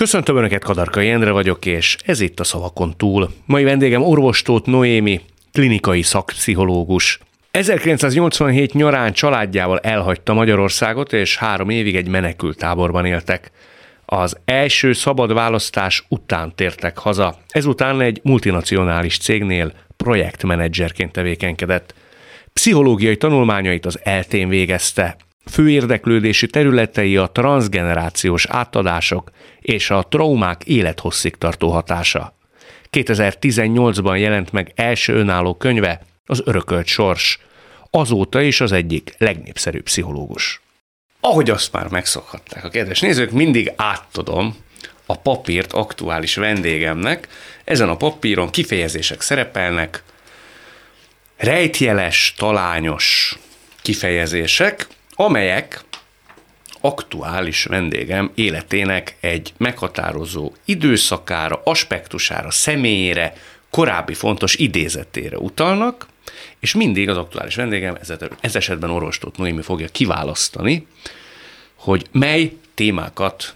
Köszöntöm 0.00 0.36
Önöket, 0.36 0.64
Kadarkai 0.64 1.10
Endre 1.10 1.30
vagyok, 1.30 1.66
és 1.66 1.96
ez 2.04 2.20
itt 2.20 2.40
a 2.40 2.44
Szavakon 2.44 2.96
túl. 2.96 3.30
Mai 3.44 3.64
vendégem 3.64 4.02
orvostót 4.02 4.66
Noémi, 4.66 5.20
klinikai 5.52 6.02
szakpszichológus. 6.02 7.18
1987 7.50 8.72
nyarán 8.72 9.12
családjával 9.12 9.78
elhagyta 9.78 10.34
Magyarországot, 10.34 11.12
és 11.12 11.36
három 11.36 11.70
évig 11.70 11.96
egy 11.96 12.08
menekültáborban 12.08 13.04
éltek. 13.06 13.50
Az 14.04 14.36
első 14.44 14.92
szabad 14.92 15.32
választás 15.32 16.04
után 16.08 16.54
tértek 16.54 16.98
haza. 16.98 17.38
Ezután 17.48 18.00
egy 18.00 18.20
multinacionális 18.22 19.18
cégnél 19.18 19.72
projektmenedzserként 19.96 21.12
tevékenykedett. 21.12 21.94
Pszichológiai 22.52 23.16
tanulmányait 23.16 23.86
az 23.86 23.98
eltén 24.02 24.48
végezte, 24.48 25.16
Fő 25.46 25.70
érdeklődési 25.70 26.46
területei 26.46 27.16
a 27.16 27.26
transgenerációs 27.26 28.46
átadások 28.46 29.30
és 29.60 29.90
a 29.90 30.06
traumák 30.08 30.64
élethosszig 30.64 31.36
tartó 31.36 31.70
hatása. 31.70 32.34
2018-ban 32.90 34.18
jelent 34.18 34.52
meg 34.52 34.72
első 34.74 35.14
önálló 35.14 35.54
könyve, 35.54 36.00
az 36.26 36.42
Örökölt 36.44 36.86
Sors. 36.86 37.38
Azóta 37.90 38.40
is 38.40 38.60
az 38.60 38.72
egyik 38.72 39.14
legnépszerűbb 39.18 39.82
pszichológus. 39.82 40.60
Ahogy 41.20 41.50
azt 41.50 41.72
már 41.72 41.88
megszokhatták 41.88 42.64
a 42.64 42.68
kedves 42.68 43.00
nézők, 43.00 43.30
mindig 43.30 43.72
átadom 43.76 44.56
a 45.06 45.16
papírt 45.16 45.72
aktuális 45.72 46.34
vendégemnek. 46.34 47.28
Ezen 47.64 47.88
a 47.88 47.96
papíron 47.96 48.50
kifejezések 48.50 49.20
szerepelnek, 49.20 50.02
rejtjeles, 51.36 52.34
talányos 52.36 53.38
kifejezések, 53.82 54.86
amelyek 55.20 55.84
aktuális 56.80 57.64
vendégem 57.64 58.30
életének 58.34 59.16
egy 59.20 59.52
meghatározó 59.56 60.52
időszakára, 60.64 61.60
aspektusára, 61.64 62.50
személyére, 62.50 63.36
korábbi 63.70 64.14
fontos 64.14 64.54
idézetére 64.54 65.36
utalnak, 65.36 66.06
és 66.60 66.74
mindig 66.74 67.08
az 67.08 67.16
aktuális 67.16 67.54
vendégem, 67.54 67.98
ez 68.40 68.56
esetben 68.56 68.90
Orostót 68.90 69.36
Noémi 69.36 69.62
fogja 69.62 69.88
kiválasztani, 69.88 70.86
hogy 71.74 72.06
mely 72.10 72.52
témákat 72.74 73.54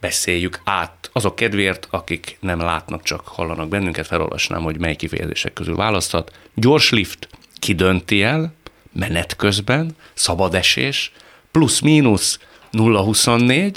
beszéljük 0.00 0.60
át 0.64 1.10
azok 1.12 1.36
kedvéért, 1.36 1.86
akik 1.90 2.36
nem 2.40 2.60
látnak, 2.60 3.02
csak 3.02 3.28
hallanak 3.28 3.68
bennünket, 3.68 4.06
felolvasnám, 4.06 4.62
hogy 4.62 4.78
mely 4.78 4.96
kifejezések 4.96 5.52
közül 5.52 5.76
választhat. 5.76 6.32
Gyors 6.54 6.90
lift 6.90 7.28
kidönti 7.58 8.22
el, 8.22 8.54
menet 8.92 9.36
közben, 9.36 9.96
szabadesés, 10.14 11.12
plusz-mínusz 11.50 12.38
0-24, 12.72 13.76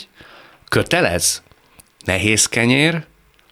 kötelez, 0.69 1.43
nehéz 2.05 2.45
kenyér, 2.45 3.05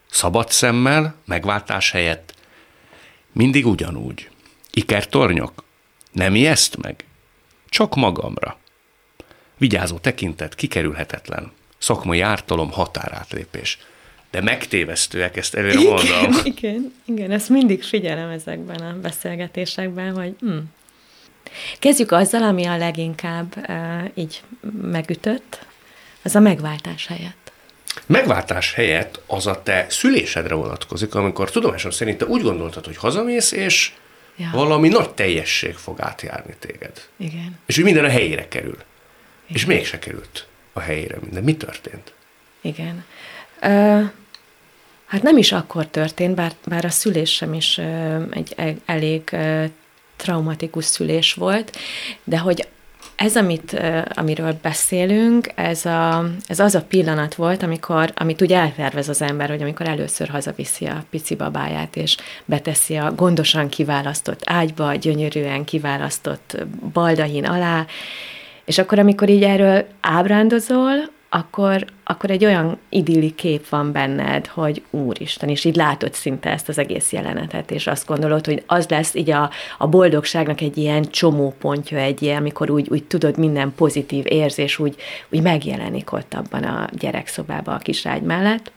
szabad 0.09 0.51
szemmel, 0.51 1.15
megváltás 1.25 1.91
helyett, 1.91 2.33
mindig 3.31 3.65
ugyanúgy. 3.65 4.29
Ikertornyok, 4.71 5.63
nem 6.11 6.35
ijeszt 6.35 6.77
meg, 6.77 7.05
csak 7.69 7.95
magamra. 7.95 8.57
Vigyázó 9.57 9.97
tekintet, 9.97 10.55
kikerülhetetlen, 10.55 11.51
szakmai 11.77 12.19
ártalom, 12.19 12.71
határátlépés. 12.71 13.77
De 14.31 14.41
megtévesztőek, 14.41 15.37
ezt 15.37 15.55
előre 15.55 15.79
igen, 15.79 15.93
mondom. 15.93 16.41
Igen, 16.43 16.93
igen, 17.05 17.31
ezt 17.31 17.49
mindig 17.49 17.83
figyelem 17.83 18.29
ezekben 18.29 18.79
a 18.79 18.99
beszélgetésekben, 19.01 20.13
hogy 20.13 20.35
hm, 20.39 20.57
Kezdjük 21.79 22.11
azzal, 22.11 22.43
ami 22.43 22.65
a 22.65 22.77
leginkább 22.77 23.55
uh, 23.69 24.09
így 24.13 24.41
megütött, 24.81 25.65
az 26.23 26.35
a 26.35 26.39
megváltás 26.39 27.07
helyett. 27.07 27.51
Megváltás 28.05 28.73
helyett 28.73 29.21
az 29.25 29.47
a 29.47 29.63
te 29.63 29.85
szülésedre 29.89 30.55
vonatkozik, 30.55 31.15
amikor 31.15 31.51
tudomásom 31.51 31.91
szerint 31.91 32.17
te 32.17 32.25
úgy 32.25 32.41
gondoltad, 32.41 32.85
hogy 32.85 32.97
hazamész, 32.97 33.51
és 33.51 33.91
ja. 34.37 34.49
valami 34.53 34.87
nagy 34.87 35.09
teljesség 35.09 35.75
fog 35.75 36.01
átjárni 36.01 36.53
téged. 36.59 37.07
Igen. 37.17 37.59
És 37.65 37.75
hogy 37.75 37.83
minden 37.83 38.05
a 38.05 38.09
helyére 38.09 38.47
kerül. 38.47 38.77
Igen. 38.77 38.85
És 39.47 39.65
mégse 39.65 39.99
került 39.99 40.47
a 40.73 40.79
helyére 40.79 41.17
minden. 41.21 41.43
Mi 41.43 41.55
történt? 41.55 42.13
Igen. 42.61 43.05
Uh, 43.61 44.09
hát 45.05 45.21
nem 45.21 45.37
is 45.37 45.51
akkor 45.51 45.87
történt, 45.87 46.35
bár, 46.35 46.51
bár 46.65 46.85
a 46.85 46.89
szülésem 46.89 47.53
is 47.53 47.77
uh, 47.77 48.23
egy 48.29 48.53
e, 48.55 48.75
elég 48.85 49.21
uh, 49.31 49.65
traumatikus 50.23 50.85
szülés 50.85 51.33
volt, 51.33 51.77
de 52.23 52.37
hogy 52.37 52.67
ez, 53.15 53.35
amit, 53.35 53.81
amiről 54.13 54.57
beszélünk, 54.61 55.51
ez, 55.55 55.85
a, 55.85 56.25
ez 56.47 56.59
az 56.59 56.75
a 56.75 56.81
pillanat 56.81 57.35
volt, 57.35 57.63
amikor, 57.63 58.11
amit 58.15 58.41
úgy 58.41 58.53
eltervez 58.53 59.09
az 59.09 59.21
ember, 59.21 59.49
hogy 59.49 59.61
amikor 59.61 59.87
először 59.87 60.27
hazaviszi 60.27 60.85
a 60.85 61.03
pici 61.09 61.35
babáját, 61.35 61.95
és 61.95 62.17
beteszi 62.45 62.95
a 62.95 63.13
gondosan 63.15 63.69
kiválasztott 63.69 64.41
ágyba, 64.45 64.95
gyönyörűen 64.95 65.63
kiválasztott 65.63 66.57
baldahin 66.93 67.45
alá, 67.45 67.85
és 68.65 68.77
akkor, 68.77 68.99
amikor 68.99 69.29
így 69.29 69.43
erről 69.43 69.85
ábrándozol, 70.01 71.11
akkor, 71.29 71.85
akkor 72.13 72.29
egy 72.29 72.45
olyan 72.45 72.77
idilli 72.89 73.35
kép 73.35 73.69
van 73.69 73.91
benned, 73.91 74.47
hogy 74.47 74.83
úristen, 74.89 75.49
és 75.49 75.65
így 75.65 75.75
látod 75.75 76.13
szinte 76.13 76.49
ezt 76.49 76.69
az 76.69 76.77
egész 76.77 77.11
jelenetet, 77.11 77.71
és 77.71 77.87
azt 77.87 78.07
gondolod, 78.07 78.45
hogy 78.45 78.63
az 78.65 78.87
lesz 78.87 79.15
így 79.15 79.29
a, 79.29 79.49
a 79.77 79.87
boldogságnak 79.87 80.61
egy 80.61 80.77
ilyen 80.77 81.09
csomópontja, 81.09 81.97
egy 81.97 82.21
ilyen, 82.21 82.37
amikor 82.37 82.69
úgy, 82.69 82.87
úgy 82.89 83.03
tudod, 83.03 83.37
minden 83.37 83.73
pozitív 83.75 84.25
érzés 84.27 84.79
úgy, 84.79 84.95
úgy 85.29 85.41
megjelenik 85.41 86.11
ott 86.11 86.33
abban 86.33 86.63
a 86.63 86.89
gyerekszobában 86.91 87.75
a 87.75 87.77
kiságy 87.77 88.21
mellett. 88.21 88.71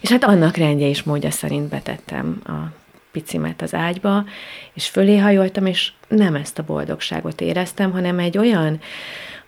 És 0.00 0.10
hát 0.10 0.24
annak 0.24 0.56
rendje 0.56 0.88
és 0.88 1.02
módja 1.02 1.30
szerint 1.30 1.68
betettem 1.68 2.40
a 2.46 2.76
picimet 3.12 3.62
az 3.62 3.74
ágyba, 3.74 4.24
és 4.72 4.88
fölé 4.88 5.18
hajoltam, 5.18 5.66
és 5.66 5.92
nem 6.08 6.34
ezt 6.34 6.58
a 6.58 6.62
boldogságot 6.62 7.40
éreztem, 7.40 7.90
hanem 7.90 8.18
egy 8.18 8.38
olyan, 8.38 8.80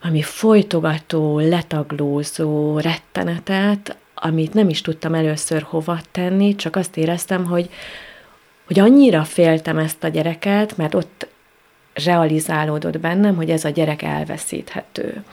ami 0.02 0.22
folytogató, 0.22 1.38
letaglózó 1.38 2.78
rettenetet, 2.78 3.96
amit 4.14 4.54
nem 4.54 4.68
is 4.68 4.80
tudtam 4.80 5.14
először 5.14 5.62
hova 5.62 6.00
tenni, 6.10 6.54
csak 6.54 6.76
azt 6.76 6.96
éreztem, 6.96 7.44
hogy, 7.44 7.70
hogy 8.66 8.78
annyira 8.78 9.24
féltem 9.24 9.78
ezt 9.78 10.04
a 10.04 10.08
gyereket, 10.08 10.76
mert 10.76 10.94
ott 10.94 11.26
realizálódott 12.04 12.98
bennem, 12.98 13.36
hogy 13.36 13.50
ez 13.50 13.64
a 13.64 13.68
gyerek 13.68 14.02
elveszíthető. 14.02 15.24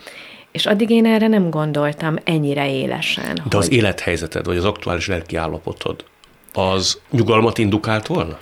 És 0.52 0.66
addig 0.66 0.90
én 0.90 1.06
erre 1.06 1.28
nem 1.28 1.50
gondoltam 1.50 2.16
ennyire 2.24 2.70
élesen. 2.70 3.34
De 3.34 3.42
hogy... 3.42 3.56
az 3.56 3.70
élethelyzeted, 3.70 4.46
vagy 4.46 4.56
az 4.56 4.64
aktuális 4.64 5.06
lelki 5.06 5.36
állapotod, 5.36 6.04
az 6.52 7.00
nyugalmat 7.10 7.58
indukált 7.58 8.06
volna? 8.06 8.38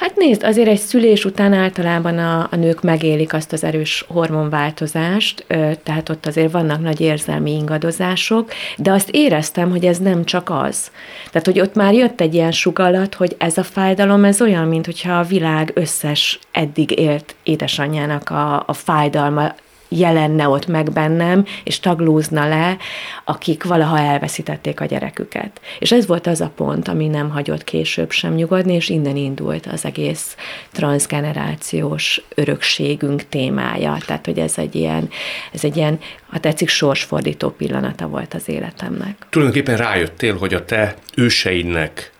Hát 0.00 0.16
nézd, 0.16 0.42
azért 0.42 0.68
egy 0.68 0.78
szülés 0.78 1.24
után 1.24 1.52
általában 1.52 2.18
a, 2.18 2.48
a 2.50 2.56
nők 2.56 2.82
megélik 2.82 3.32
azt 3.32 3.52
az 3.52 3.64
erős 3.64 4.04
hormonváltozást, 4.08 5.44
tehát 5.82 6.08
ott 6.08 6.26
azért 6.26 6.52
vannak 6.52 6.80
nagy 6.80 7.00
érzelmi 7.00 7.52
ingadozások, 7.52 8.50
de 8.76 8.92
azt 8.92 9.10
éreztem, 9.10 9.70
hogy 9.70 9.84
ez 9.84 9.98
nem 9.98 10.24
csak 10.24 10.50
az. 10.50 10.90
Tehát, 11.30 11.46
hogy 11.46 11.60
ott 11.60 11.74
már 11.74 11.94
jött 11.94 12.20
egy 12.20 12.34
ilyen 12.34 12.52
sugallat, 12.52 13.14
hogy 13.14 13.36
ez 13.38 13.58
a 13.58 13.62
fájdalom, 13.62 14.24
ez 14.24 14.40
olyan, 14.40 14.68
mint 14.68 14.86
hogyha 14.86 15.18
a 15.18 15.24
világ 15.24 15.70
összes 15.74 16.38
eddig 16.52 16.98
élt 16.98 17.34
édesanyjának 17.42 18.30
a, 18.30 18.62
a 18.66 18.72
fájdalma 18.72 19.54
jelenne 19.90 20.48
ott 20.48 20.66
meg 20.66 20.92
bennem, 20.92 21.44
és 21.64 21.80
taglózna 21.80 22.48
le, 22.48 22.76
akik 23.24 23.64
valaha 23.64 23.98
elveszítették 23.98 24.80
a 24.80 24.84
gyereküket. 24.84 25.60
És 25.78 25.92
ez 25.92 26.06
volt 26.06 26.26
az 26.26 26.40
a 26.40 26.52
pont, 26.56 26.88
ami 26.88 27.06
nem 27.06 27.30
hagyott 27.30 27.64
később 27.64 28.10
sem 28.10 28.34
nyugodni, 28.34 28.74
és 28.74 28.88
innen 28.88 29.16
indult 29.16 29.66
az 29.66 29.84
egész 29.84 30.36
transgenerációs 30.72 32.22
örökségünk 32.34 33.28
témája. 33.28 33.98
Tehát, 34.06 34.26
hogy 34.26 34.38
ez 34.38 34.58
egy 34.58 34.74
ilyen, 34.74 35.08
ez 35.52 35.64
egy 35.64 35.76
ilyen, 35.76 35.98
ha 36.28 36.40
tetszik, 36.40 36.68
sorsfordító 36.68 37.50
pillanata 37.50 38.06
volt 38.06 38.34
az 38.34 38.48
életemnek. 38.48 39.26
Tulajdonképpen 39.30 39.76
rájöttél, 39.76 40.36
hogy 40.36 40.54
a 40.54 40.64
te 40.64 40.94
őseidnek, 41.16 42.12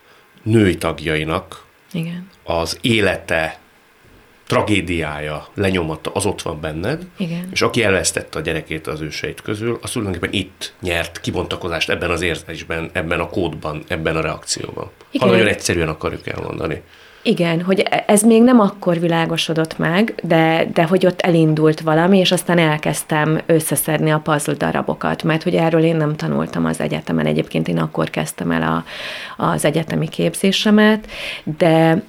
női 0.43 0.77
tagjainak 0.77 1.65
Igen. 1.91 2.27
az 2.43 2.77
élete 2.81 3.60
tragédiája, 4.51 5.47
lenyomata, 5.53 6.11
az 6.13 6.25
ott 6.25 6.41
van 6.41 6.59
benned, 6.61 7.05
Igen. 7.17 7.49
és 7.51 7.61
aki 7.61 7.83
elvesztette 7.83 8.39
a 8.39 8.41
gyerekét 8.41 8.87
az 8.87 9.01
őseit 9.01 9.41
közül, 9.41 9.79
az 9.81 9.91
tulajdonképpen 9.91 10.39
itt 10.39 10.73
nyert 10.81 11.19
kibontakozást 11.21 11.89
ebben 11.89 12.09
az 12.09 12.21
érzésben, 12.21 12.89
ebben 12.93 13.19
a 13.19 13.29
kódban, 13.29 13.83
ebben 13.87 14.15
a 14.15 14.21
reakcióban. 14.21 14.89
Igen. 15.11 15.27
Ha 15.27 15.33
nagyon 15.33 15.47
egyszerűen 15.47 15.87
akarjuk 15.87 16.27
elmondani. 16.27 16.81
Igen, 17.21 17.61
hogy 17.61 17.85
ez 18.05 18.23
még 18.23 18.43
nem 18.43 18.59
akkor 18.59 18.99
világosodott 18.99 19.77
meg, 19.77 20.15
de, 20.23 20.69
de 20.73 20.83
hogy 20.83 21.05
ott 21.05 21.21
elindult 21.21 21.81
valami, 21.81 22.17
és 22.17 22.31
aztán 22.31 22.57
elkezdtem 22.57 23.41
összeszedni 23.45 24.11
a 24.11 24.19
puzzle 24.19 24.53
darabokat, 24.53 25.23
mert 25.23 25.43
hogy 25.43 25.55
erről 25.55 25.83
én 25.83 25.95
nem 25.95 26.15
tanultam 26.15 26.65
az 26.65 26.79
egyetemen. 26.79 27.25
Egyébként 27.25 27.67
én 27.67 27.77
akkor 27.77 28.09
kezdtem 28.09 28.51
el 28.51 28.61
a, 28.61 28.85
az 29.43 29.65
egyetemi 29.65 30.07
képzésemet, 30.07 31.07
de 31.57 32.03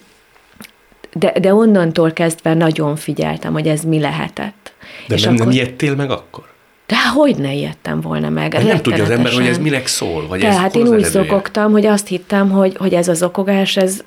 de, 1.12 1.32
de 1.41 1.55
onnantól 1.55 2.12
kezdve 2.12 2.55
nagyon 2.55 2.97
figyeltem, 2.97 3.53
hogy 3.53 3.69
ez 3.69 3.82
mi 3.82 4.00
lehetett. 4.00 4.73
De 5.09 5.14
és 5.14 5.23
nem, 5.23 5.35
akkor... 5.35 5.47
nem 5.47 5.55
ijedtél 5.55 5.94
meg 5.94 6.11
akkor? 6.11 6.44
De 6.87 7.09
hogy 7.09 7.37
ne 7.37 7.53
ijedtem 7.53 8.00
volna 8.00 8.29
meg? 8.29 8.64
nem 8.64 8.82
tudja 8.82 9.03
az 9.03 9.11
ember, 9.11 9.32
hogy 9.32 9.47
ez 9.47 9.59
minek 9.59 9.87
szól? 9.87 10.26
Vagy 10.26 10.41
Tehát 10.41 10.67
ez, 10.67 10.75
én 10.75 10.87
hol 10.87 10.94
az 10.94 11.17
úgy 11.17 11.17
eredője? 11.17 11.62
hogy 11.62 11.87
azt 11.87 12.09
hittem, 12.09 12.50
hogy, 12.50 12.76
hogy 12.76 12.94
ez 12.94 13.09
az 13.09 13.23
okogás, 13.23 13.76
ez, 13.76 14.00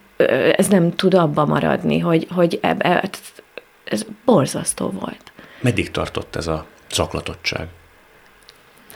ez 0.56 0.68
nem 0.68 0.96
tud 0.96 1.14
abba 1.14 1.46
maradni, 1.46 2.00
hogy, 2.00 2.28
hogy 2.32 2.60
eb, 2.62 2.82
eb, 2.84 3.16
ez 3.84 4.06
borzasztó 4.26 4.90
volt. 5.00 5.32
Meddig 5.62 5.92
tartott 5.92 6.36
ez 6.36 6.48
a 6.48 6.66
zaklatottság? 6.92 7.68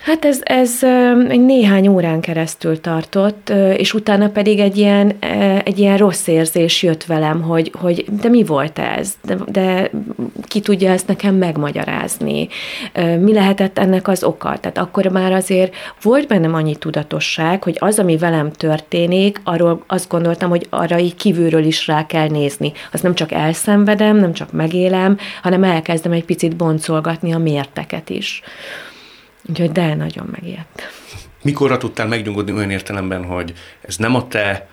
Hát 0.04 0.26
ez, 0.26 0.40
ez 0.44 0.84
egy 1.28 1.46
néhány 1.46 1.88
órán 1.88 2.20
keresztül 2.20 2.82
tartott, 2.82 3.50
és 3.78 3.94
utána 3.94 4.30
pedig 4.30 4.60
egy 4.60 4.78
ilyen, 4.78 5.18
egy 5.64 5.80
ilyen 5.80 5.98
rossz 5.98 6.28
érzés 6.28 6.84
jött 6.84 7.04
velem, 7.04 7.42
hogy, 7.42 7.72
hogy 7.80 8.06
de 8.22 8.30
mi 8.30 8.44
volt 8.44 8.80
ez? 8.80 9.14
De, 9.24 9.36
de 9.48 9.92
ki 10.48 10.60
tudja 10.60 10.92
ezt 10.92 11.08
nekem 11.08 11.36
megmagyarázni? 11.36 12.48
Mi 13.20 13.34
lehetett 13.34 13.80
ennek 13.80 14.08
az 14.08 14.24
oka? 14.24 14.58
Tehát 14.60 14.78
akkor 14.78 15.06
már 15.06 15.32
azért 15.32 15.76
volt 16.02 16.28
bennem 16.28 16.54
annyi 16.54 16.76
tudatosság, 16.76 17.64
hogy 17.64 17.76
az, 17.80 18.00
ami 18.00 18.18
velem 18.18 18.52
történik, 18.52 19.42
arról 19.44 19.84
azt 19.88 20.10
gondoltam, 20.10 20.50
hogy 20.50 20.68
arra 20.70 21.00
így 21.00 21.16
kívülről 21.16 21.64
is 21.64 21.88
rá 21.88 22.06
kell 22.06 22.28
nézni. 22.28 22.72
Azt 22.92 23.04
nem 23.04 23.16
csak 23.16 23.32
elszenvedem, 23.32 24.18
nem 24.18 24.34
csak 24.34 24.52
megélem, 24.52 25.18
hanem 25.42 25.64
elkezdem 25.64 26.12
egy 26.12 26.26
picit 26.26 26.56
boncolgatni 26.56 27.34
a 27.34 27.38
mérteket 27.38 28.10
is. 28.10 28.42
Úgyhogy 29.50 29.72
de 29.72 29.96
nagyon 29.96 30.28
megijedt. 30.32 30.82
Mikorra 31.44 31.78
tudtál 31.78 32.08
megnyugodni 32.08 32.54
olyan 32.54 32.72
értelemben, 32.72 33.26
hogy 33.26 33.54
ez 33.82 33.98
nem 33.98 34.16
a 34.16 34.28
te 34.28 34.68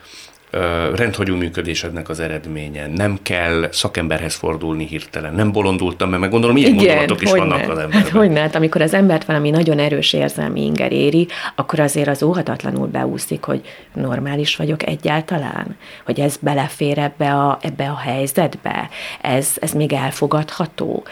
rendhagyó 0.94 1.37
működésednek 1.37 2.08
az 2.08 2.20
eredménye, 2.20 2.87
nem 2.87 3.19
kell 3.23 3.69
szakemberhez 3.73 4.34
fordulni 4.34 4.87
hirtelen, 4.87 5.34
nem 5.34 5.52
bolondultam, 5.52 6.08
mert 6.08 6.20
meg 6.20 6.31
gondolom 6.31 6.56
ilyen 6.56 6.75
gondolatok 6.76 7.23
is 7.23 7.31
vannak 7.31 7.67
ne. 7.67 7.73
az 7.73 7.78
Hát 7.78 7.84
emberben. 7.84 8.11
hogy 8.11 8.31
ne? 8.31 8.40
Hát 8.40 8.55
amikor 8.55 8.82
az 8.82 8.94
embert 8.94 9.25
valami 9.25 9.50
nagyon 9.50 9.78
erős 9.78 10.12
érzelmi 10.12 10.64
inger 10.64 10.93
éri, 10.93 11.26
akkor 11.55 11.81
azért 11.81 12.08
az 12.08 12.23
óhatatlanul 12.23 12.87
beúszik, 12.87 13.44
hogy 13.44 13.61
normális 13.94 14.56
vagyok 14.56 14.87
egyáltalán, 14.87 15.76
hogy 16.05 16.20
ez 16.20 16.37
belefér 16.37 16.99
ebbe 16.99 17.34
a, 17.34 17.58
ebbe 17.62 17.88
a 17.88 17.96
helyzetbe, 17.96 18.88
ez, 19.20 19.50
ez 19.61 19.73
még 19.73 19.93
elfogadható. 19.93 21.05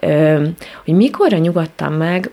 Ö, 0.00 0.46
hogy 0.84 0.94
mikorra 0.94 1.36
nyugodtam 1.36 1.94
meg, 1.94 2.30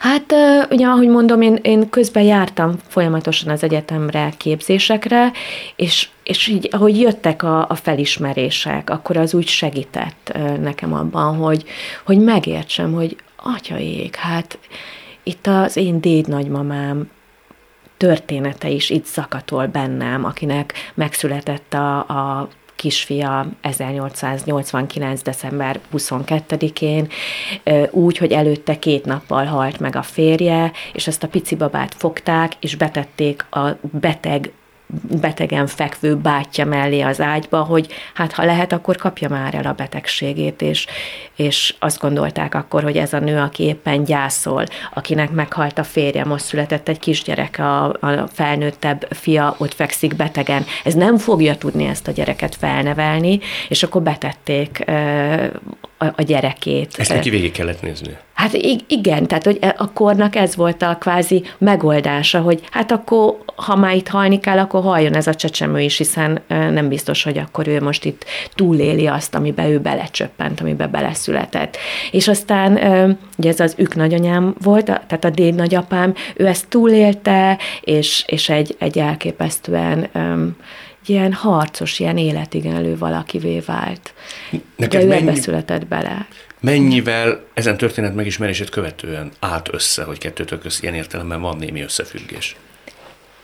Hát 0.00 0.34
ugye, 0.70 0.86
ahogy 0.86 1.08
mondom, 1.08 1.40
én, 1.40 1.58
én 1.62 1.90
közben 1.90 2.22
jártam 2.22 2.74
folyamatosan 2.88 3.52
az 3.52 3.62
egyetemre, 3.62 4.32
képzésekre, 4.36 5.32
és, 5.76 6.08
és 6.22 6.46
így, 6.46 6.68
ahogy 6.72 7.00
jöttek 7.00 7.42
a, 7.42 7.66
a 7.68 7.74
felismerések, 7.74 8.90
akkor 8.90 9.16
az 9.16 9.34
úgy 9.34 9.46
segített 9.46 10.38
nekem 10.60 10.94
abban, 10.94 11.36
hogy, 11.36 11.64
hogy 12.04 12.18
megértsem, 12.18 12.92
hogy 12.92 13.16
atyaék, 13.36 14.16
hát 14.16 14.58
itt 15.22 15.46
az 15.46 15.76
én 15.76 16.00
déd 16.00 16.28
nagymamám 16.28 17.10
története 17.96 18.68
is 18.68 18.90
itt 18.90 19.06
zakatol 19.06 19.66
bennem, 19.66 20.24
akinek 20.24 20.72
megszületett 20.94 21.74
a, 21.74 21.98
a 21.98 22.48
kisfia 22.80 23.46
1889. 23.60 25.22
december 25.22 25.80
22-én, 25.92 27.08
ö, 27.64 27.84
úgy, 27.90 28.16
hogy 28.16 28.32
előtte 28.32 28.78
két 28.78 29.04
nappal 29.04 29.44
halt 29.44 29.80
meg 29.80 29.96
a 29.96 30.02
férje, 30.02 30.72
és 30.92 31.06
ezt 31.06 31.22
a 31.22 31.28
pici 31.28 31.54
babát 31.54 31.94
fogták, 31.94 32.52
és 32.60 32.76
betették 32.76 33.46
a 33.50 33.76
beteg 33.80 34.52
betegen 35.20 35.66
fekvő 35.66 36.16
bátyja 36.16 36.64
mellé 36.64 37.00
az 37.00 37.20
ágyba, 37.20 37.62
hogy 37.62 37.92
hát 38.14 38.32
ha 38.32 38.44
lehet, 38.44 38.72
akkor 38.72 38.96
kapja 38.96 39.28
már 39.28 39.54
el 39.54 39.66
a 39.66 39.72
betegségét, 39.72 40.62
és, 40.62 40.86
és 41.36 41.74
azt 41.78 42.00
gondolták 42.00 42.54
akkor, 42.54 42.82
hogy 42.82 42.96
ez 42.96 43.12
a 43.12 43.18
nő, 43.18 43.38
aki 43.38 43.62
éppen 43.62 44.04
gyászol, 44.04 44.64
akinek 44.94 45.30
meghalt 45.30 45.78
a 45.78 45.84
férje, 45.84 46.24
most 46.24 46.44
született 46.44 46.88
egy 46.88 46.98
kisgyerek, 46.98 47.58
a, 47.58 47.84
a 47.84 48.28
felnőttebb 48.32 49.06
fia 49.10 49.54
ott 49.58 49.74
fekszik 49.74 50.16
betegen, 50.16 50.64
ez 50.84 50.94
nem 50.94 51.18
fogja 51.18 51.56
tudni 51.56 51.84
ezt 51.84 52.08
a 52.08 52.12
gyereket 52.12 52.54
felnevelni, 52.54 53.40
és 53.68 53.82
akkor 53.82 54.02
betették 54.02 54.84
a, 56.02 56.06
a 56.16 56.22
gyerekét. 56.22 56.94
Ezt 56.98 57.12
neki 57.12 57.30
végig 57.30 57.52
kellett 57.52 57.82
néznie. 57.82 58.20
Hát 58.34 58.52
igen, 58.86 59.26
tehát 59.26 59.44
hogy 59.44 59.58
e- 59.60 59.74
a 59.78 59.92
kornak 59.92 60.36
ez 60.36 60.56
volt 60.56 60.82
a 60.82 60.96
kvázi 61.00 61.44
megoldása, 61.58 62.40
hogy 62.40 62.60
hát 62.70 62.92
akkor, 62.92 63.36
ha 63.56 63.76
már 63.76 63.94
itt 63.94 64.08
halni 64.08 64.40
kell, 64.40 64.58
akkor 64.58 64.82
haljon 64.82 65.14
ez 65.14 65.26
a 65.26 65.34
csecsemő 65.34 65.80
is, 65.80 65.96
hiszen 65.96 66.40
ö, 66.48 66.70
nem 66.70 66.88
biztos, 66.88 67.22
hogy 67.22 67.38
akkor 67.38 67.68
ő 67.68 67.80
most 67.80 68.04
itt 68.04 68.24
túléli 68.54 69.06
azt, 69.06 69.34
amiben 69.34 69.66
ő 69.66 69.78
belecsöppent, 69.78 70.60
amiben 70.60 70.90
beleszületett. 70.90 71.76
És 72.10 72.28
aztán 72.28 72.84
ö, 72.84 73.10
ugye 73.36 73.48
ez 73.48 73.60
az 73.60 73.74
ők 73.76 73.94
nagyanyám 73.94 74.54
volt, 74.62 74.84
tehát 74.84 75.24
a 75.24 75.30
déd 75.30 75.54
nagyapám, 75.54 76.14
ő 76.36 76.46
ezt 76.46 76.68
túlélte, 76.68 77.58
és, 77.80 78.24
és 78.26 78.48
egy, 78.48 78.76
egy 78.78 78.98
elképesztően 78.98 80.08
ilyen 81.10 81.32
harcos, 81.32 81.98
ilyen 81.98 82.16
életigenlő 82.16 82.96
valakivé 82.98 83.58
vált. 83.58 84.14
Neked 84.76 85.00
De 85.00 85.06
ő 85.06 85.08
mennyi- 85.08 85.28
ebbe 85.28 85.40
született 85.40 85.86
bele. 85.86 86.26
Mennyivel 86.60 87.44
ezen 87.54 87.76
történet 87.76 88.14
megismerését 88.14 88.68
követően 88.68 89.30
állt 89.38 89.68
össze, 89.72 90.04
hogy 90.04 90.18
kettőtök 90.18 90.60
közt 90.60 90.82
ilyen 90.82 90.94
értelemben 90.94 91.40
van 91.40 91.56
némi 91.56 91.82
összefüggés? 91.82 92.56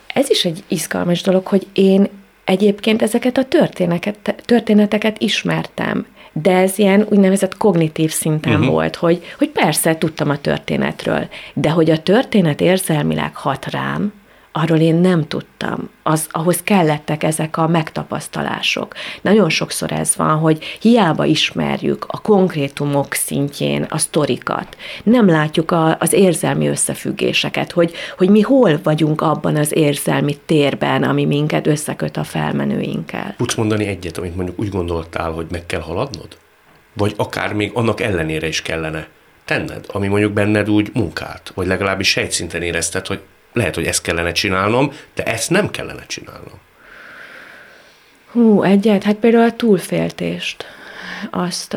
Ez 0.06 0.30
is 0.30 0.44
egy 0.44 0.62
izgalmas 0.68 1.22
dolog, 1.22 1.46
hogy 1.46 1.66
én 1.72 2.08
egyébként 2.44 3.02
ezeket 3.02 3.38
a 3.38 3.44
történeteket, 3.44 4.42
történeteket 4.44 5.18
ismertem, 5.18 6.06
de 6.32 6.52
ez 6.52 6.78
ilyen 6.78 7.06
úgynevezett 7.08 7.56
kognitív 7.56 8.10
szinten 8.10 8.52
uh-huh. 8.52 8.68
volt, 8.68 8.96
hogy, 8.96 9.24
hogy 9.38 9.48
persze 9.48 9.98
tudtam 9.98 10.30
a 10.30 10.40
történetről, 10.40 11.28
de 11.54 11.70
hogy 11.70 11.90
a 11.90 11.98
történet 11.98 12.60
érzelmileg 12.60 13.36
hat 13.36 13.70
rám, 13.70 14.12
arról 14.56 14.78
én 14.78 14.94
nem 14.94 15.28
tudtam. 15.28 15.90
Az, 16.02 16.26
ahhoz 16.30 16.62
kellettek 16.62 17.22
ezek 17.22 17.56
a 17.56 17.66
megtapasztalások. 17.66 18.94
Nagyon 19.22 19.48
sokszor 19.48 19.92
ez 19.92 20.16
van, 20.16 20.38
hogy 20.38 20.64
hiába 20.80 21.24
ismerjük 21.24 22.04
a 22.08 22.20
konkrétumok 22.20 23.14
szintjén 23.14 23.86
a 23.88 23.98
sztorikat, 23.98 24.76
nem 25.02 25.28
látjuk 25.28 25.70
a, 25.70 25.96
az 26.00 26.12
érzelmi 26.12 26.66
összefüggéseket, 26.66 27.72
hogy, 27.72 27.92
hogy 28.16 28.30
mi 28.30 28.40
hol 28.40 28.80
vagyunk 28.82 29.20
abban 29.20 29.56
az 29.56 29.76
érzelmi 29.76 30.36
térben, 30.46 31.02
ami 31.02 31.24
minket 31.24 31.66
összeköt 31.66 32.16
a 32.16 32.24
felmenőinkkel. 32.24 33.34
Tudsz 33.36 33.54
mondani 33.54 33.86
egyet, 33.86 34.18
amit 34.18 34.36
mondjuk 34.36 34.58
úgy 34.58 34.68
gondoltál, 34.68 35.30
hogy 35.30 35.46
meg 35.50 35.66
kell 35.66 35.80
haladnod? 35.80 36.28
Vagy 36.92 37.14
akár 37.16 37.52
még 37.52 37.70
annak 37.74 38.00
ellenére 38.00 38.48
is 38.48 38.62
kellene 38.62 39.08
tenned, 39.44 39.84
ami 39.88 40.06
mondjuk 40.06 40.32
benned 40.32 40.70
úgy 40.70 40.90
munkált, 40.94 41.52
vagy 41.54 41.66
legalábbis 41.66 42.08
sejtszinten 42.08 42.62
érezted, 42.62 43.06
hogy 43.06 43.20
lehet, 43.56 43.74
hogy 43.74 43.84
ezt 43.84 44.02
kellene 44.02 44.32
csinálnom, 44.32 44.92
de 45.14 45.22
ezt 45.22 45.50
nem 45.50 45.70
kellene 45.70 46.06
csinálnom. 46.06 46.60
Hú, 48.30 48.62
egyet, 48.62 49.02
hát 49.02 49.14
például 49.14 49.44
a 49.44 49.52
túlféltést, 49.52 50.64
azt, 51.30 51.76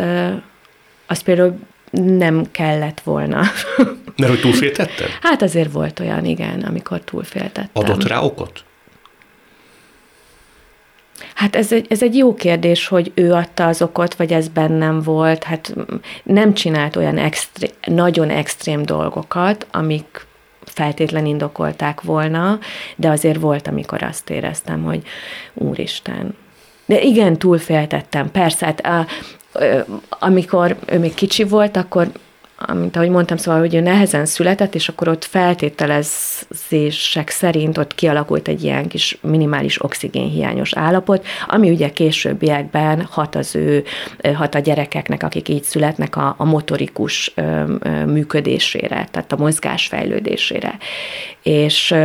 azt 1.07 1.23
például 1.23 1.59
nem 1.91 2.51
kellett 2.51 2.99
volna. 2.99 3.41
Mert 4.17 4.31
hogy 4.31 4.41
túlféltetted? 4.41 5.07
Hát 5.21 5.41
azért 5.41 5.71
volt 5.71 5.99
olyan, 5.99 6.25
igen, 6.25 6.61
amikor 6.61 6.99
túlféltettem. 6.99 7.83
Adott 7.83 8.07
rá 8.07 8.19
okot? 8.19 8.63
Hát 11.33 11.55
ez 11.55 11.71
egy, 11.71 11.85
ez 11.89 12.03
egy 12.03 12.15
jó 12.15 12.33
kérdés, 12.33 12.87
hogy 12.87 13.11
ő 13.15 13.31
adta 13.31 13.67
az 13.67 13.81
okot, 13.81 14.15
vagy 14.15 14.33
ez 14.33 14.47
bennem 14.47 15.01
volt. 15.01 15.43
Hát 15.43 15.75
nem 16.23 16.53
csinált 16.53 16.95
olyan 16.95 17.17
extré, 17.17 17.69
nagyon 17.85 18.29
extrém 18.29 18.81
dolgokat, 18.81 19.67
amik 19.71 20.27
feltétlen 20.69 21.25
indokolták 21.25 22.01
volna, 22.01 22.59
de 22.95 23.09
azért 23.09 23.39
volt, 23.39 23.67
amikor 23.67 24.03
azt 24.03 24.29
éreztem, 24.29 24.83
hogy 24.83 25.03
úristen. 25.53 26.35
De 26.85 27.01
igen, 27.01 27.37
túlféltettem, 27.37 28.31
persze, 28.31 28.65
hát 28.65 28.85
a, 28.85 29.05
amikor 30.09 30.75
ő 30.85 30.99
még 30.99 31.13
kicsi 31.13 31.43
volt, 31.43 31.77
akkor 31.77 32.11
amit 32.65 32.95
ahogy 32.95 33.09
mondtam, 33.09 33.37
szóval, 33.37 33.59
hogy 33.59 33.75
ő 33.75 33.79
nehezen 33.79 34.25
született, 34.25 34.75
és 34.75 34.89
akkor 34.89 35.07
ott 35.07 35.25
feltételezések 35.25 37.29
szerint 37.29 37.77
ott 37.77 37.95
kialakult 37.95 38.47
egy 38.47 38.63
ilyen 38.63 38.87
kis 38.87 39.17
minimális 39.21 39.83
oxigénhiányos 39.83 40.73
állapot, 40.73 41.25
ami 41.47 41.69
ugye 41.69 41.89
későbbiekben 41.89 43.01
hat 43.01 43.35
az 43.35 43.55
ő, 43.55 43.83
hat 44.33 44.55
a 44.55 44.59
gyerekeknek, 44.59 45.23
akik 45.23 45.49
így 45.49 45.63
születnek 45.63 46.15
a, 46.15 46.35
a 46.37 46.45
motorikus 46.45 47.33
működésére, 48.05 49.07
tehát 49.11 49.31
a 49.31 49.37
mozgás 49.37 49.87
fejlődésére. 49.87 50.77
És, 51.43 51.95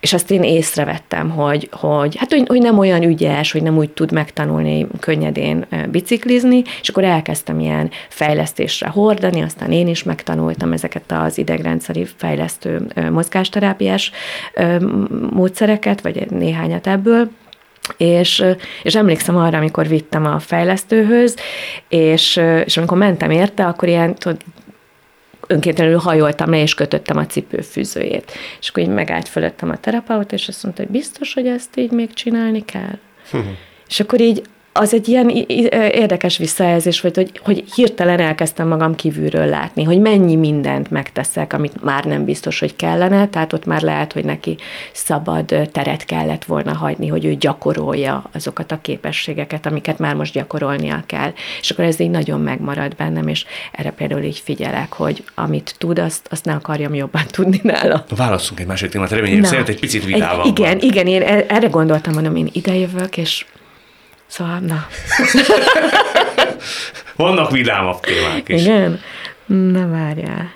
és 0.00 0.12
azt 0.12 0.30
én 0.30 0.42
észrevettem, 0.42 1.30
hogy, 1.30 1.68
hogy, 1.72 2.16
hát, 2.16 2.32
hogy, 2.32 2.44
hogy 2.46 2.60
nem 2.60 2.78
olyan 2.78 3.02
ügyes, 3.02 3.52
hogy 3.52 3.62
nem 3.62 3.76
úgy 3.76 3.90
tud 3.90 4.12
megtanulni 4.12 4.86
könnyedén 5.00 5.66
biciklizni, 5.90 6.62
és 6.80 6.88
akkor 6.88 7.04
elkezdtem 7.04 7.60
ilyen 7.60 7.90
fejlesztésre 8.08 8.88
hordani, 8.88 9.42
aztán 9.42 9.72
én 9.72 9.88
is 9.88 10.02
megtanultam 10.02 10.72
ezeket 10.72 11.12
az 11.12 11.38
idegrendszeri 11.38 12.06
fejlesztő 12.16 12.86
mozgásterápiás 13.10 14.10
módszereket, 15.30 16.00
vagy 16.00 16.30
néhányat 16.30 16.86
ebből, 16.86 17.30
és, 17.96 18.44
és 18.82 18.94
emlékszem 18.94 19.36
arra, 19.36 19.58
amikor 19.58 19.88
vittem 19.88 20.24
a 20.24 20.38
fejlesztőhöz, 20.38 21.36
és, 21.88 22.40
és 22.64 22.76
amikor 22.76 22.98
mentem 22.98 23.30
érte, 23.30 23.66
akkor 23.66 23.88
ilyen 23.88 24.14
tudod, 24.14 24.40
önkéntelenül 25.50 25.98
hajoltam 25.98 26.50
le, 26.50 26.60
és 26.60 26.74
kötöttem 26.74 27.16
a 27.16 27.26
cipőfűzőjét. 27.26 28.32
És 28.60 28.68
akkor 28.68 28.82
így 28.82 28.88
megállt 28.88 29.28
fölöttem 29.28 29.70
a 29.70 29.76
terapeuta, 29.76 30.34
és 30.34 30.48
azt 30.48 30.62
mondta, 30.62 30.82
hogy 30.82 30.90
biztos, 30.90 31.34
hogy 31.34 31.46
ezt 31.46 31.76
így 31.76 31.90
még 31.90 32.12
csinálni 32.12 32.64
kell. 32.64 32.98
és 33.88 34.00
akkor 34.00 34.20
így 34.20 34.42
az 34.72 34.94
egy 34.94 35.08
ilyen 35.08 35.28
érdekes 35.92 36.36
visszajelzés 36.36 37.00
volt, 37.00 37.16
hogy, 37.16 37.40
hogy 37.44 37.64
hirtelen 37.74 38.20
elkezdtem 38.20 38.68
magam 38.68 38.94
kívülről 38.94 39.46
látni, 39.46 39.82
hogy 39.82 40.00
mennyi 40.00 40.36
mindent 40.36 40.90
megteszek, 40.90 41.52
amit 41.52 41.82
már 41.82 42.04
nem 42.04 42.24
biztos, 42.24 42.58
hogy 42.58 42.76
kellene, 42.76 43.28
tehát 43.28 43.52
ott 43.52 43.64
már 43.64 43.82
lehet, 43.82 44.12
hogy 44.12 44.24
neki 44.24 44.56
szabad 44.92 45.68
teret 45.72 46.04
kellett 46.04 46.44
volna 46.44 46.74
hagyni, 46.74 47.06
hogy 47.06 47.24
ő 47.24 47.34
gyakorolja 47.34 48.24
azokat 48.32 48.72
a 48.72 48.80
képességeket, 48.80 49.66
amiket 49.66 49.98
már 49.98 50.14
most 50.14 50.32
gyakorolnia 50.32 51.02
kell. 51.06 51.32
És 51.60 51.70
akkor 51.70 51.84
ez 51.84 52.00
így 52.00 52.10
nagyon 52.10 52.40
megmarad 52.40 52.96
bennem, 52.96 53.28
és 53.28 53.44
erre 53.72 53.90
például 53.90 54.22
így 54.22 54.42
figyelek, 54.44 54.92
hogy 54.92 55.24
amit 55.34 55.74
tud, 55.78 55.98
azt, 55.98 56.26
azt 56.30 56.44
ne 56.44 56.52
akarjam 56.52 56.94
jobban 56.94 57.24
tudni 57.36 57.60
nála. 57.62 58.04
Válaszunk 58.16 58.60
egy 58.60 58.66
másik 58.66 58.90
témát, 58.90 59.10
reményem 59.10 59.42
szerint 59.42 59.68
egy 59.68 59.80
picit 59.80 60.04
vidával. 60.04 60.46
Igen, 60.46 60.78
igen, 60.80 61.06
én 61.06 61.22
e- 61.22 61.44
erre 61.48 61.66
gondoltam, 61.66 62.12
mondom, 62.12 62.36
én 62.36 62.48
idejövök, 62.52 63.16
és 63.16 63.44
Szóval, 64.30 64.58
na. 64.58 64.86
Vannak 67.16 67.50
vidámabb 67.50 68.00
témák 68.00 68.48
is. 68.48 68.62
Igen? 68.62 69.00
Na 69.46 69.88
várjál. 69.88 70.52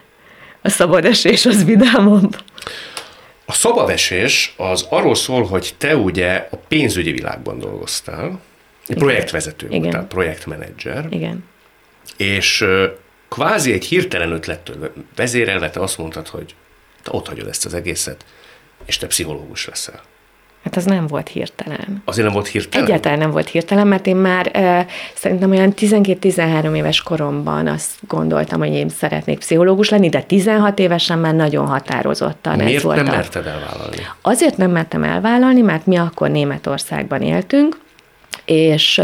A 0.62 0.69
szabadesés 0.69 1.47
az 1.47 1.64
vidámabb. 1.64 2.37
A 3.45 3.52
szabadesés 3.52 4.54
az 4.57 4.87
arról 4.88 5.14
szól, 5.14 5.45
hogy 5.45 5.75
te 5.78 5.97
ugye 5.97 6.49
a 6.50 6.57
pénzügyi 6.57 7.11
világban 7.11 7.59
dolgoztál, 7.59 8.40
egy 8.87 8.97
projektvezető 8.97 9.66
Igen. 9.66 9.81
voltál, 9.81 10.07
projektmenedzser. 10.07 11.07
Igen. 11.11 11.45
És 12.16 12.64
kvázi 13.28 13.73
egy 13.73 13.85
hirtelen 13.85 14.33
ötlettől 14.33 14.93
vezérelve 15.16 15.71
te 15.71 15.81
azt 15.81 15.99
mondtad, 15.99 16.28
hogy 16.28 16.54
te 17.02 17.11
ott 17.12 17.28
hagyod 17.28 17.49
ezt 17.49 17.64
az 17.64 17.75
egészet, 17.75 18.25
és 18.85 18.97
te 18.97 19.07
pszichológus 19.07 19.66
leszel. 19.66 20.02
Hát 20.64 20.76
az 20.76 20.85
nem 20.85 21.06
volt 21.06 21.28
hirtelen. 21.28 22.02
Azért 22.04 22.25
nem 22.25 22.35
volt 22.35 22.47
hirtelen? 22.47 22.87
Egyáltalán 22.87 23.18
nem 23.18 23.30
volt 23.30 23.49
hirtelen, 23.49 23.87
mert 23.87 24.06
én 24.06 24.16
már 24.16 24.50
uh, 24.54 24.90
szerintem 25.14 25.50
olyan 25.50 25.73
12-13 25.76 26.76
éves 26.76 27.02
koromban 27.02 27.66
azt 27.66 27.90
gondoltam, 28.09 28.59
hogy 28.59 28.73
én 28.73 28.88
szeretnék 28.88 29.38
pszichológus 29.38 29.88
lenni, 29.88 30.09
de 30.09 30.23
16 30.23 30.78
évesen 30.78 31.18
már 31.18 31.35
nagyon 31.35 31.66
határozottan 31.66 32.56
Miért 32.56 32.75
ez 32.75 32.83
volt. 32.83 32.97
nem 32.97 33.14
merted 33.14 33.47
elvállalni? 33.47 33.97
Azért 34.23 34.56
nem 34.56 34.71
mertem 34.71 35.02
elvállalni, 35.02 35.61
mert 35.61 35.87
mi 35.87 35.97
akkor 35.97 36.30
Németországban 36.30 37.23
éltünk, 37.23 37.78
és, 38.44 39.02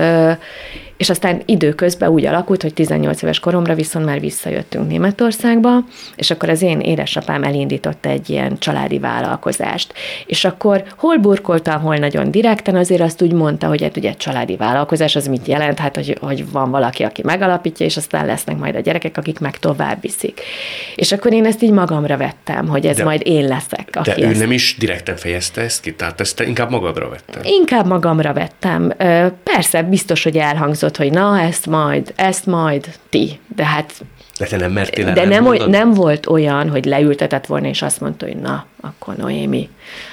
és 1.00 1.10
aztán 1.10 1.42
időközben 1.44 2.10
úgy 2.10 2.26
alakult, 2.26 2.62
hogy 2.62 2.74
18 2.74 3.22
éves 3.22 3.40
koromra 3.40 3.74
viszont 3.74 4.04
már 4.04 4.20
visszajöttünk 4.20 4.88
Németországba, 4.88 5.84
és 6.16 6.30
akkor 6.30 6.48
az 6.48 6.62
én 6.62 6.80
édesapám 6.80 7.42
elindította 7.42 8.08
egy 8.08 8.30
ilyen 8.30 8.58
családi 8.58 8.98
vállalkozást. 8.98 9.94
És 10.26 10.44
akkor 10.44 10.84
hol 10.96 11.16
burkoltam, 11.16 11.80
hol 11.80 11.96
nagyon 11.96 12.30
direkten, 12.30 12.76
azért 12.76 13.00
azt 13.00 13.22
úgy 13.22 13.32
mondta, 13.32 13.66
hogy 13.66 13.82
hát 13.82 13.96
ugye 13.96 14.14
családi 14.14 14.56
vállalkozás 14.56 15.16
az 15.16 15.26
mit 15.26 15.46
jelent, 15.46 15.78
hát 15.78 15.96
hogy, 15.96 16.16
hogy 16.20 16.50
van 16.50 16.70
valaki, 16.70 17.02
aki 17.02 17.22
megalapítja, 17.24 17.86
és 17.86 17.96
aztán 17.96 18.26
lesznek 18.26 18.58
majd 18.58 18.74
a 18.74 18.80
gyerekek, 18.80 19.16
akik 19.16 19.38
meg 19.38 19.58
tovább 19.58 20.00
viszik. 20.00 20.40
És 20.94 21.12
akkor 21.12 21.32
én 21.32 21.44
ezt 21.44 21.62
így 21.62 21.72
magamra 21.72 22.16
vettem, 22.16 22.68
hogy 22.68 22.86
ez 22.86 22.96
de, 22.96 23.04
majd 23.04 23.22
én 23.24 23.48
leszek. 23.48 23.88
Aki 23.92 24.10
de 24.10 24.26
ő 24.26 24.30
ezt... 24.30 24.40
nem 24.40 24.52
is 24.52 24.76
direkten 24.78 25.16
fejezte 25.16 25.60
ezt 25.60 25.80
ki, 25.80 25.94
tehát 25.94 26.20
ezt 26.20 26.36
te 26.36 26.46
inkább 26.46 26.70
magadra 26.70 27.08
vettem. 27.08 27.42
Inkább 27.44 27.86
magamra 27.86 28.32
vettem. 28.32 28.92
Persze, 29.42 29.82
biztos, 29.82 30.22
hogy 30.22 30.36
elhangzott, 30.36 30.88
hogy 30.96 31.12
na, 31.12 31.40
ezt 31.40 31.66
majd, 31.66 32.12
ezt 32.16 32.46
majd 32.46 32.98
ti, 33.08 33.40
de 33.56 33.64
hát 33.64 34.04
de 34.40 34.46
te 34.46 34.56
nem 34.56 34.72
mertél 34.72 35.12
De 35.12 35.24
nem, 35.24 35.46
oly, 35.46 35.58
nem 35.66 35.92
volt 35.92 36.26
olyan, 36.26 36.70
hogy 36.70 36.84
leültetett 36.84 37.46
volna, 37.46 37.66
és 37.66 37.82
azt 37.82 38.00
mondta, 38.00 38.26
hogy 38.26 38.36
na, 38.36 38.66
akkor 38.80 39.16
Noémi, 39.16 39.68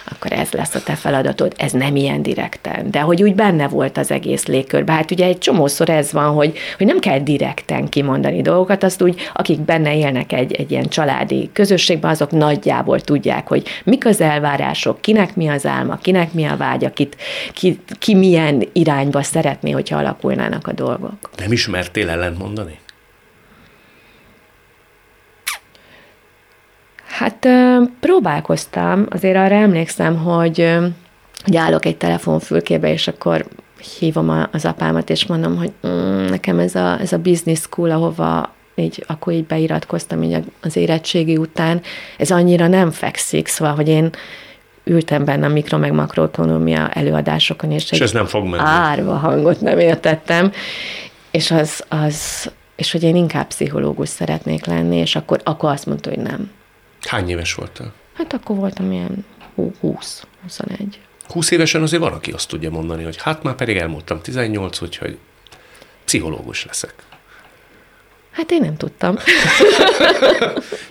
akkor 0.05 0.31
ez 0.31 0.51
lesz 0.51 0.75
a 0.75 0.83
te 0.83 0.95
feladatod. 0.95 1.53
Ez 1.57 1.71
nem 1.71 1.95
ilyen 1.95 2.21
direkten, 2.21 2.91
de 2.91 2.99
hogy 2.99 3.23
úgy 3.23 3.35
benne 3.35 3.67
volt 3.67 3.97
az 3.97 4.11
egész 4.11 4.45
légkörben. 4.45 4.95
Hát 4.95 5.11
ugye 5.11 5.25
egy 5.25 5.37
csomószor 5.37 5.89
ez 5.89 6.11
van, 6.11 6.33
hogy, 6.33 6.57
hogy 6.77 6.85
nem 6.85 6.99
kell 6.99 7.19
direkten 7.19 7.89
kimondani 7.89 8.41
dolgokat, 8.41 8.83
azt 8.83 9.01
úgy, 9.01 9.29
akik 9.33 9.59
benne 9.59 9.97
élnek 9.97 10.31
egy, 10.31 10.53
egy 10.53 10.71
ilyen 10.71 10.87
családi 10.87 11.49
közösségben, 11.53 12.11
azok 12.11 12.31
nagyjából 12.31 12.99
tudják, 12.99 13.47
hogy 13.47 13.67
mik 13.83 14.05
az 14.05 14.21
elvárások, 14.21 15.01
kinek 15.01 15.35
mi 15.35 15.47
az 15.47 15.65
álma, 15.65 15.97
kinek 15.97 16.33
mi 16.33 16.45
a 16.45 16.57
vágya, 16.57 16.89
kit, 16.89 17.17
ki, 17.53 17.79
ki 17.99 18.15
milyen 18.15 18.63
irányba 18.73 19.21
szeretné, 19.21 19.71
hogyha 19.71 19.97
alakulnának 19.97 20.67
a 20.67 20.71
dolgok. 20.71 21.17
Nem 21.37 21.51
ismertél 21.51 22.09
ellent 22.09 22.37
mondani? 22.37 22.79
Hát 27.17 27.47
próbálkoztam, 27.99 29.05
azért 29.09 29.35
arra 29.35 29.55
emlékszem, 29.55 30.17
hogy, 30.17 30.77
hogy 31.43 31.55
állok 31.55 31.85
egy 31.85 31.97
telefonfülkébe, 31.97 32.91
és 32.91 33.07
akkor 33.07 33.45
hívom 33.99 34.47
az 34.51 34.65
apámat, 34.65 35.09
és 35.09 35.25
mondom, 35.25 35.57
hogy 35.57 35.71
mm, 35.87 36.25
nekem 36.25 36.59
ez 36.59 36.75
a, 36.75 36.99
ez 36.99 37.13
a 37.13 37.17
business 37.17 37.59
school, 37.59 37.91
ahova 37.91 38.53
így, 38.75 39.03
akkor 39.07 39.33
így 39.33 39.45
beiratkoztam 39.45 40.23
így 40.23 40.37
az 40.61 40.75
érettségi 40.75 41.37
után, 41.37 41.81
ez 42.17 42.31
annyira 42.31 42.67
nem 42.67 42.91
fekszik, 42.91 43.47
szóval, 43.47 43.75
hogy 43.75 43.87
én 43.87 44.09
ültem 44.83 45.25
benne 45.25 45.45
a 45.45 45.49
mikro 45.49 45.77
meg 45.77 45.93
makroekonomia 45.93 46.89
előadásokon, 46.89 47.71
és, 47.71 47.91
és 47.91 47.99
ez 47.99 48.11
nem 48.11 48.25
fog 48.25 48.43
menni. 48.43 48.63
árva 48.65 49.15
hangot 49.15 49.61
nem 49.61 49.79
értettem, 49.79 50.51
és 51.31 51.51
az, 51.51 51.83
az, 51.89 52.49
és 52.75 52.91
hogy 52.91 53.03
én 53.03 53.15
inkább 53.15 53.47
pszichológus 53.47 54.09
szeretnék 54.09 54.65
lenni, 54.65 54.95
és 54.95 55.15
akkor, 55.15 55.41
akkor 55.43 55.71
azt 55.71 55.85
mondta, 55.85 56.09
hogy 56.09 56.19
nem. 56.19 56.55
Hány 57.01 57.29
éves 57.29 57.53
voltál? 57.53 57.93
Hát 58.13 58.33
akkor 58.33 58.55
voltam 58.55 58.91
ilyen 58.91 59.25
20, 59.79 60.23
21. 60.41 60.99
20 61.27 61.51
évesen 61.51 61.81
azért 61.81 62.01
van, 62.01 62.13
aki 62.13 62.31
azt 62.31 62.47
tudja 62.47 62.69
mondani, 62.69 63.03
hogy 63.03 63.21
hát 63.21 63.43
már 63.43 63.55
pedig 63.55 63.77
elmúltam 63.77 64.21
18, 64.21 64.81
úgyhogy 64.81 65.17
pszichológus 66.05 66.65
leszek. 66.65 66.93
Hát 68.31 68.51
én 68.51 68.61
nem 68.61 68.77
tudtam. 68.77 69.15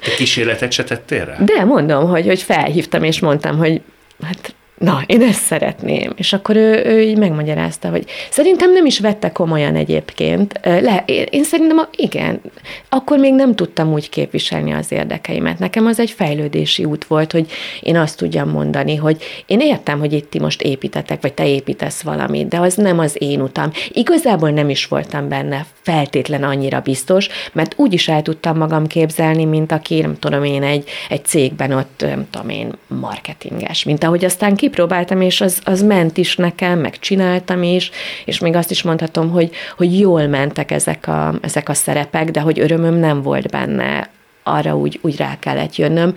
Te 0.01 0.15
kísérletet 0.17 0.73
se 0.73 0.85
tettél 0.85 1.25
rá? 1.25 1.37
De 1.39 1.65
mondom, 1.65 2.09
hogy, 2.09 2.27
hogy 2.27 2.43
felhívtam, 2.43 3.03
és 3.03 3.21
mondtam, 3.21 3.57
hogy 3.57 3.83
hát 4.23 4.55
na, 4.79 5.03
én 5.07 5.23
ezt 5.23 5.43
szeretném. 5.43 6.13
És 6.17 6.33
akkor 6.33 6.57
ő, 6.57 6.85
ő 6.85 7.01
így 7.01 7.19
megmagyarázta, 7.19 7.89
hogy 7.89 8.05
szerintem 8.31 8.73
nem 8.73 8.87
is 8.87 9.01
vette 9.01 9.33
komolyan 9.33 9.77
egyébként. 9.77 10.61
Le, 10.63 11.05
én 11.31 11.45
szerintem, 11.45 11.89
igen, 11.91 12.41
akkor 12.89 13.19
még 13.19 13.35
nem 13.35 13.55
tudtam 13.55 13.93
úgy 13.93 14.09
képviselni 14.09 14.73
az 14.73 14.93
érdekeimet. 14.93 15.59
Nekem 15.59 15.87
az 15.87 16.01
egy 16.01 16.11
fejlődési 16.11 16.85
út 16.85 17.05
volt, 17.05 17.33
hogy 17.33 17.51
én 17.81 17.97
azt 17.97 18.17
tudjam 18.17 18.49
mondani, 18.49 18.97
hogy 18.97 19.23
én 19.47 19.61
értem, 19.61 19.99
hogy 19.99 20.13
itt 20.13 20.31
ti 20.31 20.39
most 20.39 20.63
építetek, 20.63 21.23
vagy 21.23 21.33
te 21.33 21.49
építesz 21.49 22.03
valamit, 22.03 22.49
de 22.49 22.59
az 22.59 22.75
nem 22.75 22.99
az 22.99 23.17
én 23.19 23.41
utam. 23.41 23.71
Igazából 23.93 24.51
nem 24.51 24.69
is 24.69 24.87
voltam 24.87 25.29
benne 25.29 25.67
feltétlen 25.83 26.43
annyira 26.43 26.81
biztos, 26.81 27.29
mert 27.53 27.75
úgy 27.77 27.93
is 27.93 28.09
el 28.09 28.23
tudtam 28.23 28.57
magam 28.57 28.87
képzelni, 28.87 29.45
mint 29.45 29.73
aki, 29.73 30.01
nem 30.01 30.19
tudom 30.19 30.45
én, 30.45 30.63
egy, 30.63 30.89
egy 31.09 31.25
cégben 31.25 31.73
ott, 31.73 32.01
nem 32.01 32.27
tudom 32.31 32.49
én, 32.49 32.73
marketinges, 32.87 33.85
mint 33.85 34.05
ahogy 34.05 34.25
aztán 34.25 34.55
kipróbáltam, 34.67 35.21
és 35.21 35.41
az, 35.41 35.61
az 35.65 35.83
ment 35.83 36.17
is 36.17 36.37
nekem, 36.37 36.79
meg 36.79 36.99
csináltam 36.99 37.63
is, 37.63 37.91
és 38.25 38.39
még 38.39 38.55
azt 38.55 38.71
is 38.71 38.83
mondhatom, 38.83 39.31
hogy, 39.31 39.51
hogy 39.77 39.99
jól 39.99 40.27
mentek 40.27 40.71
ezek 40.71 41.09
a, 41.09 41.35
ezek 41.41 41.69
a 41.69 41.75
szerepek, 41.75 42.31
de 42.31 42.41
hogy 42.41 42.61
örömöm 42.61 42.95
nem 42.95 43.23
volt 43.23 43.51
benne, 43.51 44.11
arra 44.43 44.77
úgy, 44.77 44.99
úgy 45.03 45.17
rá 45.17 45.39
kellett 45.39 45.77
jönnöm. 45.77 46.15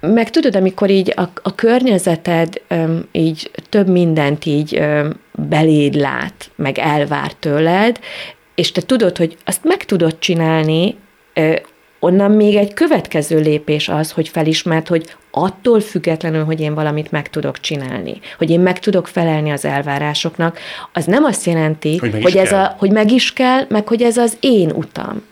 Meg 0.00 0.30
tudod, 0.30 0.56
amikor 0.56 0.90
így 0.90 1.12
a, 1.16 1.22
a 1.42 1.54
környezeted 1.54 2.62
öm, 2.68 3.08
így 3.12 3.50
több 3.68 3.88
mindent 3.88 4.46
így 4.46 4.76
öm, 4.76 5.20
beléd 5.32 5.94
lát, 5.94 6.50
meg 6.56 6.78
elvár 6.78 7.32
tőled, 7.32 8.00
és 8.54 8.72
te 8.72 8.80
tudod, 8.80 9.16
hogy 9.16 9.36
azt 9.44 9.64
meg 9.64 9.84
tudod 9.84 10.18
csinálni, 10.18 10.96
onnan 11.98 12.30
még 12.30 12.56
egy 12.56 12.74
következő 12.74 13.40
lépés 13.40 13.88
az, 13.88 14.10
hogy 14.10 14.28
felismert, 14.28 14.88
hogy 14.88 15.16
attól 15.30 15.80
függetlenül, 15.80 16.44
hogy 16.44 16.60
én 16.60 16.74
valamit 16.74 17.10
meg 17.10 17.30
tudok 17.30 17.60
csinálni, 17.60 18.20
hogy 18.38 18.50
én 18.50 18.60
meg 18.60 18.78
tudok 18.78 19.08
felelni 19.08 19.50
az 19.50 19.64
elvárásoknak, 19.64 20.58
az 20.92 21.04
nem 21.04 21.24
azt 21.24 21.46
jelenti, 21.46 21.96
hogy, 21.96 22.22
hogy, 22.22 22.36
ez 22.36 22.52
a, 22.52 22.74
hogy 22.78 22.90
meg 22.90 23.10
is 23.10 23.32
kell, 23.32 23.64
meg 23.68 23.88
hogy 23.88 24.02
ez 24.02 24.16
az 24.16 24.36
én 24.40 24.70
utam. 24.70 25.22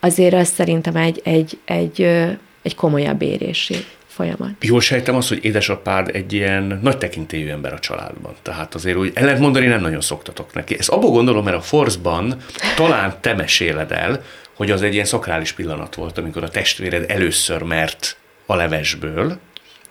Azért 0.00 0.34
az 0.34 0.48
szerintem 0.48 0.96
egy, 0.96 1.20
egy, 1.24 1.58
egy, 1.64 2.02
egy 2.62 2.74
komolyabb 2.74 3.22
érési 3.22 3.76
folyamat. 4.06 4.50
Jól 4.60 4.80
sejtem 4.80 5.14
azt, 5.14 5.28
hogy 5.28 5.44
édesapád 5.44 6.10
egy 6.12 6.32
ilyen 6.32 6.78
nagy 6.82 6.98
tekintélyű 6.98 7.48
ember 7.48 7.72
a 7.72 7.78
családban. 7.78 8.34
Tehát 8.42 8.74
azért 8.74 8.96
úgy 8.96 9.10
ellentmondani 9.14 9.66
nem 9.66 9.80
nagyon 9.80 10.00
szoktatok 10.00 10.54
neki. 10.54 10.78
Ezt 10.78 10.88
abból 10.88 11.10
gondolom, 11.10 11.44
mert 11.44 11.56
a 11.56 11.60
Force-ban 11.60 12.36
talán 12.76 13.14
te 13.20 13.34
meséled 13.34 13.92
el, 13.92 14.22
hogy 14.54 14.70
az 14.70 14.82
egy 14.82 14.94
ilyen 14.94 15.04
szakrális 15.04 15.52
pillanat 15.52 15.94
volt, 15.94 16.18
amikor 16.18 16.42
a 16.42 16.48
testvéred 16.48 17.10
először 17.10 17.62
mert 17.62 18.16
a 18.46 18.54
levesből, 18.54 19.38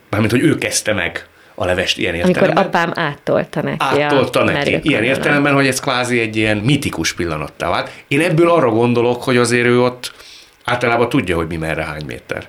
mármint, 0.10 0.32
hogy 0.32 0.41
ő 0.44 0.58
kezdte 0.58 0.94
meg 0.94 1.25
a 1.56 1.65
levest 1.65 1.98
ilyen 1.98 2.15
értelemben. 2.15 2.50
Amikor 2.50 2.65
apám 2.65 2.91
áttolta 2.96 3.62
neki. 3.62 4.01
Áttolta 4.01 4.44
neki. 4.44 4.80
Ilyen 4.82 5.03
értelemben, 5.03 5.53
hogy 5.53 5.68
ez 5.68 5.80
kvázi 5.80 6.20
egy 6.20 6.36
ilyen 6.36 6.58
mitikus 6.58 7.13
pillanattá 7.13 7.70
vált. 7.70 7.91
Én 8.08 8.22
ebből 8.22 8.50
arra 8.50 8.70
gondolok, 8.70 9.24
hogy 9.24 9.38
azért 9.38 9.65
ő 9.65 9.82
ott 9.82 10.13
Általában 10.63 11.10
tudja, 11.10 11.36
hogy 11.36 11.48
mi 11.48 11.58
merre 11.58 11.84
hány 11.84 12.06
méter. 12.06 12.48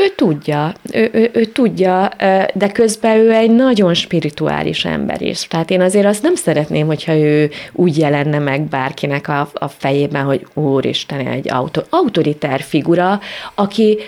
Ő 0.00 0.08
tudja, 0.16 0.74
ő, 0.92 1.08
ő, 1.12 1.30
ő 1.32 1.44
tudja, 1.44 2.08
de 2.54 2.72
közben 2.72 3.16
ő 3.16 3.32
egy 3.32 3.50
nagyon 3.50 3.94
spirituális 3.94 4.84
ember 4.84 5.22
is. 5.22 5.46
Tehát 5.46 5.70
én 5.70 5.80
azért 5.80 6.06
azt 6.06 6.22
nem 6.22 6.34
szeretném, 6.34 6.86
hogyha 6.86 7.16
ő 7.16 7.50
úgy 7.72 7.98
jelenne 7.98 8.38
meg 8.38 8.62
bárkinek 8.62 9.28
a, 9.28 9.50
a 9.52 9.68
fejében, 9.68 10.24
hogy 10.24 10.46
úristen, 10.54 11.26
egy 11.26 11.50
autor, 11.50 11.86
autoritár 11.90 12.60
figura, 12.60 13.20
aki 13.54 13.98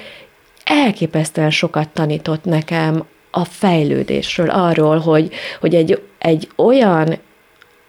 elképesztően 0.64 1.50
sokat 1.50 1.88
tanított 1.88 2.44
nekem 2.44 3.04
a 3.30 3.44
fejlődésről, 3.44 4.50
arról, 4.50 4.98
hogy, 4.98 5.32
hogy 5.60 5.74
egy, 5.74 6.02
egy 6.18 6.48
olyan 6.56 7.18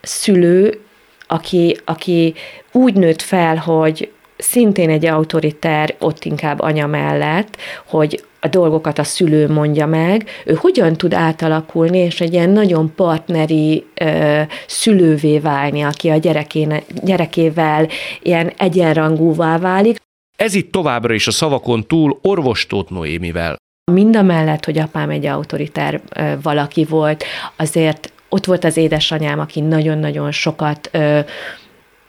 szülő, 0.02 0.82
aki, 1.28 1.78
aki 1.86 2.34
úgy 2.72 2.94
nőtt 2.94 3.22
fel, 3.22 3.56
hogy 3.56 4.12
szintén 4.42 4.90
egy 4.90 5.06
autoriter, 5.06 5.96
ott 6.00 6.24
inkább 6.26 6.60
anya 6.60 6.88
mellett, 6.88 7.58
hogy 7.86 8.24
a 8.40 8.48
dolgokat 8.48 9.00
a 9.00 9.04
szülő 9.04 9.48
mondja 9.48 9.86
meg, 9.86 10.30
ő 10.46 10.54
hogyan 10.54 10.94
tud 10.94 11.14
átalakulni, 11.14 11.98
és 11.98 12.22
egy 12.22 12.34
ilyen 12.34 12.50
nagyon 12.50 12.96
partneri 12.96 13.86
ö, 13.94 14.42
szülővé 14.68 15.40
válni, 15.40 15.82
aki 15.82 16.10
a 16.10 16.18
gyerekéne, 16.18 16.82
gyerekével 17.04 17.88
ilyen 18.22 18.52
egyenrangúvá 18.58 19.58
válik. 19.58 19.98
Ez 20.38 20.54
itt 20.54 20.72
továbbra 20.72 21.14
is 21.14 21.28
a 21.28 21.32
szavakon 21.32 21.88
túl 21.88 22.20
orvostót 22.22 22.90
Noémivel. 22.90 23.56
Mind 23.92 24.16
a 24.16 24.22
mellett, 24.22 24.66
hogy 24.66 24.78
apám 24.78 25.10
egy 25.10 25.26
autoriter 25.26 26.02
ö, 26.16 26.34
valaki 26.42 26.86
volt, 26.86 27.24
azért 27.56 28.14
ott 28.30 28.46
volt 28.46 28.64
az 28.64 28.78
édesanyám, 28.78 29.40
aki 29.40 29.60
nagyon-nagyon 29.60 30.32
sokat 30.32 30.90
ö, 30.92 31.20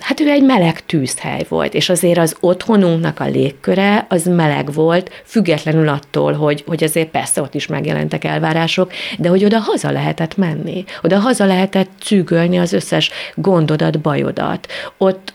hát 0.02 0.21
ő 0.21 0.28
egy 0.28 0.42
meleg 0.42 0.87
tűzhely 0.87 1.44
volt, 1.49 1.75
és 1.75 1.88
azért 1.88 2.18
az 2.18 2.37
otthonunknak 2.40 3.21
a 3.21 3.25
légköre 3.25 4.06
az 4.09 4.25
meleg 4.25 4.73
volt, 4.73 5.23
függetlenül 5.25 5.88
attól, 5.88 6.32
hogy, 6.32 6.64
hogy 6.66 6.85
azért 6.85 7.09
persze 7.09 7.40
ott 7.40 7.54
is 7.54 7.66
megjelentek 7.66 8.25
elvárások, 8.25 8.92
de 9.18 9.28
hogy 9.28 9.44
oda 9.44 9.59
haza 9.59 9.90
lehetett 9.90 10.37
menni, 10.37 10.85
oda 11.02 11.18
haza 11.18 11.44
lehetett 11.44 11.90
cűgölni 12.00 12.59
az 12.59 12.73
összes 12.73 13.11
gondodat, 13.35 14.00
bajodat. 14.00 14.66
Ott, 14.97 15.32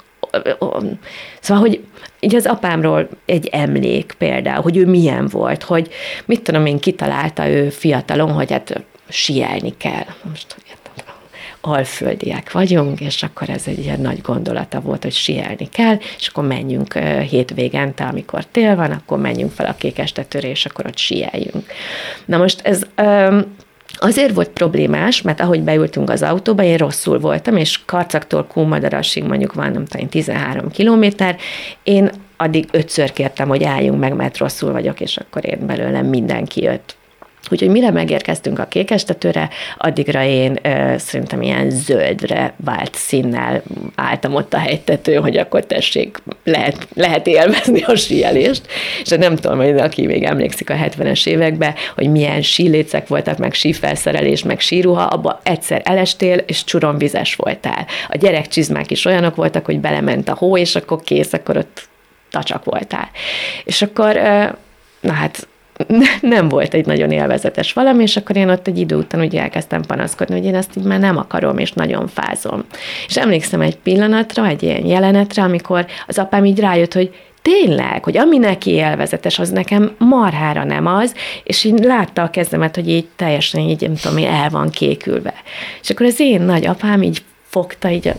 Szóval, 1.40 1.64
hogy 1.64 1.84
így 2.20 2.36
az 2.36 2.46
apámról 2.46 3.10
egy 3.26 3.48
emlék 3.48 4.16
például, 4.18 4.62
hogy 4.62 4.78
ő 4.78 4.86
milyen 4.86 5.28
volt, 5.28 5.64
hogy 5.64 5.90
mit 6.26 6.42
tudom 6.42 6.66
én, 6.66 6.80
kitalálta 6.80 7.48
ő 7.48 7.70
fiatalon, 7.70 8.32
hogy 8.32 8.52
hát 8.52 8.84
sielni 9.10 9.74
kell. 9.78 10.06
Most 10.30 10.56
alföldiek 11.68 12.52
vagyunk, 12.52 13.00
és 13.02 13.24
akkor 13.24 13.50
ez 13.50 13.64
egy 13.66 13.80
ilyen 13.80 14.00
nagy 14.00 14.22
gondolata 14.22 14.80
volt, 14.80 15.04
hogy 15.04 15.14
sielni 15.14 15.70
kell, 15.70 15.98
és 16.18 16.28
akkor 16.28 16.48
menjünk 16.48 16.94
hétvégente, 17.30 18.04
amikor 18.04 18.46
tél 18.46 18.76
van, 18.76 18.92
akkor 18.92 19.18
menjünk 19.18 19.52
fel 19.52 19.66
a 19.66 19.76
kékestetőre, 19.78 20.50
és 20.50 20.66
akkor 20.66 20.86
ott 20.86 20.98
sieljünk. 20.98 21.66
Na 22.26 22.38
most 22.38 22.62
ez 22.62 22.86
Azért 24.00 24.34
volt 24.34 24.50
problémás, 24.50 25.22
mert 25.22 25.40
ahogy 25.40 25.62
beültünk 25.62 26.10
az 26.10 26.24
autóba, 26.24 26.64
én 26.64 26.78
rosszul 26.78 27.20
voltam, 27.20 27.56
és 27.56 27.86
Karcaktól 27.86 28.44
Kúmadarasig 28.46 29.24
mondjuk 29.24 29.54
van, 29.54 29.72
nem 29.72 29.86
tudom, 29.86 30.10
13 30.10 30.70
kilométer, 30.70 31.38
én 31.84 32.10
addig 32.38 32.68
ötször 32.72 33.14
kértem, 33.14 33.48
hogy 33.48 33.64
álljunk 33.64 34.00
meg, 34.00 34.14
mert 34.14 34.38
rosszul 34.38 34.72
vagyok, 34.72 35.00
és 35.00 35.18
akkor 35.18 35.46
én 35.46 35.66
belőlem 35.66 36.06
mindenki 36.06 36.62
jött 36.62 36.96
Úgyhogy 37.52 37.70
mire 37.70 37.92
megérkeztünk 37.92 38.60
a 38.60 38.66
kékestetőre, 38.66 39.50
addigra 39.78 40.24
én 40.24 40.60
ö, 40.62 40.94
szerintem 40.98 41.42
ilyen 41.42 41.70
zöldre 41.70 42.54
vált 42.56 42.96
színnel 42.96 43.64
álltam 43.96 44.36
ott 44.36 44.54
a 44.54 44.58
helytető, 44.58 45.16
hogy 45.16 45.38
akkor 45.38 45.66
tessék, 45.66 46.18
lehet, 46.44 46.88
lehet 46.94 47.28
élvezni 47.28 47.82
a 47.82 47.96
síelést. 47.96 48.68
És 49.04 49.10
nem 49.10 49.36
tudom, 49.36 49.58
hogy 49.58 49.78
aki 49.78 50.06
még 50.06 50.24
emlékszik 50.24 50.70
a 50.70 50.74
70-es 50.74 51.28
években, 51.28 51.74
hogy 51.96 52.12
milyen 52.12 52.42
sílécek 52.42 53.08
voltak, 53.08 53.38
meg 53.38 53.54
sífelszerelés, 53.54 54.44
meg 54.44 54.60
síruha, 54.60 55.04
abba 55.04 55.40
egyszer 55.44 55.82
elestél, 55.84 56.38
és 56.38 56.64
csuromvizes 56.64 57.36
voltál. 57.36 57.86
A 58.10 58.18
gyerekcsizmák 58.18 58.92
is 58.92 59.06
olyanok 59.06 59.36
voltak, 59.36 59.66
hogy 59.66 59.80
belement 59.80 60.30
a 60.30 60.36
hó, 60.36 60.58
és 60.58 60.76
akkor 60.76 61.02
kész, 61.02 61.34
akkor 61.34 61.58
ott 61.58 61.88
tacsak 62.30 62.64
voltál. 62.64 63.10
És 63.64 63.82
akkor, 63.82 64.14
na 65.00 65.12
hát 65.12 65.48
nem 66.22 66.50
volt 66.50 66.74
egy 66.74 66.86
nagyon 66.86 67.12
élvezetes 67.12 67.74
valami, 67.74 68.04
és 68.04 68.18
akkor 68.18 68.36
én 68.36 68.50
ott 68.50 68.68
egy 68.68 68.80
idő 68.80 68.96
után 68.96 69.22
ugye 69.22 69.42
elkezdtem 69.42 69.82
panaszkodni, 69.82 70.36
hogy 70.36 70.46
én 70.46 70.56
ezt 70.56 70.78
így 70.78 70.84
már 70.84 71.00
nem 71.00 71.18
akarom, 71.18 71.58
és 71.58 71.72
nagyon 71.72 72.08
fázom. 72.08 72.64
És 73.08 73.18
emlékszem 73.18 73.62
egy 73.62 73.78
pillanatra, 73.78 74.48
egy 74.48 74.64
ilyen 74.64 74.86
jelenetre, 74.86 75.44
amikor 75.44 75.86
az 76.08 76.18
apám 76.18 76.46
így 76.46 76.60
rájött, 76.60 76.94
hogy 76.94 77.16
tényleg, 77.42 78.04
hogy 78.04 78.18
ami 78.18 78.38
neki 78.38 78.72
élvezetes, 78.72 79.40
az 79.40 79.50
nekem 79.50 79.96
marhára 79.98 80.64
nem 80.64 80.86
az, 80.86 81.16
és 81.44 81.64
így 81.64 81.84
látta 81.84 82.22
a 82.22 82.30
kezemet, 82.30 82.76
hogy 82.76 82.90
így 82.90 83.08
teljesen 83.16 83.62
így, 83.62 83.82
nem 83.82 83.96
tudom, 83.96 84.18
el 84.24 84.50
van 84.50 84.70
kékülve. 84.70 85.34
És 85.82 85.90
akkor 85.90 86.06
az 86.06 86.20
én 86.20 86.42
nagy 86.42 86.66
apám 86.66 87.02
így 87.02 87.24
fogta 87.48 87.90
így 87.90 88.14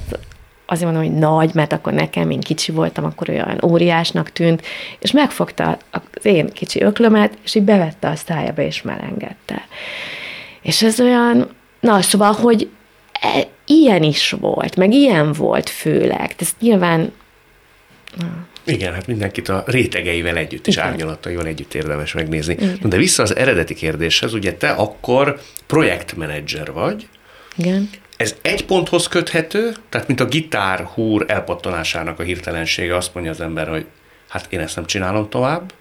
azért 0.71 0.93
mondom, 0.93 1.11
hogy 1.11 1.19
nagy, 1.19 1.55
mert 1.55 1.73
akkor 1.73 1.93
nekem, 1.93 2.31
én 2.31 2.41
kicsi 2.41 2.73
voltam, 2.73 3.05
akkor 3.05 3.29
olyan 3.29 3.61
óriásnak 3.65 4.33
tűnt, 4.33 4.63
és 4.99 5.13
megfogta 5.13 5.79
az 5.91 6.25
én 6.25 6.49
kicsi 6.53 6.81
öklömet, 6.81 7.33
és 7.45 7.55
így 7.55 7.63
bevette 7.63 8.09
a 8.09 8.17
szájába, 8.17 8.63
és 8.63 8.83
melengedte. 8.83 9.67
És 10.63 10.83
ez 10.83 11.01
olyan, 11.01 11.49
na, 11.81 12.03
szóval, 12.03 12.33
hogy 12.33 12.69
e, 13.21 13.47
ilyen 13.67 14.03
is 14.03 14.31
volt, 14.41 14.77
meg 14.77 14.93
ilyen 14.93 15.33
volt 15.33 15.71
főleg. 15.71 16.35
Ez 16.39 16.51
nyilván... 16.61 17.13
Na. 18.17 18.47
Igen, 18.65 18.95
hát 18.95 19.07
mindenkit 19.07 19.49
a 19.49 19.65
rétegeivel 19.67 20.37
együtt 20.37 20.67
és 20.67 20.75
Igen. 20.75 20.87
árnyalataival 20.87 21.47
együtt 21.47 21.75
érdemes 21.75 22.13
megnézni. 22.13 22.53
Igen. 22.53 22.79
De 22.83 22.97
vissza 22.97 23.23
az 23.23 23.37
eredeti 23.37 23.75
kérdéshez, 23.75 24.35
ugye 24.35 24.55
te 24.55 24.71
akkor 24.71 25.41
projektmenedzser 25.67 26.73
vagy, 26.73 27.09
Igen. 27.57 27.91
Ez 28.19 28.37
egy 28.43 28.65
ponthoz 28.65 29.07
köthető, 29.07 29.73
tehát 29.89 30.07
mint 30.07 30.21
a 30.21 30.25
gitár 30.25 30.81
húr 30.81 31.25
elpattanásának 31.29 32.19
a 32.19 32.23
hirtelensége, 32.23 32.97
azt 32.97 33.15
mondja 33.15 33.33
az 33.33 33.41
ember, 33.41 33.69
hogy 33.69 33.87
hát 34.29 34.47
én 34.49 34.61
ezt 34.61 34.77
nem 34.77 34.85
csinálom 34.85 35.29
tovább, 35.29 35.73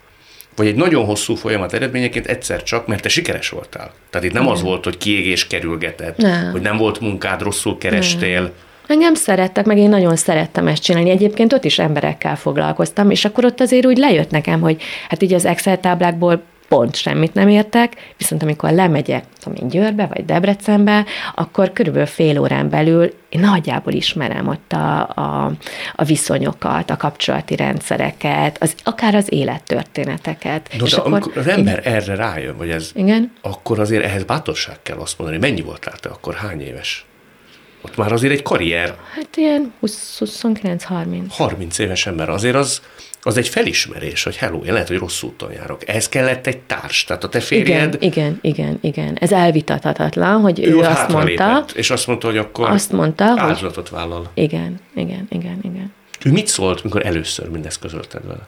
vagy 0.56 0.68
egy 0.68 0.76
nagyon 0.76 1.06
hosszú 1.06 1.36
folyamat 1.36 1.74
eredményeként 1.74 2.26
egyszer 2.26 2.64
csak, 2.64 2.88
mert 2.88 3.02
te 3.02 3.10
sikeres 3.10 3.50
voltál. 3.50 3.92
Tehát 4.10 4.28
itt 4.28 4.34
nem 4.34 4.42
Igen. 4.42 4.54
az 4.54 4.62
volt, 4.62 4.84
hogy 4.84 4.98
kiégés 4.98 5.48
kerülgetett, 5.48 6.18
nem. 6.18 6.52
hogy 6.52 6.62
nem 6.62 6.78
volt 6.78 7.00
munkád, 7.00 7.42
rosszul 7.42 7.78
kerestél. 7.78 8.42
Nem. 8.42 8.52
Engem 8.88 9.14
szerettek, 9.14 9.66
meg 9.66 9.78
én 9.78 9.90
nagyon 9.90 10.16
szerettem 10.16 10.68
ezt 10.68 10.84
csinálni. 10.84 11.10
Egyébként 11.10 11.54
ott 11.54 11.64
is 11.64 11.80
emberekkel 11.80 12.36
foglalkoztam, 12.36 13.10
és 13.10 13.26
akkor 13.26 13.46
ott 13.46 13.60
azért 13.60 13.86
úgy 13.86 13.98
lejött 13.98 14.30
nekem, 14.30 14.62
hogy 14.62 14.82
hát 15.10 15.22
így 15.22 15.34
az 15.34 15.46
Excel 15.46 15.80
táblákból 15.80 16.44
pont 16.68 16.96
semmit 16.96 17.34
nem 17.34 17.48
értek, 17.48 18.14
viszont 18.18 18.44
amikor 18.44 18.72
lemegyek, 18.72 19.24
tudom 19.40 19.58
én, 19.62 19.68
Győrbe 19.68 20.06
vagy 20.06 20.26
Debrecenbe, 20.26 21.06
akkor 21.36 21.72
körülbelül 21.74 22.08
fél 22.08 22.40
órán 22.40 22.70
belül 22.70 23.14
én 23.30 23.40
nagyjából 23.40 23.94
ismerem 23.94 24.48
ott 24.48 24.74
a, 24.74 25.10
a, 25.10 25.52
a 25.96 26.04
viszonyokat, 26.04 26.90
a 26.90 26.98
kapcsolati 26.98 27.56
rendszereket, 27.56 28.58
az, 28.62 28.76
akár 28.84 29.16
az 29.16 29.34
élettörténeteket. 29.34 30.70
No, 30.78 30.86
és 30.86 30.92
de 30.92 30.98
akkor, 30.98 31.12
amikor 31.12 31.38
az 31.38 31.48
ember 31.48 31.82
én... 31.86 31.94
erre 31.94 32.16
rájön, 32.16 32.58
vagy 32.58 32.70
ez, 32.70 32.92
igen? 32.96 33.32
akkor 33.42 33.80
azért 33.80 34.04
ehhez 34.04 34.24
bátorság 34.24 34.78
kell 34.84 34.98
azt 34.98 35.18
mondani, 35.18 35.40
mennyi 35.40 35.62
voltál 35.62 35.96
te 35.98 36.10
akkor, 36.10 36.34
hány 36.34 36.62
éves? 36.62 37.06
Ott 37.82 37.98
már 37.98 38.12
azért 38.12 38.34
egy 38.34 38.42
karrier. 38.42 38.96
Hát 39.16 39.36
ilyen 39.36 39.74
29-30. 39.82 41.24
30 41.30 41.80
éves 41.80 42.08
ember, 42.08 42.30
azért 42.30 42.56
az, 42.56 42.82
az 43.22 43.38
egy 43.38 43.48
felismerés, 43.48 44.24
hogy 44.24 44.36
hello, 44.36 44.64
én 44.64 44.74
lehet, 44.74 44.88
hogy 44.88 44.98
rossz 44.98 45.22
úton 45.22 45.52
járok. 45.52 45.88
Ez 45.90 46.10
kellett 46.10 46.48
egy 46.48 46.58
társ, 46.58 47.04
tehát 47.04 47.24
a 47.24 47.30
te 47.30 47.40
férjed... 47.40 47.98
Igen, 48.00 48.38
igen, 48.40 48.40
igen, 48.42 48.78
igen. 48.82 49.18
Ez 49.20 49.32
elvitathatatlan, 49.32 50.42
hogy 50.42 50.60
ő, 50.60 50.72
ő 50.72 50.80
azt 50.80 51.12
mondta... 51.12 51.24
Lépett, 51.26 51.72
és 51.72 51.90
azt 51.90 52.08
mondta, 52.08 52.28
hogy 52.28 52.38
akkor 52.38 52.70
azt 52.70 52.92
mondta, 52.92 53.24
áldozatot 53.38 53.88
hogy, 53.88 53.98
vállal. 53.98 54.32
Igen, 54.34 54.80
igen, 54.96 55.28
igen, 55.30 55.60
igen. 55.62 55.94
Ő 56.26 56.32
mit 56.32 56.48
szólt, 56.48 56.84
mikor 56.84 57.06
először 57.06 57.50
mindezt 57.50 57.80
közölted 57.80 58.22
vele? 58.28 58.48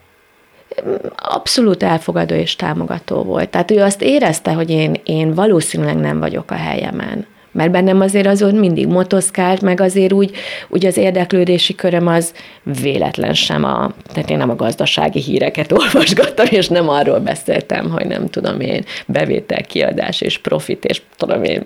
Abszolút 1.15 1.83
elfogadó 1.83 2.35
és 2.35 2.55
támogató 2.55 3.23
volt. 3.23 3.49
Tehát 3.49 3.71
ő 3.71 3.81
azt 3.81 4.01
érezte, 4.01 4.53
hogy 4.53 4.69
én, 4.69 5.01
én 5.03 5.33
valószínűleg 5.33 5.97
nem 5.97 6.19
vagyok 6.19 6.51
a 6.51 6.55
helyemen 6.55 7.25
mert 7.59 7.71
bennem 7.71 8.01
azért 8.01 8.27
azon 8.27 8.55
mindig 8.55 8.87
motoszkált, 8.87 9.61
meg 9.61 9.81
azért 9.81 10.13
úgy, 10.13 10.35
úgy 10.67 10.85
az 10.85 10.97
érdeklődési 10.97 11.75
köröm 11.75 12.07
az 12.07 12.33
véletlen 12.63 13.33
sem 13.33 13.63
a, 13.63 13.93
tehát 14.13 14.29
én 14.29 14.37
nem 14.37 14.49
a 14.49 14.55
gazdasági 14.55 15.21
híreket 15.21 15.71
olvasgattam, 15.81 16.45
és 16.49 16.67
nem 16.67 16.89
arról 16.89 17.19
beszéltem, 17.19 17.89
hogy 17.89 18.05
nem 18.05 18.29
tudom 18.29 18.59
én, 18.59 18.85
bevétel, 19.07 19.61
kiadás 19.61 20.21
és 20.21 20.37
profit, 20.37 20.85
és 20.85 21.01
tudom 21.15 21.43
én, 21.43 21.63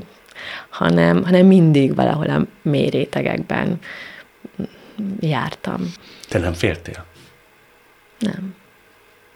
hanem, 0.70 1.24
hanem 1.24 1.46
mindig 1.46 1.96
valahol 1.96 2.30
a 2.30 2.46
mély 2.62 2.90
rétegekben 2.90 3.80
jártam. 5.20 5.94
Te 6.30 6.40
nem 6.40 6.54
féltél? 6.54 7.06
Nem. 8.20 8.56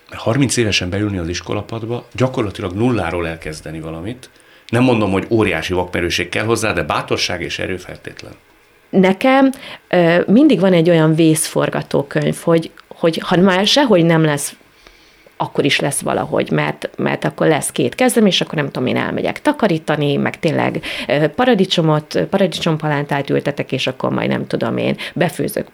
30 0.09 0.57
évesen 0.57 0.89
beülni 0.89 1.17
az 1.17 1.27
iskolapadba, 1.27 2.07
gyakorlatilag 2.13 2.73
nulláról 2.73 3.27
elkezdeni 3.27 3.79
valamit, 3.79 4.29
nem 4.69 4.83
mondom, 4.83 5.11
hogy 5.11 5.27
óriási 5.29 5.73
vakmerőség 5.73 6.29
kell 6.29 6.45
hozzá, 6.45 6.73
de 6.73 6.83
bátorság 6.83 7.41
és 7.41 7.59
erő 7.59 7.77
feltétlen. 7.77 8.31
Nekem 8.89 9.51
mindig 10.27 10.59
van 10.59 10.73
egy 10.73 10.89
olyan 10.89 11.15
vészforgatókönyv, 11.15 12.37
hogy, 12.43 12.71
hogy 12.87 13.21
ha 13.23 13.37
már 13.37 13.67
sehogy 13.67 14.05
nem 14.05 14.23
lesz 14.23 14.55
akkor 15.37 15.65
is 15.65 15.79
lesz 15.79 16.01
valahogy, 16.01 16.51
mert, 16.51 16.89
mert 16.97 17.25
akkor 17.25 17.47
lesz 17.47 17.71
két 17.71 17.95
kezem, 17.95 18.25
és 18.25 18.41
akkor 18.41 18.53
nem 18.53 18.65
tudom, 18.65 18.87
én 18.87 18.97
elmegyek 18.97 19.41
takarítani, 19.41 20.15
meg 20.15 20.39
tényleg 20.39 20.81
paradicsomot, 21.35 22.19
paradicsompalántát 22.29 23.29
ültetek, 23.29 23.71
és 23.71 23.87
akkor 23.87 24.09
majd 24.09 24.29
nem 24.29 24.47
tudom 24.47 24.77
én, 24.77 24.95
befőzök 25.13 25.67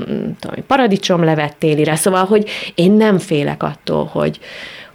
mm, 0.00 0.30
tudom, 0.38 0.66
paradicsomlevet 0.66 1.56
télire. 1.56 1.94
Szóval, 1.96 2.24
hogy 2.24 2.50
én 2.74 2.92
nem 2.92 3.18
félek 3.18 3.62
attól, 3.62 4.04
hogy, 4.04 4.38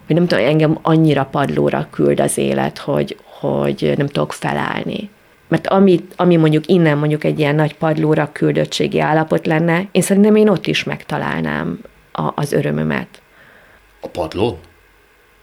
hogy 0.05 0.15
nem 0.15 0.27
tudom, 0.27 0.45
engem 0.45 0.77
annyira 0.81 1.27
padlóra 1.31 1.87
küld 1.91 2.19
az 2.19 2.37
élet, 2.37 2.77
hogy, 2.77 3.17
hogy 3.39 3.93
nem 3.97 4.07
tudok 4.07 4.33
felállni. 4.33 5.09
Mert 5.47 5.67
ami, 5.67 6.05
ami 6.15 6.35
mondjuk 6.35 6.67
innen 6.67 6.97
mondjuk 6.97 7.23
egy 7.23 7.39
ilyen 7.39 7.55
nagy 7.55 7.75
padlóra 7.75 8.29
küldöttségi 8.31 8.99
állapot 8.99 9.45
lenne, 9.45 9.87
én 9.91 10.01
szerintem 10.01 10.35
én 10.35 10.49
ott 10.49 10.67
is 10.67 10.83
megtalálnám 10.83 11.79
a, 12.11 12.31
az 12.35 12.51
örömömet. 12.51 13.21
A 14.01 14.07
padlón? 14.07 14.57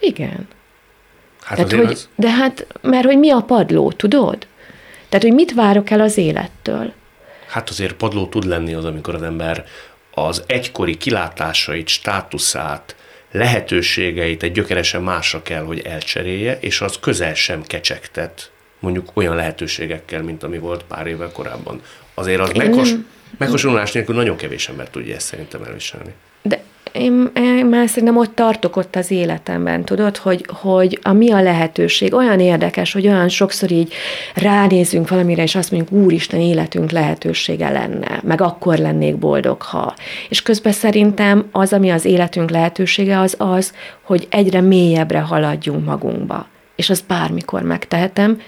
Igen. 0.00 0.48
Hát 1.42 1.56
Tehát, 1.56 1.72
hogy, 1.72 1.92
az... 1.92 2.08
De 2.16 2.30
hát, 2.30 2.66
mert 2.80 3.04
hogy 3.04 3.18
mi 3.18 3.30
a 3.30 3.40
padló, 3.40 3.92
tudod? 3.92 4.46
Tehát, 5.08 5.26
hogy 5.26 5.34
mit 5.34 5.54
várok 5.54 5.90
el 5.90 6.00
az 6.00 6.16
élettől? 6.16 6.92
Hát 7.48 7.68
azért 7.68 7.94
padló 7.94 8.26
tud 8.26 8.44
lenni 8.44 8.74
az, 8.74 8.84
amikor 8.84 9.14
az 9.14 9.22
ember 9.22 9.64
az 10.14 10.42
egykori 10.46 10.96
kilátásait, 10.96 11.88
státuszát, 11.88 12.96
lehetőségeit 13.32 14.42
egy 14.42 14.52
gyökeresen 14.52 15.02
másra 15.02 15.42
kell, 15.42 15.62
hogy 15.62 15.80
elcserélje, 15.80 16.58
és 16.60 16.80
az 16.80 16.98
közel 17.00 17.34
sem 17.34 17.62
kecsegtet 17.62 18.50
mondjuk 18.78 19.10
olyan 19.14 19.34
lehetőségekkel, 19.34 20.22
mint 20.22 20.42
ami 20.42 20.58
volt 20.58 20.84
pár 20.84 21.06
évvel 21.06 21.32
korábban. 21.32 21.82
Azért 22.14 22.40
az 22.40 22.50
meghas, 22.50 22.94
meghasonlás 23.38 23.92
nélkül 23.92 24.14
nagyon 24.14 24.36
kevés 24.36 24.68
ember 24.68 24.90
tudja 24.90 25.14
ezt 25.14 25.26
szerintem 25.26 25.62
elviselni. 25.62 26.12
Én, 26.92 27.30
én 27.34 27.66
már 27.66 27.88
szerintem 27.88 28.16
ott 28.16 28.34
tartok 28.34 28.76
ott 28.76 28.96
az 28.96 29.10
életemben, 29.10 29.84
tudod, 29.84 30.16
hogy, 30.16 30.46
hogy 30.48 30.98
a 31.02 31.12
mi 31.12 31.30
a 31.30 31.42
lehetőség. 31.42 32.14
Olyan 32.14 32.40
érdekes, 32.40 32.92
hogy 32.92 33.06
olyan 33.06 33.28
sokszor 33.28 33.70
így 33.70 33.92
ránézünk 34.34 35.08
valamire, 35.08 35.42
és 35.42 35.54
azt 35.54 35.70
mondjuk, 35.70 36.02
úristen, 36.02 36.40
életünk 36.40 36.90
lehetősége 36.90 37.70
lenne, 37.70 38.20
meg 38.22 38.40
akkor 38.40 38.78
lennék 38.78 39.16
boldog, 39.16 39.62
ha. 39.62 39.94
És 40.28 40.42
közben 40.42 40.72
szerintem 40.72 41.48
az, 41.52 41.72
ami 41.72 41.90
az 41.90 42.04
életünk 42.04 42.50
lehetősége, 42.50 43.18
az 43.18 43.34
az, 43.38 43.72
hogy 44.02 44.26
egyre 44.30 44.60
mélyebbre 44.60 45.20
haladjunk 45.20 45.84
magunkba. 45.84 46.46
És 46.76 46.90
azt 46.90 47.06
bármikor 47.06 47.62
megtehetem, 47.62 48.40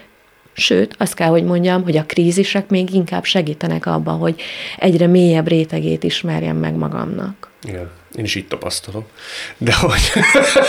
Sőt, 0.56 0.94
azt 0.98 1.14
kell, 1.14 1.28
hogy 1.28 1.44
mondjam, 1.44 1.82
hogy 1.82 1.96
a 1.96 2.04
krízisek 2.04 2.68
még 2.68 2.94
inkább 2.94 3.24
segítenek 3.24 3.86
abban, 3.86 4.18
hogy 4.18 4.40
egyre 4.78 5.06
mélyebb 5.06 5.48
rétegét 5.48 6.04
ismerjem 6.04 6.56
meg 6.56 6.74
magamnak. 6.74 7.50
Igen, 7.62 7.90
én 8.16 8.24
is 8.24 8.34
így 8.34 8.46
tapasztalom. 8.46 9.06
De 9.56 9.74
hogy, 9.74 10.12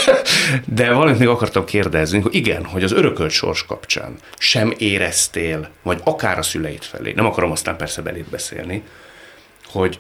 de 0.66 0.94
valamit 0.94 1.20
még 1.20 1.28
akartam 1.28 1.66
kérdezni, 1.66 2.20
hogy 2.20 2.36
igen, 2.36 2.66
hogy 2.66 2.84
az 2.84 2.92
örökölt 2.92 3.32
sors 3.32 3.66
kapcsán 3.66 4.16
sem 4.38 4.74
éreztél, 4.78 5.70
vagy 5.82 6.02
akár 6.04 6.38
a 6.38 6.42
szüleid 6.42 6.84
felé, 6.84 7.12
nem 7.12 7.26
akarom 7.26 7.52
aztán 7.52 7.78
persze 7.78 8.02
belét 8.02 8.30
beszélni, 8.30 8.84
hogy 9.66 10.00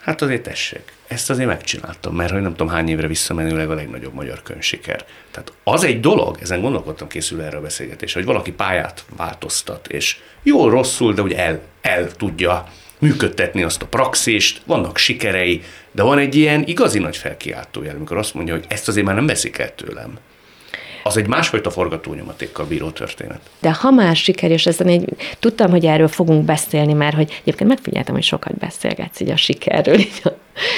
hát 0.00 0.22
azért 0.22 0.42
tessék, 0.42 0.92
ezt 1.06 1.30
azért 1.30 1.48
megcsináltam, 1.48 2.14
mert 2.14 2.30
hogy 2.30 2.40
nem 2.40 2.54
tudom 2.54 2.68
hány 2.68 2.88
évre 2.88 3.06
visszamenőleg 3.06 3.70
a 3.70 3.74
legnagyobb 3.74 4.14
magyar 4.14 4.42
könyvsiker. 4.42 5.04
Tehát 5.30 5.52
az 5.64 5.84
egy 5.84 6.00
dolog, 6.00 6.38
ezen 6.40 6.60
gondolkodtam 6.60 7.08
készül 7.08 7.42
erre 7.42 7.56
a 7.56 7.60
beszélgetés, 7.60 8.12
hogy 8.12 8.24
valaki 8.24 8.52
pályát 8.52 9.04
változtat, 9.16 9.86
és 9.86 10.16
jól, 10.42 10.70
rosszul, 10.70 11.14
de 11.14 11.22
hogy 11.22 11.32
el, 11.32 11.60
el 11.80 12.12
tudja 12.12 12.68
működtetni 12.98 13.62
azt 13.62 13.82
a 13.82 13.86
praxist, 13.86 14.62
vannak 14.66 14.96
sikerei, 14.96 15.62
de 15.98 16.04
van 16.04 16.18
egy 16.18 16.34
ilyen 16.34 16.62
igazi 16.66 16.98
nagy 16.98 17.16
felkiáltójel, 17.16 17.94
amikor 17.96 18.16
azt 18.16 18.34
mondja, 18.34 18.54
hogy 18.54 18.64
ezt 18.68 18.88
azért 18.88 19.06
már 19.06 19.14
nem 19.14 19.26
veszik 19.26 19.58
el 19.58 19.74
tőlem. 19.74 20.18
Az 21.02 21.16
egy 21.16 21.26
másfajta 21.26 21.70
forgatónyomatékkal 21.70 22.66
bíró 22.66 22.90
történet. 22.90 23.40
De 23.60 23.72
ha 23.72 23.90
már 23.90 24.16
siker, 24.16 24.50
és 24.50 24.66
ezen 24.66 24.86
egy, 24.86 25.08
tudtam, 25.38 25.70
hogy 25.70 25.86
erről 25.86 26.08
fogunk 26.08 26.44
beszélni, 26.44 26.92
mert 26.92 27.14
hogy 27.14 27.40
egyébként 27.40 27.68
megfigyeltem, 27.68 28.14
hogy 28.14 28.22
sokat 28.22 28.54
beszélgetsz 28.54 29.20
így 29.20 29.30
a 29.30 29.36
sikerről 29.36 29.98
így 29.98 30.20
a, 30.24 30.28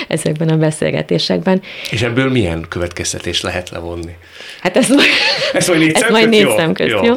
ezekben 0.09 0.49
a 0.49 0.57
beszélgetésekben. 0.57 1.63
És 1.91 2.03
ebből 2.03 2.31
milyen 2.31 2.67
következtetés 2.69 3.41
lehet 3.41 3.71
levonni? 3.71 4.17
Hát 4.61 4.77
ez 4.77 4.89
majd, 4.89 5.09
ez 5.53 5.69
majd 5.69 5.81
négy 5.81 5.93
ez 5.95 6.11
majd 6.11 6.29
négy 6.29 6.49
szem 6.57 6.73
közt, 6.73 6.91
jó? 6.91 7.05
jó? 7.05 7.15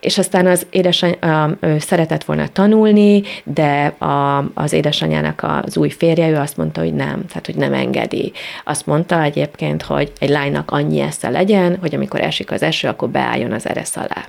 És 0.00 0.18
aztán 0.18 0.46
az 0.46 0.66
édesanyja 0.70 1.58
szeretett 1.78 2.24
volna 2.24 2.48
tanulni, 2.48 3.22
de 3.44 3.86
a, 3.86 4.44
az 4.54 4.72
édesanyjának 4.72 5.46
az 5.64 5.76
új 5.76 5.90
férje, 5.90 6.28
ő 6.28 6.36
azt 6.36 6.56
mondta, 6.56 6.80
hogy 6.80 6.94
nem, 6.94 7.26
tehát 7.26 7.46
hogy 7.46 7.56
nem 7.56 7.72
engedi. 7.72 8.32
Azt 8.64 8.86
mondta 8.86 9.22
egyébként, 9.22 9.82
hogy 9.82 10.12
egy 10.18 10.28
lánynak 10.28 10.70
annyi 10.70 11.00
esze 11.00 11.28
legyen, 11.28 11.76
hogy 11.80 11.94
amikor 11.94 12.20
esik 12.20 12.50
az 12.50 12.62
eső, 12.62 12.88
akkor 12.88 13.08
beálljon 13.08 13.52
az 13.52 13.68
eresz 13.68 13.96
alá. 13.96 14.26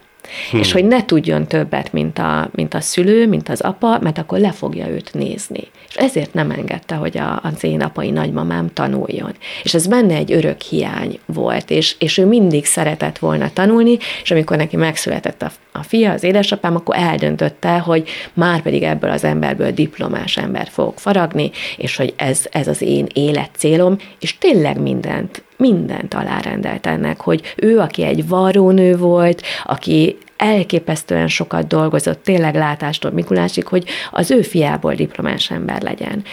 Hmm. 0.51 0.59
És 0.59 0.71
hogy 0.71 0.85
ne 0.85 1.05
tudjon 1.05 1.47
többet, 1.47 1.93
mint 1.93 2.19
a, 2.19 2.49
mint 2.51 2.73
a 2.73 2.81
szülő, 2.81 3.27
mint 3.27 3.49
az 3.49 3.61
apa, 3.61 3.99
mert 4.01 4.17
akkor 4.17 4.39
le 4.39 4.51
fogja 4.51 4.87
őt 4.87 5.13
nézni. 5.13 5.67
Ezért 5.95 6.33
nem 6.33 6.51
engedte, 6.51 6.95
hogy 6.95 7.17
a, 7.17 7.39
az 7.43 7.63
én 7.63 7.81
apai 7.81 8.11
nagymamám 8.11 8.73
tanuljon. 8.73 9.31
És 9.63 9.73
ez 9.73 9.87
benne 9.87 10.15
egy 10.15 10.31
örök 10.31 10.61
hiány 10.61 11.19
volt, 11.25 11.69
és, 11.69 11.95
és 11.99 12.17
ő 12.17 12.25
mindig 12.25 12.65
szeretett 12.65 13.17
volna 13.17 13.49
tanulni, 13.53 13.97
és 14.23 14.31
amikor 14.31 14.57
neki 14.57 14.75
megszületett 14.75 15.41
a, 15.41 15.51
a 15.71 15.83
fia, 15.83 16.11
az 16.11 16.23
édesapám, 16.23 16.75
akkor 16.75 16.95
eldöntötte, 16.95 17.77
hogy 17.77 18.09
már 18.33 18.61
pedig 18.61 18.83
ebből 18.83 19.09
az 19.09 19.23
emberből 19.23 19.71
diplomás 19.71 20.37
ember 20.37 20.67
fogok 20.71 20.99
faragni, 20.99 21.51
és 21.77 21.95
hogy 21.95 22.13
ez, 22.17 22.45
ez 22.51 22.67
az 22.67 22.81
én 22.81 23.07
életcélom, 23.13 23.97
és 24.19 24.37
tényleg 24.37 24.81
mindent 24.81 25.43
mindent 25.57 26.13
alárendelt 26.13 26.85
ennek, 26.85 27.21
hogy 27.21 27.53
ő, 27.55 27.79
aki 27.79 28.03
egy 28.03 28.27
varrónő 28.27 28.97
volt, 28.97 29.41
aki 29.63 30.17
elképesztően 30.37 31.27
sokat 31.27 31.67
dolgozott, 31.67 32.23
tényleg 32.23 32.55
látástól 32.55 33.11
Mikulásig, 33.11 33.67
hogy 33.67 33.85
az 34.11 34.31
ő 34.31 34.41
fiából 34.41 34.93
diplomás 34.93 35.51
ember 35.51 35.81
legyen. 35.81 36.23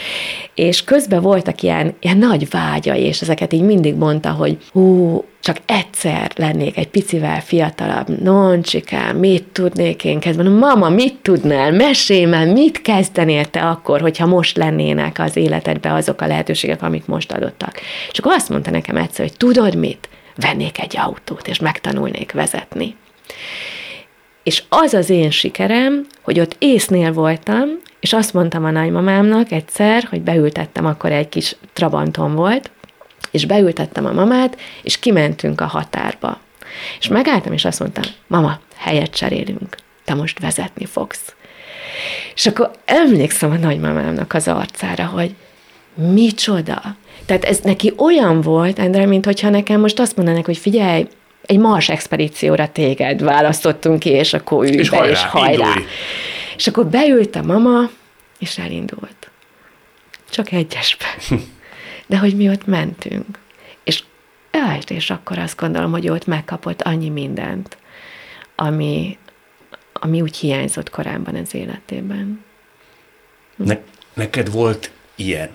És 0.54 0.84
közben 0.84 1.22
voltak 1.22 1.62
ilyen, 1.62 1.94
ilyen 2.00 2.16
nagy 2.16 2.50
vágyai, 2.50 3.02
és 3.02 3.20
ezeket 3.20 3.52
így 3.52 3.62
mindig 3.62 3.94
mondta, 3.94 4.30
hogy 4.30 4.56
hú, 4.72 5.24
csak 5.40 5.56
egyszer 5.66 6.30
lennék 6.36 6.76
egy 6.76 6.88
picivel 6.88 7.40
fiatalabb, 7.40 8.22
noncsikám, 8.22 9.16
mit 9.16 9.44
tudnék 9.44 10.04
én 10.04 10.20
kezdeni? 10.20 10.48
Mama, 10.48 10.88
mit 10.88 11.14
tudnál? 11.22 11.72
Mesélj 11.72 12.24
már, 12.24 12.46
mit 12.46 12.82
kezdenél 12.82 13.44
te 13.44 13.60
akkor, 13.60 14.00
hogyha 14.00 14.26
most 14.26 14.56
lennének 14.56 15.18
az 15.18 15.36
életedbe 15.36 15.92
azok 15.92 16.20
a 16.20 16.26
lehetőségek, 16.26 16.82
amik 16.82 17.06
most 17.06 17.32
adottak? 17.32 17.80
Csak 18.10 18.26
azt 18.26 18.48
mondta 18.48 18.70
nekem 18.70 18.96
egyszer, 18.96 19.26
hogy 19.26 19.36
tudod 19.36 19.76
mit? 19.76 20.08
Vennék 20.36 20.80
egy 20.80 20.96
autót, 20.96 21.48
és 21.48 21.58
megtanulnék 21.58 22.32
vezetni. 22.32 22.96
És 24.42 24.62
az 24.68 24.94
az 24.94 25.10
én 25.10 25.30
sikerem, 25.30 26.06
hogy 26.22 26.40
ott 26.40 26.56
észnél 26.58 27.12
voltam, 27.12 27.68
és 28.00 28.12
azt 28.12 28.32
mondtam 28.32 28.64
a 28.64 28.70
nagymamámnak 28.70 29.50
egyszer, 29.50 30.06
hogy 30.10 30.20
beültettem, 30.20 30.86
akkor 30.86 31.12
egy 31.12 31.28
kis 31.28 31.56
trabantom 31.72 32.34
volt, 32.34 32.70
és 33.30 33.46
beültettem 33.46 34.06
a 34.06 34.12
mamát, 34.12 34.60
és 34.82 34.98
kimentünk 34.98 35.60
a 35.60 35.66
határba. 35.66 36.40
És 36.98 37.08
megálltam, 37.08 37.52
és 37.52 37.64
azt 37.64 37.80
mondtam, 37.80 38.04
mama, 38.26 38.60
helyet 38.76 39.14
cserélünk, 39.14 39.76
te 40.04 40.14
most 40.14 40.40
vezetni 40.40 40.84
fogsz. 40.84 41.34
És 42.34 42.46
akkor 42.46 42.70
emlékszem 42.84 43.50
a 43.50 43.56
nagymamámnak 43.56 44.34
az 44.34 44.48
arcára, 44.48 45.06
hogy 45.06 45.34
micsoda. 45.94 46.96
Tehát 47.26 47.44
ez 47.44 47.58
neki 47.58 47.92
olyan 47.96 48.40
volt, 48.40 48.78
Endre, 48.78 49.06
mint 49.06 49.24
hogyha 49.24 49.50
nekem 49.50 49.80
most 49.80 49.98
azt 49.98 50.16
mondanak, 50.16 50.44
hogy 50.44 50.56
figyelj, 50.56 51.06
egy 51.42 51.58
Mars 51.58 51.88
expedícióra 51.88 52.68
téged 52.68 53.22
választottunk 53.22 53.98
ki, 53.98 54.10
és 54.10 54.34
akkor 54.34 54.64
ülj 54.64 54.76
és 54.76 54.90
be, 54.90 54.96
hajrá, 54.96 55.12
és 55.12 55.22
hajrá. 55.22 55.66
Indulj. 55.66 55.84
És 56.56 56.66
akkor 56.66 56.86
beült 56.86 57.36
a 57.36 57.42
mama, 57.42 57.90
és 58.38 58.58
elindult. 58.58 59.30
csak 60.30 60.52
egyesbe. 60.52 61.06
De 62.06 62.18
hogy 62.18 62.36
mi 62.36 62.48
ott 62.48 62.66
mentünk. 62.66 63.38
És, 63.84 64.02
és 64.88 65.10
akkor 65.10 65.38
azt 65.38 65.56
gondolom, 65.56 65.90
hogy 65.90 66.08
ott 66.08 66.26
megkapott 66.26 66.82
annyi 66.82 67.08
mindent, 67.08 67.76
ami, 68.56 69.18
ami 69.92 70.20
úgy 70.20 70.36
hiányzott 70.36 70.90
korábban 70.90 71.34
az 71.34 71.54
életében. 71.54 72.44
Ne, 73.56 73.78
neked 74.14 74.50
volt 74.50 74.90
ilyen, 75.14 75.50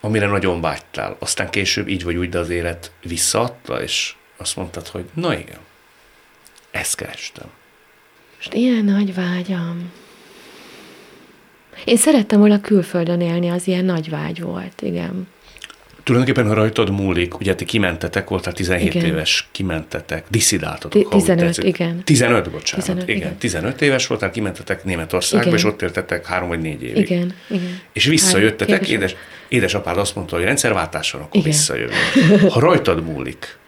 amire 0.00 0.26
nagyon 0.26 0.60
vágytál, 0.60 1.16
aztán 1.18 1.50
később 1.50 1.88
így 1.88 2.04
vagy 2.04 2.16
úgy, 2.16 2.28
de 2.28 2.38
az 2.38 2.50
élet 2.50 2.92
visszaadta, 3.02 3.82
és 3.82 4.14
azt 4.38 4.56
mondtad, 4.56 4.86
hogy 4.86 5.04
na 5.14 5.38
igen, 5.38 5.58
ezt 6.70 6.96
kerestem. 6.96 7.46
Most 8.36 8.54
ilyen 8.54 8.84
nagy 8.84 9.14
vágyam. 9.14 9.92
Én 11.84 11.96
szerettem 11.96 12.38
volna 12.38 12.60
külföldön 12.60 13.20
élni, 13.20 13.48
az 13.48 13.66
ilyen 13.66 13.84
nagy 13.84 14.10
vágy 14.10 14.40
volt, 14.40 14.82
igen. 14.82 15.28
Tulajdonképpen, 16.02 16.48
ha 16.48 16.54
rajtad 16.54 16.90
múlik, 16.90 17.40
ugye 17.40 17.54
ti 17.54 17.64
kimentetek, 17.64 18.28
voltál 18.28 18.52
17 18.52 18.94
igen. 18.94 19.06
éves, 19.06 19.48
kimentetek, 19.52 20.24
diszidáltatok. 20.28 21.08
15, 21.08 21.56
igen. 21.56 22.04
15, 22.04 22.50
bocsánat, 22.50 22.84
15, 22.84 23.08
igen. 23.08 23.16
igen. 23.16 23.36
15 23.36 23.82
éves 23.82 24.06
voltál, 24.06 24.30
kimentetek 24.30 24.84
Németországba, 24.84 25.46
igen. 25.46 25.58
és 25.58 25.64
ott 25.64 25.82
éltetek 25.82 26.26
három 26.26 26.48
vagy 26.48 26.60
négy 26.60 26.82
évig. 26.82 27.10
Igen, 27.10 27.34
igen. 27.48 27.80
És 27.92 28.04
visszajöttetek, 28.04 28.80
Három, 28.80 28.94
édes, 28.94 29.14
édesapád 29.48 29.98
azt 29.98 30.14
mondta, 30.14 30.36
hogy 30.36 30.44
rendszerváltáson, 30.44 31.20
akkor 31.20 31.36
igen. 31.36 31.50
visszajövünk. 31.50 32.50
Ha 32.52 32.60
rajtad 32.60 33.04
múlik, 33.04 33.58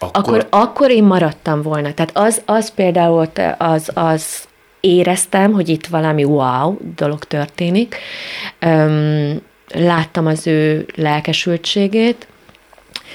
akkor... 0.00 0.38
akkor... 0.38 0.46
Akkor 0.50 0.90
én 0.90 1.04
maradtam 1.04 1.62
volna. 1.62 1.94
Tehát 1.94 2.10
az, 2.16 2.42
az 2.44 2.70
például 2.74 3.28
az, 3.58 3.90
az 3.94 4.48
éreztem, 4.80 5.52
hogy 5.52 5.68
itt 5.68 5.86
valami 5.86 6.24
wow 6.24 6.76
dolog 6.96 7.24
történik. 7.24 7.96
Um, 8.66 9.40
láttam 9.74 10.26
az 10.26 10.46
ő 10.46 10.86
lelkesültségét, 10.94 12.26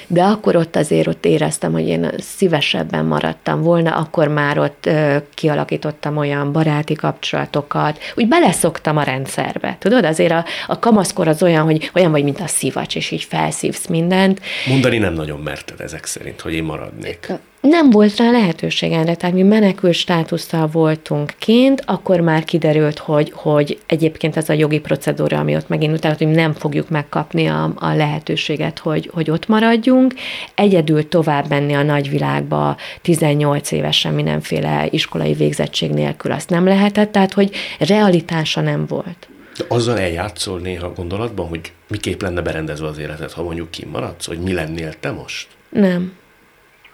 de 0.06 0.22
akkor 0.22 0.56
ott 0.56 0.76
azért 0.76 1.06
ott 1.06 1.24
éreztem, 1.24 1.72
hogy 1.72 1.86
én 1.86 2.10
szívesebben 2.18 3.04
maradtam 3.04 3.62
volna, 3.62 3.96
akkor 3.96 4.28
már 4.28 4.58
ott 4.58 4.86
ö, 4.86 5.16
kialakítottam 5.34 6.16
olyan 6.16 6.52
baráti 6.52 6.94
kapcsolatokat, 6.94 7.98
úgy 8.14 8.28
beleszoktam 8.28 8.96
a 8.96 9.02
rendszerbe, 9.02 9.76
tudod, 9.78 10.04
azért 10.04 10.32
a, 10.32 10.44
a 10.66 10.78
kamaszkor 10.78 11.28
az 11.28 11.42
olyan, 11.42 11.64
hogy 11.64 11.90
olyan 11.94 12.10
vagy, 12.10 12.24
mint 12.24 12.40
a 12.40 12.46
szivacs, 12.46 12.96
és 12.96 13.10
így 13.10 13.22
felszívsz 13.22 13.86
mindent. 13.86 14.40
Mondani 14.66 14.98
nem 14.98 15.14
nagyon 15.14 15.40
merted 15.40 15.80
ezek 15.80 16.04
szerint, 16.04 16.40
hogy 16.40 16.52
én 16.52 16.64
maradnék 16.64 17.32
nem 17.66 17.90
volt 17.90 18.16
rá 18.16 18.30
lehetőségem, 18.30 19.04
tehát 19.04 19.32
mi 19.32 19.42
menekült 19.42 19.94
státusszal 19.94 20.66
voltunk 20.66 21.32
kint, 21.38 21.82
akkor 21.86 22.20
már 22.20 22.44
kiderült, 22.44 22.98
hogy, 22.98 23.32
hogy 23.34 23.78
egyébként 23.86 24.36
ez 24.36 24.48
a 24.48 24.52
jogi 24.52 24.80
procedúra, 24.80 25.38
ami 25.38 25.56
ott 25.56 25.68
megint 25.68 25.96
utána, 25.96 26.14
hogy 26.18 26.26
nem 26.26 26.52
fogjuk 26.52 26.88
megkapni 26.88 27.46
a, 27.46 27.72
a 27.76 27.94
lehetőséget, 27.94 28.78
hogy, 28.78 29.10
hogy 29.12 29.30
ott 29.30 29.48
maradjunk. 29.48 30.14
Egyedül 30.54 31.08
tovább 31.08 31.48
menni 31.48 31.72
a 31.72 31.82
nagyvilágba 31.82 32.76
18 33.02 33.70
évesen 33.70 34.14
mindenféle 34.14 34.86
iskolai 34.90 35.32
végzettség 35.32 35.90
nélkül 35.90 36.32
azt 36.32 36.50
nem 36.50 36.66
lehetett, 36.66 37.12
tehát 37.12 37.32
hogy 37.32 37.50
realitása 37.78 38.60
nem 38.60 38.86
volt. 38.86 39.28
De 39.58 39.64
azzal 39.68 39.98
eljátszol 39.98 40.58
néha 40.58 40.92
gondolatban, 40.92 41.48
hogy 41.48 41.72
miképp 41.88 42.22
lenne 42.22 42.40
berendezve 42.40 42.86
az 42.86 42.98
életed, 42.98 43.32
ha 43.32 43.42
mondjuk 43.42 43.70
kimaradsz, 43.70 44.26
hogy 44.26 44.38
mi 44.38 44.52
lennél 44.52 44.92
te 45.00 45.10
most? 45.10 45.48
Nem. 45.70 46.12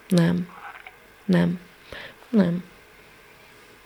Nem 0.08 0.60
nem, 1.24 1.60
nem. 2.28 2.64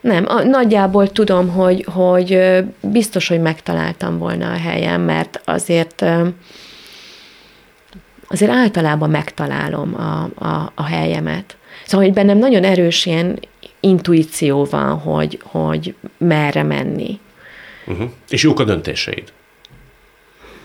Nem, 0.01 0.25
a, 0.29 0.43
nagyjából 0.43 1.13
tudom, 1.13 1.49
hogy, 1.49 1.87
hogy 1.93 2.39
biztos, 2.81 3.29
hogy 3.29 3.41
megtaláltam 3.41 4.19
volna 4.19 4.53
a 4.53 4.59
helyem, 4.59 5.01
mert 5.01 5.41
azért 5.45 6.05
azért 8.29 8.51
általában 8.51 9.11
megtalálom 9.11 9.95
a, 9.95 10.45
a, 10.45 10.73
a 10.75 10.85
helyemet. 10.85 11.57
Szóval, 11.85 12.07
hogy 12.07 12.15
bennem 12.15 12.39
nagyon 12.39 12.65
erős 12.65 13.07
ilyen 13.07 13.39
intuíció 13.81 14.65
van, 14.65 14.99
hogy, 14.99 15.41
hogy 15.43 15.95
merre 16.19 16.63
menni. 16.63 17.21
Uh-huh. 17.87 18.11
És 18.29 18.43
jók 18.43 18.61
a 18.61 18.65
döntéseid? 18.65 19.33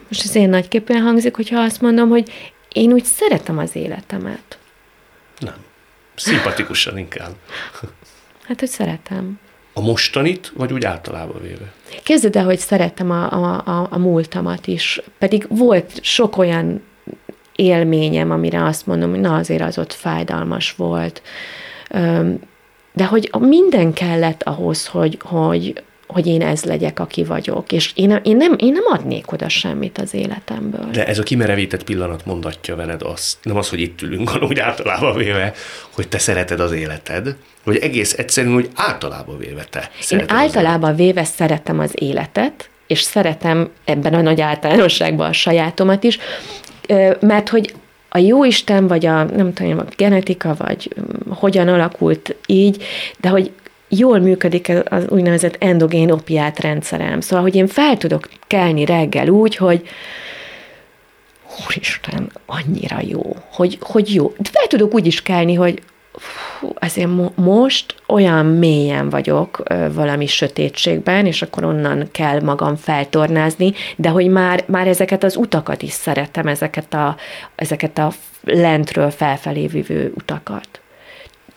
Most 0.07 0.23
ez 0.23 0.36
én 0.36 0.49
nagyképpen 0.49 1.01
hangzik, 1.01 1.36
hogyha 1.36 1.60
azt 1.60 1.81
mondom, 1.81 2.10
hogy 2.10 2.53
én 2.73 2.91
úgy 2.91 3.03
szeretem 3.03 3.57
az 3.57 3.75
életemet. 3.75 4.57
Nem. 5.39 5.55
Szimpatikusan 6.15 6.97
inkább. 6.97 7.36
Hát, 8.47 8.60
hogy 8.60 8.69
szeretem. 8.69 9.39
A 9.74 9.82
mostanit, 9.82 10.52
vagy 10.56 10.74
úgy 10.74 10.86
általában 10.86 11.41
véve? 11.41 11.71
Kezded 12.04 12.36
el, 12.36 12.45
hogy 12.45 12.60
szerettem 12.60 13.12
a, 13.12 13.32
a, 13.32 13.62
a, 13.65 13.88
a 13.89 13.97
múltamat 13.97 14.67
is. 14.67 15.02
Pedig 15.17 15.45
volt 15.50 16.04
sok 16.04 16.38
olyan 16.38 16.82
élményem, 17.56 18.32
amire 18.32 18.63
azt 18.63 18.86
mondom, 18.86 19.10
hogy 19.10 19.19
na 19.19 19.36
azért 19.36 19.62
az 19.62 19.78
ott 19.78 19.93
fájdalmas 19.93 20.76
volt. 20.76 21.21
De 22.93 23.06
hogy 23.06 23.30
minden 23.39 23.93
kellett 23.93 24.43
ahhoz, 24.43 24.88
hogy, 24.88 25.19
hogy, 25.21 25.84
hogy 26.12 26.28
én 26.28 26.41
ez 26.41 26.63
legyek, 26.63 27.00
aki 27.00 27.24
vagyok. 27.24 27.71
És 27.71 27.91
én, 27.95 28.19
én, 28.24 28.38
nem, 28.38 28.56
én 28.58 28.71
nem 28.71 28.84
adnék 28.88 29.32
oda 29.32 29.50
semmit 29.50 29.97
az 29.97 30.13
életemből. 30.13 30.89
De 30.91 31.08
ez 31.08 31.19
a 31.19 31.24
kimerevített 31.24 31.84
pillanat 31.84 32.26
mondatja 32.26 32.76
veled 32.76 33.02
azt, 33.02 33.38
nem 33.43 33.58
az, 33.58 33.69
hogy 33.69 33.80
itt 33.80 34.02
ülünk, 34.02 34.30
hanem 34.30 34.47
úgy 34.47 34.60
általában 34.60 35.17
véve, 35.17 35.54
hogy 35.91 36.08
te 36.08 36.17
szereted 36.17 36.60
az 36.60 36.71
életed, 36.71 37.36
vagy 37.63 37.78
egész 37.78 38.13
egyszerűen, 38.17 38.54
hogy 38.54 38.69
általában 38.76 39.38
véve 39.38 39.63
te 39.69 39.91
Én 40.10 40.24
általában 40.28 40.95
véve 40.95 41.24
szeretem 41.24 41.80
az 41.80 41.91
életet, 41.93 42.69
és 42.88 43.02
szeretem 43.02 43.69
ebben 43.86 44.13
a 44.13 44.21
nagy 44.21 44.41
általánosságban 44.41 45.30
a 45.30 45.34
sajátomat 45.34 46.04
is, 46.04 46.17
mert 47.19 47.50
hogy 47.50 47.74
a 48.10 48.17
jó 48.17 48.43
Isten, 48.43 48.88
vagy 48.88 49.06
a, 49.06 49.24
nem 49.24 49.54
tudom, 49.54 49.78
a 49.78 49.86
genetika, 49.97 50.56
vagy 50.58 50.93
hogyan 51.30 51.67
alakult 51.67 52.36
így, 52.45 52.84
de 53.19 53.30
hogy 53.30 53.52
jól 53.91 54.19
működik 54.19 54.71
az 54.89 55.06
úgynevezett 55.10 55.56
endogén 55.60 56.12
opiát 56.12 56.60
rendszerem. 56.60 57.21
Szóval, 57.21 57.43
hogy 57.43 57.56
én 57.56 57.67
fel 57.67 57.97
tudok 57.97 58.30
kelni 58.47 58.86
reggel 58.86 59.27
úgy, 59.27 59.56
hogy 59.56 59.88
Úristen, 61.67 62.32
annyira 62.45 62.99
jó, 63.01 63.36
hogy, 63.51 63.77
hogy 63.82 64.13
jó. 64.13 64.34
De 64.38 64.49
fel 64.51 64.67
tudok 64.67 64.93
úgy 64.93 65.06
is 65.06 65.21
kelni, 65.21 65.54
hogy 65.54 65.82
fú, 66.13 66.73
azért 66.80 67.10
mo- 67.10 67.38
most 67.38 67.95
olyan 68.08 68.45
mélyen 68.45 69.10
vagyok 69.10 69.62
ö, 69.63 69.93
valami 69.93 70.25
sötétségben, 70.25 71.25
és 71.25 71.41
akkor 71.41 71.63
onnan 71.63 72.08
kell 72.12 72.41
magam 72.41 72.75
feltornázni, 72.75 73.73
de 73.95 74.10
hogy 74.10 74.27
már, 74.27 74.63
már 74.67 74.88
ezeket 74.88 75.23
az 75.23 75.36
utakat 75.36 75.82
is 75.82 75.91
szeretem, 75.91 76.47
ezeket 76.47 76.93
a, 76.93 77.15
ezeket 77.56 77.97
a 77.97 78.12
lentről 78.43 79.10
felfelé 79.10 79.67
vívő 79.67 80.12
utakat 80.15 80.80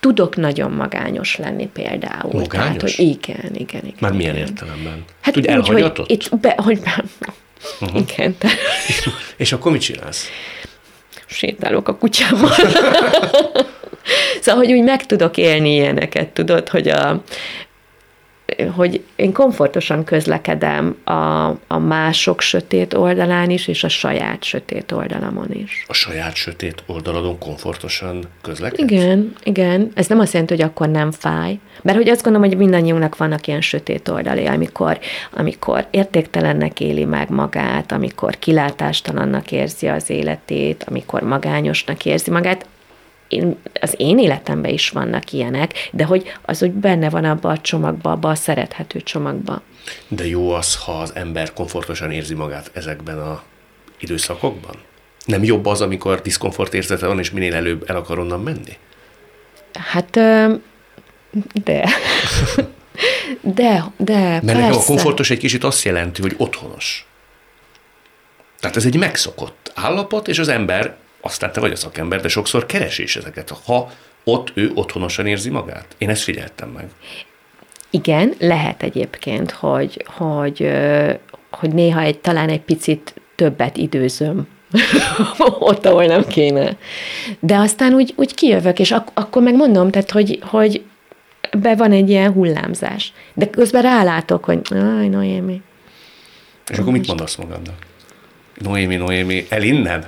tudok 0.04 0.36
nagyon 0.36 0.70
magányos 0.70 1.36
lenni 1.36 1.68
például. 1.72 2.32
Magányos? 2.32 2.48
Tehát, 2.50 2.80
hogy 2.80 2.98
igen, 2.98 3.50
igen, 3.54 3.80
igen. 3.84 3.94
Már 4.00 4.12
milyen 4.12 4.34
igen. 4.34 4.46
értelemben? 4.46 5.04
Hát 5.20 5.36
úgy, 5.36 5.46
hogy 5.66 5.92
itt 6.06 6.36
be, 6.38 6.54
hogy 6.56 6.80
be, 6.80 7.04
uh-huh. 7.80 8.00
igen. 8.00 8.36
Te. 8.38 8.48
És 9.36 9.52
akkor 9.52 9.72
mit 9.72 9.80
csinálsz? 9.80 10.28
Sétálok 11.26 11.88
a 11.88 11.96
kutyámmal. 11.96 12.50
szóval, 14.42 14.64
hogy 14.64 14.72
úgy 14.72 14.82
meg 14.82 15.06
tudok 15.06 15.36
élni 15.36 15.72
ilyeneket, 15.72 16.28
tudod, 16.28 16.68
hogy 16.68 16.88
a, 16.88 17.22
hogy 18.74 19.04
én 19.16 19.32
komfortosan 19.32 20.04
közlekedem 20.04 20.96
a, 21.04 21.46
a 21.66 21.78
mások 21.78 22.40
sötét 22.40 22.94
oldalán 22.94 23.50
is, 23.50 23.68
és 23.68 23.84
a 23.84 23.88
saját 23.88 24.42
sötét 24.44 24.92
oldalamon 24.92 25.52
is. 25.52 25.84
A 25.88 25.92
saját 25.92 26.34
sötét 26.34 26.82
oldaladon 26.86 27.38
komfortosan 27.38 28.24
közlekedsz? 28.42 28.90
Igen, 28.90 29.32
igen. 29.42 29.90
Ez 29.94 30.06
nem 30.06 30.18
azt 30.18 30.32
jelenti, 30.32 30.54
hogy 30.54 30.62
akkor 30.62 30.88
nem 30.88 31.10
fáj. 31.10 31.58
Mert 31.82 31.96
hogy 31.96 32.08
azt 32.08 32.22
gondolom, 32.22 32.48
hogy 32.48 32.58
mindannyiunknak 32.58 33.16
vannak 33.16 33.46
ilyen 33.46 33.60
sötét 33.60 34.08
oldalai, 34.08 34.46
amikor, 34.46 34.98
amikor 35.30 35.86
értéktelennek 35.90 36.80
éli 36.80 37.04
meg 37.04 37.30
magát, 37.30 37.92
amikor 37.92 38.38
kilátástalannak 38.38 39.52
érzi 39.52 39.86
az 39.86 40.10
életét, 40.10 40.84
amikor 40.88 41.22
magányosnak 41.22 42.04
érzi 42.04 42.30
magát 42.30 42.66
én, 43.34 43.56
az 43.80 43.94
én 43.96 44.18
életemben 44.18 44.72
is 44.72 44.90
vannak 44.90 45.32
ilyenek, 45.32 45.88
de 45.92 46.04
hogy 46.04 46.32
az 46.42 46.62
úgy 46.62 46.72
benne 46.72 47.10
van 47.10 47.24
abba 47.24 47.48
a 47.48 47.58
csomagba, 47.58 48.10
abba 48.10 48.28
a 48.28 48.34
szerethető 48.34 49.00
csomagba. 49.00 49.62
De 50.08 50.26
jó 50.26 50.50
az, 50.50 50.76
ha 50.76 50.92
az 50.92 51.14
ember 51.14 51.52
komfortosan 51.52 52.10
érzi 52.10 52.34
magát 52.34 52.70
ezekben 52.74 53.18
a 53.18 53.42
időszakokban? 53.98 54.74
Nem 55.24 55.44
jobb 55.44 55.66
az, 55.66 55.80
amikor 55.80 56.20
diszkomfort 56.20 56.74
érzete 56.74 57.06
van, 57.06 57.18
és 57.18 57.30
minél 57.30 57.54
előbb 57.54 57.84
el 57.86 57.96
akar 57.96 58.18
onnan 58.18 58.40
menni? 58.40 58.76
Hát, 59.72 60.10
de. 61.64 61.88
de, 63.40 63.84
de, 63.96 64.40
Mert 64.42 64.44
persze. 64.44 64.78
a 64.78 64.84
komfortos 64.84 65.30
egy 65.30 65.38
kicsit 65.38 65.64
azt 65.64 65.84
jelenti, 65.84 66.22
hogy 66.22 66.34
otthonos. 66.36 67.06
Tehát 68.60 68.76
ez 68.76 68.84
egy 68.84 68.96
megszokott 68.96 69.72
állapot, 69.74 70.28
és 70.28 70.38
az 70.38 70.48
ember 70.48 70.96
aztán 71.24 71.52
te 71.52 71.60
vagy 71.60 71.72
a 71.72 71.76
szakember, 71.76 72.20
de 72.20 72.28
sokszor 72.28 72.66
keresi 72.66 73.02
is 73.02 73.16
ezeket, 73.16 73.50
ha 73.64 73.90
ott 74.24 74.52
ő 74.54 74.70
otthonosan 74.74 75.26
érzi 75.26 75.50
magát. 75.50 75.86
Én 75.98 76.08
ezt 76.08 76.22
figyeltem 76.22 76.68
meg. 76.68 76.88
Igen, 77.90 78.34
lehet 78.38 78.82
egyébként, 78.82 79.50
hogy, 79.50 80.04
hogy, 80.06 80.70
hogy 81.50 81.72
néha 81.72 82.00
egy, 82.00 82.18
talán 82.18 82.48
egy 82.48 82.60
picit 82.60 83.14
többet 83.34 83.76
időzöm 83.76 84.46
ott, 85.58 85.86
ahol 85.86 86.04
nem 86.04 86.26
kéne. 86.26 86.76
De 87.40 87.56
aztán 87.56 87.94
úgy, 87.94 88.12
úgy 88.16 88.34
kijövök, 88.34 88.78
és 88.78 88.90
ak- 88.90 89.18
akkor 89.18 89.42
meg 89.42 89.54
mondom, 89.54 89.90
tehát, 89.90 90.10
hogy, 90.10 90.38
hogy 90.42 90.84
be 91.58 91.74
van 91.74 91.92
egy 91.92 92.10
ilyen 92.10 92.32
hullámzás. 92.32 93.12
De 93.34 93.50
közben 93.50 93.82
rálátok, 93.82 94.44
hogy 94.44 94.60
aj, 94.70 95.08
Noémi. 95.08 95.62
És 96.70 96.78
akkor 96.78 96.92
mit 96.92 97.06
mondasz 97.06 97.36
magadnak? 97.36 97.76
Noémi, 98.54 98.96
Noémi, 98.96 99.46
el 99.48 99.62
innen? 99.62 100.06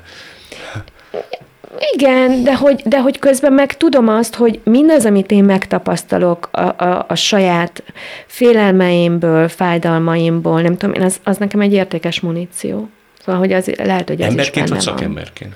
Igen, 1.95 2.43
de 2.43 2.57
hogy, 2.57 2.83
de 2.85 3.01
hogy 3.01 3.19
közben 3.19 3.53
meg 3.53 3.77
tudom 3.77 4.09
azt, 4.09 4.35
hogy 4.35 4.61
mindaz, 4.65 5.05
amit 5.05 5.31
én 5.31 5.45
megtapasztalok 5.45 6.49
a, 6.53 6.61
a, 6.61 7.05
a 7.09 7.15
saját 7.15 7.83
félelmeimből, 8.27 9.49
fájdalmaimból, 9.49 10.61
nem 10.61 10.77
tudom, 10.77 10.95
én 10.95 11.03
az, 11.03 11.17
az 11.25 11.37
nekem 11.37 11.61
egy 11.61 11.73
értékes 11.73 12.21
muníció. 12.21 12.89
Szóval, 13.25 13.41
hogy 13.41 13.53
az 13.53 13.67
lehet, 13.77 14.09
hogy 14.09 14.21
ez 14.21 14.29
Emberként 14.29 14.65
is 14.65 14.71
vagy 14.75 14.85
van. 14.85 14.95
szakemberként? 14.95 15.55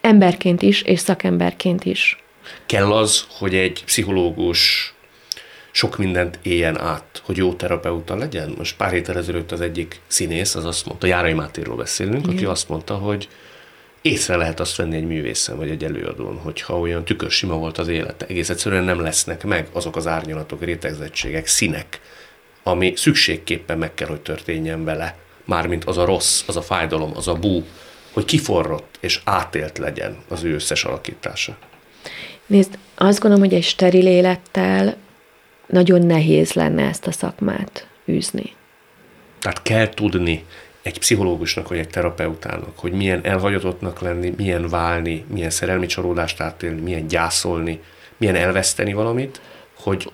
Emberként 0.00 0.62
is, 0.62 0.82
és 0.82 1.00
szakemberként 1.00 1.84
is. 1.84 2.22
Kell 2.66 2.92
az, 2.92 3.24
hogy 3.38 3.54
egy 3.54 3.84
pszichológus 3.84 4.94
sok 5.70 5.98
mindent 5.98 6.38
éljen 6.42 6.80
át, 6.80 7.22
hogy 7.24 7.36
jó 7.36 7.52
terapeuta 7.52 8.16
legyen? 8.16 8.54
Most 8.58 8.76
pár 8.76 8.90
héttel 8.92 9.16
ezelőtt 9.16 9.52
az 9.52 9.60
egyik 9.60 10.00
színész, 10.06 10.54
az 10.54 10.64
azt 10.64 10.86
mondta, 10.86 11.06
Járai 11.06 11.32
Mátéról 11.32 11.76
beszélünk, 11.76 12.28
aki 12.28 12.44
azt 12.44 12.68
mondta, 12.68 12.94
hogy 12.94 13.28
észre 14.02 14.36
lehet 14.36 14.60
azt 14.60 14.76
venni 14.76 14.96
egy 14.96 15.06
művészen 15.06 15.56
vagy 15.56 15.70
egy 15.70 15.84
előadón, 15.84 16.38
hogyha 16.38 16.78
olyan 16.78 17.04
tükörsima 17.04 17.54
volt 17.54 17.78
az 17.78 17.88
élete. 17.88 18.26
Egész 18.26 18.48
egyszerűen 18.48 18.84
nem 18.84 19.00
lesznek 19.00 19.44
meg 19.44 19.68
azok 19.72 19.96
az 19.96 20.06
árnyalatok, 20.06 20.64
rétegzettségek, 20.64 21.46
színek, 21.46 22.00
ami 22.62 22.92
szükségképpen 22.96 23.78
meg 23.78 23.94
kell, 23.94 24.08
hogy 24.08 24.20
történjen 24.20 24.84
vele. 24.84 25.16
Mármint 25.44 25.84
az 25.84 25.98
a 25.98 26.04
rossz, 26.04 26.42
az 26.46 26.56
a 26.56 26.62
fájdalom, 26.62 27.12
az 27.16 27.28
a 27.28 27.34
bú, 27.34 27.64
hogy 28.12 28.24
kiforrott 28.24 28.98
és 29.00 29.20
átélt 29.24 29.78
legyen 29.78 30.16
az 30.28 30.42
ő 30.42 30.54
összes 30.54 30.84
alakítása. 30.84 31.56
Nézd, 32.46 32.78
azt 32.94 33.20
gondolom, 33.20 33.44
hogy 33.44 33.54
egy 33.54 33.62
steril 33.62 34.06
élettel 34.06 34.96
nagyon 35.66 36.06
nehéz 36.06 36.52
lenne 36.52 36.88
ezt 36.88 37.06
a 37.06 37.12
szakmát 37.12 37.86
űzni. 38.08 38.54
Tehát 39.38 39.62
kell 39.62 39.88
tudni 39.88 40.44
egy 40.82 40.98
pszichológusnak 40.98 41.68
vagy 41.68 41.78
egy 41.78 41.88
terapeutának, 41.88 42.78
hogy 42.78 42.92
milyen 42.92 43.20
elhagyatottnak 43.24 44.00
lenni, 44.00 44.34
milyen 44.36 44.68
válni, 44.68 45.24
milyen 45.32 45.50
szerelmi 45.50 45.86
csalódást 45.86 46.40
átélni, 46.40 46.80
milyen 46.80 47.06
gyászolni, 47.06 47.80
milyen 48.16 48.34
elveszteni 48.34 48.92
valamit, 48.92 49.40
hogy, 49.74 50.10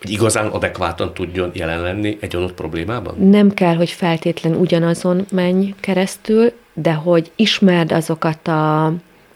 hogy 0.00 0.10
igazán 0.10 0.46
adekvátan 0.46 1.14
tudjon 1.14 1.50
jelen 1.54 1.80
lenni 1.80 2.18
egy 2.20 2.36
adott 2.36 2.54
problémában? 2.54 3.28
Nem 3.28 3.50
kell, 3.50 3.74
hogy 3.74 3.90
feltétlen 3.90 4.54
ugyanazon 4.54 5.26
menj 5.30 5.74
keresztül, 5.80 6.52
de 6.74 6.92
hogy 6.92 7.30
ismerd 7.36 7.92
azokat 7.92 8.48
a 8.48 8.92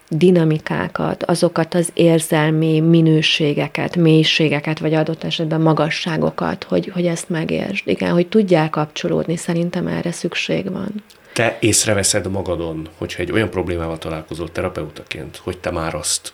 dinamikákat, 0.09 1.23
azokat 1.23 1.73
az 1.73 1.89
érzelmi 1.93 2.79
minőségeket, 2.79 3.95
mélységeket, 3.95 4.79
vagy 4.79 4.93
adott 4.93 5.23
esetben 5.23 5.61
magasságokat, 5.61 6.63
hogy, 6.63 6.87
hogy 6.93 7.05
ezt 7.05 7.29
megértsd. 7.29 7.87
Igen, 7.87 8.11
hogy 8.11 8.27
tudják 8.27 8.69
kapcsolódni, 8.69 9.35
szerintem 9.35 9.87
erre 9.87 10.11
szükség 10.11 10.71
van. 10.71 11.03
Te 11.33 11.57
észreveszed 11.59 12.31
magadon, 12.31 12.87
hogyha 12.97 13.21
egy 13.21 13.31
olyan 13.31 13.49
problémával 13.49 13.97
találkozol 13.97 14.51
terapeutaként, 14.51 15.37
hogy 15.37 15.57
te 15.57 15.71
már 15.71 15.95
azt, 15.95 16.33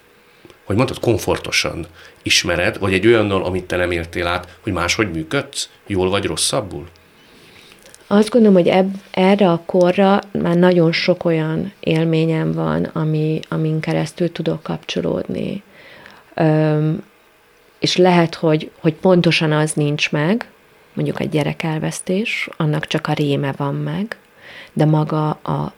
hogy 0.63 0.75
mondtad, 0.75 0.99
komfortosan 0.99 1.85
ismered, 2.23 2.79
vagy 2.79 2.93
egy 2.93 3.07
olyannal, 3.07 3.43
amit 3.43 3.63
te 3.63 3.75
nem 3.75 3.91
értél 3.91 4.27
át, 4.27 4.57
hogy 4.61 4.73
máshogy 4.73 5.11
működsz, 5.11 5.69
jól 5.87 6.09
vagy 6.09 6.25
rosszabbul? 6.25 6.87
Azt 8.07 8.29
gondolom, 8.29 8.55
hogy 8.55 8.67
eb, 8.67 8.95
erre 9.11 9.51
a 9.51 9.61
korra 9.65 10.19
már 10.31 10.55
nagyon 10.55 10.91
sok 10.91 11.25
olyan 11.25 11.71
élményem 11.79 12.51
van, 12.51 12.83
ami, 12.83 13.39
amin 13.49 13.79
keresztül 13.79 14.31
tudok 14.31 14.63
kapcsolódni. 14.63 15.63
Öm, 16.33 17.03
és 17.79 17.97
lehet, 17.97 18.35
hogy, 18.35 18.71
hogy 18.79 18.93
pontosan 18.93 19.51
az 19.51 19.73
nincs 19.73 20.11
meg, 20.11 20.49
mondjuk 20.93 21.19
egy 21.19 21.29
gyerekelvesztés, 21.29 22.49
annak 22.57 22.85
csak 22.85 23.07
a 23.07 23.13
réme 23.13 23.53
van 23.57 23.75
meg, 23.75 24.17
de 24.73 24.85
maga 24.85 25.29
a, 25.29 25.73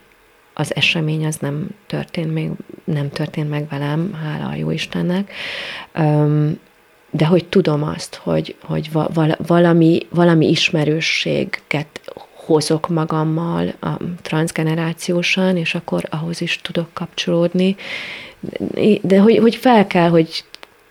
az 0.54 0.74
esemény 0.74 1.26
az 1.26 1.36
nem 1.36 1.68
történt 1.86 2.32
még, 2.32 2.50
nem 2.84 3.10
történt 3.10 3.50
meg 3.50 3.68
velem, 3.68 4.14
hála 4.14 4.48
a 4.48 4.54
jó 4.54 4.70
Istennek. 4.70 5.32
Öm, 5.92 6.58
de 7.10 7.26
hogy 7.26 7.46
tudom 7.46 7.82
azt, 7.82 8.14
hogy, 8.14 8.56
hogy 8.62 8.90
valami, 9.46 10.06
valami 10.10 10.48
ismerősséget 10.48 12.00
hozok 12.48 12.88
magammal 12.88 13.74
a 13.80 13.90
transgenerációsan, 14.22 15.56
és 15.56 15.74
akkor 15.74 16.04
ahhoz 16.10 16.40
is 16.40 16.60
tudok 16.62 16.88
kapcsolódni. 16.92 17.76
De 19.00 19.20
hogy, 19.20 19.38
hogy 19.38 19.54
fel 19.54 19.86
kell, 19.86 20.08
hogy 20.08 20.44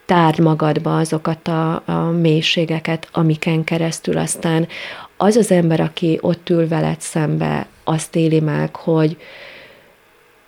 tárd 0.05 0.39
magadba 0.39 0.97
azokat 0.97 1.47
a, 1.47 1.81
a 1.85 2.11
mélységeket, 2.11 3.07
amiken 3.11 3.63
keresztül 3.63 4.17
aztán 4.17 4.67
az 5.17 5.35
az 5.35 5.51
ember, 5.51 5.79
aki 5.79 6.17
ott 6.21 6.49
ül 6.49 6.67
veled 6.67 7.01
szembe, 7.01 7.67
azt 7.83 8.15
éli 8.15 8.39
meg, 8.39 8.75
hogy, 8.75 9.17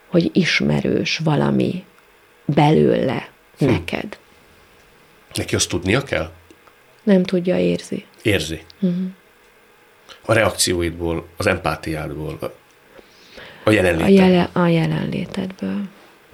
hogy 0.07 0.29
ismerős 0.33 1.17
valami 1.17 1.83
belőle 2.45 3.27
hm. 3.57 3.65
neked. 3.65 4.17
Neki 5.33 5.55
azt 5.55 5.69
tudnia 5.69 6.03
kell? 6.03 6.31
Nem 7.03 7.23
tudja, 7.23 7.59
érzi. 7.59 8.05
Érzi. 8.21 8.61
Uh-huh. 8.79 9.05
A 10.25 10.33
reakcióidból, 10.33 11.27
az 11.37 11.47
empátiádból, 11.47 12.53
a 13.63 13.71
jelenlétedből. 13.71 14.23
A, 14.23 14.27
jele, 14.27 14.49
a 14.53 14.67
jelenlétedből. 14.67 15.81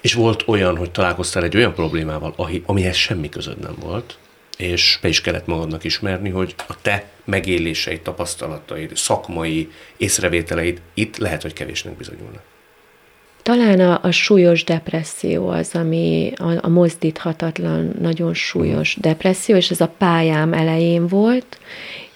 És 0.02 0.14
volt 0.14 0.44
olyan, 0.48 0.78
hogy 0.78 0.92
találkoztál 0.92 1.44
egy 1.44 1.56
olyan 1.56 1.74
problémával, 1.74 2.36
amihez 2.66 2.96
semmi 2.96 3.30
közöd 3.30 3.60
nem 3.60 3.76
volt, 3.80 4.18
és 4.58 5.00
be 5.02 5.08
is 5.08 5.22
kellett 5.22 5.46
magadnak 5.46 5.84
ismerni, 5.84 6.30
hogy 6.30 6.56
a 6.68 6.82
te 6.82 7.10
megéléseid, 7.24 8.02
tapasztalataid, 8.02 8.96
szakmai 8.96 9.72
észrevételeid 9.98 10.82
itt 10.94 11.18
lehet, 11.18 11.42
hogy 11.42 11.54
kevésnek 11.54 11.94
bizonyulnak. 11.94 12.44
Talán 13.46 13.80
a, 13.80 14.00
a 14.02 14.12
súlyos 14.12 14.64
depresszió 14.64 15.48
az, 15.48 15.76
ami 15.76 16.32
a, 16.36 16.66
a 16.66 16.70
mozdíthatatlan, 16.70 17.92
nagyon 18.00 18.34
súlyos 18.34 18.96
depresszió, 18.96 19.56
és 19.56 19.70
ez 19.70 19.82
a 19.82 19.94
pályám 19.98 20.54
elején 20.54 21.08
volt, 21.08 21.60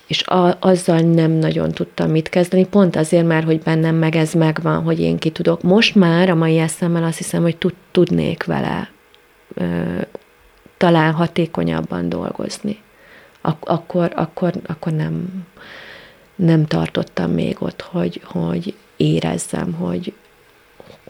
és 0.07 0.23
a, 0.23 0.57
azzal 0.59 0.99
nem 0.99 1.31
nagyon 1.31 1.71
tudtam 1.71 2.09
mit 2.09 2.29
kezdeni, 2.29 2.65
pont 2.65 2.95
azért 2.95 3.25
már, 3.25 3.43
hogy 3.43 3.59
bennem 3.59 3.95
meg 3.95 4.15
ez 4.15 4.33
megvan, 4.33 4.83
hogy 4.83 4.99
én 4.99 5.17
ki 5.17 5.29
tudok. 5.29 5.61
Most 5.61 5.95
már 5.95 6.29
a 6.29 6.35
mai 6.35 6.57
eszemmel 6.57 7.03
azt 7.03 7.17
hiszem, 7.17 7.41
hogy 7.41 7.57
tud, 7.57 7.73
tudnék 7.91 8.43
vele 8.43 8.89
ö, 9.53 9.65
talán 10.77 11.13
hatékonyabban 11.13 12.09
dolgozni. 12.09 12.81
Ak- 13.41 13.69
akkor, 13.69 14.11
akkor, 14.15 14.53
akkor 14.65 14.91
nem, 14.91 15.45
nem 16.35 16.65
tartottam 16.65 17.31
még 17.31 17.55
ott, 17.59 17.81
hogy, 17.81 18.21
hogy 18.23 18.73
érezzem, 18.97 19.73
hogy, 19.73 20.13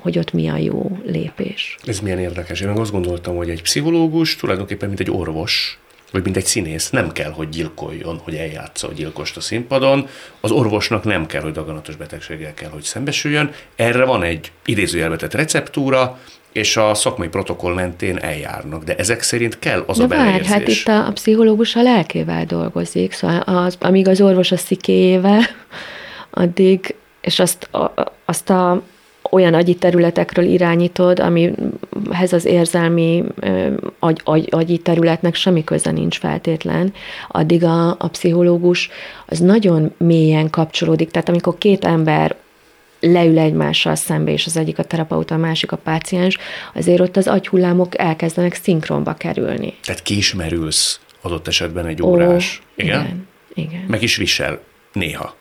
hogy 0.02 0.18
ott 0.18 0.34
mi 0.34 0.48
a 0.48 0.58
jó 0.58 1.00
lépés. 1.04 1.78
Ez 1.86 2.00
milyen 2.00 2.20
érdekes. 2.20 2.62
Én 2.62 2.68
meg 2.68 2.78
azt 2.78 2.92
gondoltam, 2.92 3.36
hogy 3.36 3.50
egy 3.50 3.62
pszichológus 3.62 4.36
tulajdonképpen, 4.36 4.88
mint 4.88 5.00
egy 5.00 5.12
orvos, 5.12 5.80
vagy 6.12 6.24
mint 6.24 6.38
egy 6.38 6.46
színész, 6.46 6.90
nem 6.90 7.12
kell, 7.12 7.32
hogy 7.32 7.50
gyilkoljon, 7.50 8.18
hogy 8.24 8.36
eljátsza 8.36 8.88
a 8.88 8.92
gyilkost 8.92 9.38
a 9.38 9.42
színpadon. 9.42 10.08
Az 10.40 10.52
orvosnak 10.52 11.04
nem 11.04 11.26
kell, 11.26 11.42
hogy 11.42 11.52
daganatos 11.52 11.96
betegséggel 11.96 12.54
kell, 12.54 12.70
hogy 12.70 12.84
szembesüljön. 12.84 13.52
Erre 13.76 14.06
van 14.06 14.24
egy 14.24 14.52
idézőjelvetett 14.66 15.34
receptúra, 15.34 16.20
és 16.52 16.78
a 16.78 16.94
szakmai 16.94 17.28
protokoll 17.28 17.74
mentén 17.74 18.18
eljárnak, 18.18 18.84
de 18.84 18.96
ezek 18.96 19.22
szerint 19.22 19.60
kell 19.60 19.84
az 19.88 19.98
de 19.98 20.04
a 20.04 20.08
beleérzés. 20.08 20.50
Vár, 20.50 20.60
hát 20.60 20.68
itt 20.68 20.88
a, 20.88 21.08
a 21.08 21.12
pszichológus 21.12 21.76
a 21.76 21.82
lelkével 21.82 22.46
dolgozik, 22.46 23.14
szóval 23.14 23.40
az, 23.40 23.78
amíg 23.80 24.08
az 24.08 24.22
orvos 24.22 24.52
a 24.52 24.58
szikéjével, 24.58 25.42
addig, 26.30 26.96
és 27.22 27.40
azt 27.40 27.64
a, 27.64 27.94
azt 28.26 28.50
a 28.50 28.82
olyan 29.32 29.54
agyi 29.54 29.76
területekről 29.76 30.46
irányítod, 30.46 31.20
amihez 31.20 32.34
az 32.34 32.46
érzelmi 32.46 33.24
agy, 34.00 34.22
agy, 34.24 34.48
agyi 34.52 34.78
területnek 34.78 35.36
semmi 35.36 35.64
köze 35.64 35.92
nincs 35.92 36.20
feltétlen, 36.20 36.94
addig 37.28 37.64
a, 37.64 37.90
a 37.90 38.08
pszichológus 38.08 38.90
az 39.26 39.40
nagyon 39.40 39.94
mélyen 39.98 40.50
kapcsolódik. 40.50 41.12
Tehát 41.12 41.30
amikor 41.30 41.58
két 41.58 41.86
ember 41.86 42.36
leül 43.00 43.40
egymással 43.40 43.96
szembe, 43.96 44.32
és 44.32 44.46
az 44.46 44.58
egyik 44.58 44.80
a 44.80 44.84
terapeuta, 44.84 45.36
a 45.36 45.38
másik 45.38 45.72
a 45.72 45.78
páciens, 45.78 46.38
azért 46.74 47.00
ott 47.00 47.18
az 47.18 47.28
agyhullámok 47.28 48.00
elkezdenek 48.00 48.54
szinkronba 48.54 49.14
kerülni. 49.14 49.74
Tehát 49.84 50.02
kiismerülsz 50.02 51.00
adott 51.22 51.48
esetben 51.48 51.86
egy 51.86 52.02
órás. 52.02 52.62
Ó, 52.62 52.84
igen? 52.84 53.02
igen? 53.02 53.28
Igen. 53.54 53.86
Meg 53.88 54.04
is 54.04 54.16
visel 54.16 54.60
néha. 54.94 55.36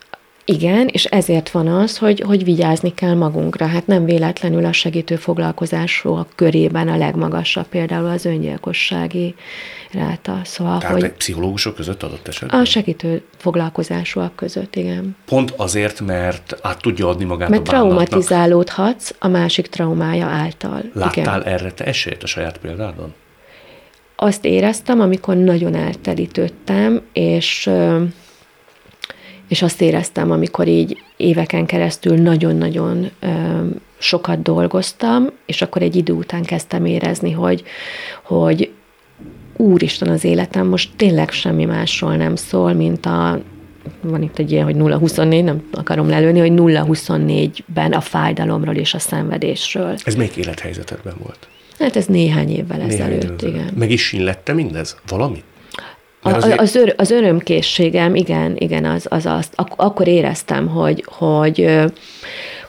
Igen, 0.51 0.89
és 0.93 1.05
ezért 1.05 1.51
van 1.51 1.67
az, 1.67 1.99
hogy, 1.99 2.21
hogy 2.21 2.45
vigyázni 2.45 2.95
kell 2.95 3.15
magunkra. 3.15 3.67
Hát 3.67 3.87
nem 3.87 4.05
véletlenül 4.05 4.65
a 4.65 4.73
segítő 4.73 5.17
foglalkozású 5.17 6.27
körében 6.35 6.89
a 6.89 6.97
legmagasabb 6.97 7.67
például 7.67 8.07
az 8.07 8.25
öngyilkossági 8.25 9.35
ráta. 9.93 10.41
Szóval, 10.45 10.79
Tehát 10.79 11.01
hogy 11.01 11.13
pszichológusok 11.13 11.75
között 11.75 12.03
adott 12.03 12.29
esetben? 12.29 12.61
a 12.61 12.65
segítő 12.65 13.23
foglalkozásúak 13.37 14.37
között, 14.37 14.77
igen. 14.77 15.17
Pont 15.27 15.53
azért, 15.57 16.01
mert 16.01 16.59
át 16.63 16.81
tudja 16.81 17.09
adni 17.09 17.25
magát 17.25 17.49
Mert 17.49 17.69
a 17.69 17.71
bánatnak. 17.71 18.05
traumatizálódhatsz 18.05 19.15
a 19.19 19.29
másik 19.29 19.67
traumája 19.67 20.27
által. 20.27 20.83
Láttál 20.93 21.41
Igen. 21.41 21.53
erre 21.55 21.73
te 21.73 21.85
esélyt 21.85 22.23
a 22.23 22.27
saját 22.27 22.59
példádon? 22.59 23.15
Azt 24.17 24.45
éreztem, 24.45 25.01
amikor 25.01 25.37
nagyon 25.37 25.75
eltelítődtem, 25.75 27.03
és 27.13 27.71
és 29.49 29.63
azt 29.63 29.81
éreztem, 29.81 30.31
amikor 30.31 30.69
így 30.69 30.97
éveken 31.17 31.67
keresztül 31.67 32.17
nagyon-nagyon 32.17 33.11
sokat 33.99 34.43
dolgoztam, 34.43 35.27
és 35.47 35.63
akkor 35.63 35.83
egy 35.83 35.97
idő 35.97 36.13
után 36.13 36.43
kezdtem 36.43 36.85
érezni, 36.85 37.33
hogy, 37.33 37.63
hogy 38.23 38.73
úristen 39.57 40.09
az 40.09 40.25
életem 40.25 40.67
most 40.67 40.91
tényleg 40.97 41.31
semmi 41.31 41.65
másról 41.65 42.17
nem 42.17 42.37
szól, 42.37 42.73
mint 42.73 43.07
a 43.07 43.41
van 44.01 44.23
itt 44.23 44.39
egy 44.39 44.53
ilyen, 44.53 44.65
hogy 44.65 44.77
0-24, 44.79 45.45
nem 45.45 45.69
akarom 45.73 46.09
lelőni, 46.09 46.39
hogy 46.39 46.53
0-24-ben 46.55 47.93
a 47.93 48.01
fájdalomról 48.01 48.75
és 48.75 48.95
a 48.95 48.99
szenvedésről. 48.99 49.95
Ez 50.05 50.15
melyik 50.15 50.37
élethelyzetedben 50.37 51.15
volt? 51.23 51.49
Hát 51.79 51.97
ez 51.97 52.07
néhány 52.07 52.51
évvel 52.51 52.79
Néhány 52.79 52.93
ezelőtt, 52.93 53.43
időn 53.43 53.55
igen. 53.55 53.75
Meg 53.77 53.91
is 53.91 54.07
sinlette 54.07 54.53
mindez? 54.53 54.97
Valamit? 55.09 55.45
Azért- 56.23 56.61
az, 56.61 56.77
ör, 56.77 56.95
az 56.97 57.11
örömkészségem, 57.11 58.15
igen, 58.15 58.57
igen, 58.57 58.85
az, 58.85 59.07
az 59.09 59.27
azt, 59.27 59.53
ak- 59.57 59.81
akkor 59.81 60.09
éreztem, 60.09 60.69
hogy, 60.69 61.05
hogy, 61.07 61.85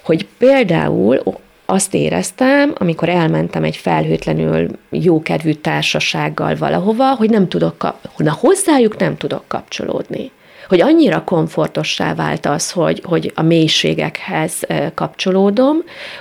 hogy 0.02 0.26
például 0.38 1.22
azt 1.66 1.94
éreztem, 1.94 2.74
amikor 2.78 3.10
elmentem 3.10 3.64
egy 3.64 3.76
felhőtlenül 3.76 4.68
jókedvű 4.90 5.54
társasággal 5.54 6.56
valahova, 6.56 7.16
hogy 7.16 7.30
nem 7.30 7.48
tudok, 7.48 7.78
kap- 7.78 8.10
na 8.18 8.38
hozzájuk 8.40 8.98
nem 8.98 9.18
tudok 9.18 9.44
kapcsolódni. 9.48 10.32
Hogy 10.68 10.82
annyira 10.82 11.24
komfortossá 11.24 12.14
vált 12.14 12.46
az, 12.46 12.72
hogy, 12.72 13.02
hogy 13.06 13.32
a 13.36 13.42
mélységekhez 13.42 14.54
kapcsolódom, 14.94 15.78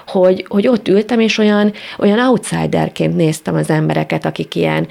hogy, 0.07 0.45
hogy 0.49 0.69
ott 0.69 0.89
ültem, 0.89 1.21
és 1.21 1.39
olyan, 1.39 1.73
olyan 1.99 2.19
outsiderként 2.19 3.17
néztem 3.17 3.55
az 3.55 3.71
embereket, 3.71 4.25
akik 4.25 4.55
ilyen 4.55 4.87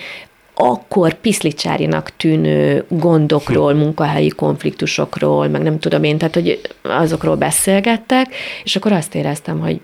akkor 0.60 1.14
piszlicsárinak 1.14 2.12
tűnő 2.18 2.86
gondokról, 2.90 3.74
munkahelyi 3.74 4.30
konfliktusokról, 4.30 5.48
meg 5.48 5.62
nem 5.62 5.80
tudom 5.80 6.04
én, 6.04 6.18
tehát 6.18 6.34
hogy 6.34 6.62
azokról 6.82 7.36
beszélgettek, 7.36 8.36
és 8.64 8.76
akkor 8.76 8.92
azt 8.92 9.16
éreztem, 9.16 9.60
hogy 9.60 9.82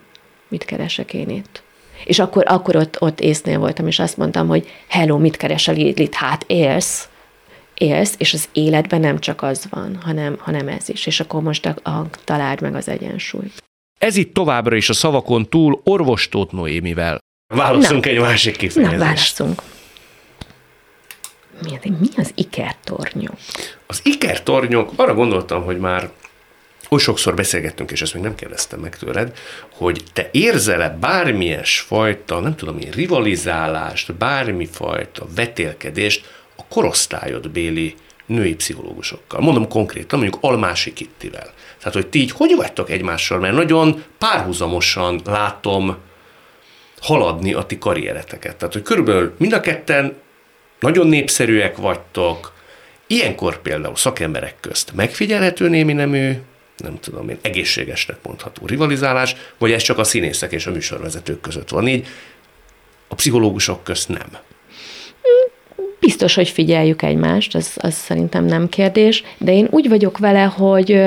mit 0.47 0.65
keresek 0.65 1.13
én 1.13 1.29
itt. 1.29 1.63
És 2.05 2.19
akkor, 2.19 2.43
akkor 2.47 2.75
ott, 2.75 3.01
ott 3.01 3.19
észnél 3.19 3.59
voltam, 3.59 3.87
és 3.87 3.99
azt 3.99 4.17
mondtam, 4.17 4.47
hogy 4.47 4.67
hello, 4.87 5.17
mit 5.17 5.37
keresel 5.37 5.77
itt? 5.77 6.13
Hát 6.13 6.43
élsz, 6.47 7.07
élsz, 7.73 8.15
és 8.17 8.33
az 8.33 8.49
életben 8.53 8.99
nem 8.99 9.19
csak 9.19 9.41
az 9.41 9.65
van, 9.69 9.97
hanem, 10.03 10.35
hanem 10.39 10.67
ez 10.67 10.89
is. 10.89 11.05
És 11.05 11.19
akkor 11.19 11.41
most 11.41 11.65
a, 11.65 11.89
a, 11.89 12.05
találd 12.23 12.61
meg 12.61 12.75
az 12.75 12.87
egyensúlyt. 12.87 13.63
Ez 13.99 14.15
itt 14.15 14.33
továbbra 14.33 14.75
is 14.75 14.89
a 14.89 14.93
szavakon 14.93 15.49
túl 15.49 15.81
orvostót 15.83 16.51
Noémivel. 16.51 17.17
Válaszunk 17.53 18.05
Na. 18.05 18.11
egy 18.11 18.19
másik 18.19 18.53
Na, 18.53 18.59
kifejezést. 18.59 18.99
válaszunk. 18.99 19.61
Mi, 21.63 21.75
az- 21.75 21.99
mi 21.99 22.07
az 22.17 22.31
ikertornyó? 22.35 23.29
Az 23.87 23.99
ikertornyok, 24.03 24.91
arra 24.95 25.13
gondoltam, 25.13 25.63
hogy 25.63 25.77
már 25.77 26.09
oly 26.89 26.99
sokszor 26.99 27.35
beszélgettünk, 27.35 27.91
és 27.91 28.01
ezt 28.01 28.13
még 28.13 28.23
nem 28.23 28.35
kérdeztem 28.35 28.79
meg 28.79 28.97
tőled, 28.97 29.37
hogy 29.71 30.03
te 30.13 30.29
érzel-e 30.31 30.89
bármilyen 30.89 31.63
fajta, 31.63 32.39
nem 32.39 32.55
tudom 32.55 32.79
én, 32.79 32.91
rivalizálást, 32.91 34.13
bármifajta 34.15 35.25
vetélkedést 35.35 36.41
a 36.55 36.65
korosztályod 36.69 37.49
béli 37.49 37.95
női 38.25 38.55
pszichológusokkal. 38.55 39.41
Mondom 39.41 39.67
konkrétan, 39.67 40.19
mondjuk 40.19 40.43
Almási 40.43 40.93
Kittivel. 40.93 41.53
Tehát, 41.77 41.93
hogy 41.93 42.07
ti 42.07 42.19
így 42.19 42.31
hogy 42.31 42.55
vagytok 42.55 42.89
egymással, 42.89 43.39
mert 43.39 43.55
nagyon 43.55 44.03
párhuzamosan 44.17 45.21
látom 45.25 45.97
haladni 47.01 47.53
a 47.53 47.63
ti 47.63 47.77
karriereteket. 47.77 48.55
Tehát, 48.55 48.73
hogy 48.73 48.81
körülbelül 48.81 49.33
mind 49.37 49.53
a 49.53 49.59
ketten 49.59 50.15
nagyon 50.83 51.07
népszerűek 51.07 51.77
vagytok, 51.77 52.53
ilyenkor 53.07 53.61
például 53.61 53.95
szakemberek 53.95 54.55
közt 54.59 54.93
megfigyelhető 54.95 55.69
némi 55.69 55.93
nemű, 55.93 56.31
nem 56.77 56.99
tudom 56.99 57.29
én, 57.29 57.37
egészségesnek 57.41 58.17
mondható 58.23 58.65
rivalizálás, 58.65 59.35
vagy 59.57 59.71
ez 59.71 59.81
csak 59.81 59.97
a 59.97 60.03
színészek 60.03 60.51
és 60.51 60.65
a 60.65 60.71
műsorvezetők 60.71 61.41
között 61.41 61.69
van 61.69 61.87
így, 61.87 62.07
a 63.07 63.15
pszichológusok 63.15 63.83
közt 63.83 64.09
nem. 64.09 64.37
Biztos, 65.99 66.35
hogy 66.35 66.49
figyeljük 66.49 67.01
egymást, 67.01 67.55
az, 67.55 67.71
az 67.75 67.93
szerintem 67.93 68.45
nem 68.45 68.69
kérdés, 68.69 69.23
de 69.37 69.51
én 69.51 69.67
úgy 69.69 69.89
vagyok 69.89 70.17
vele, 70.17 70.43
hogy 70.43 71.01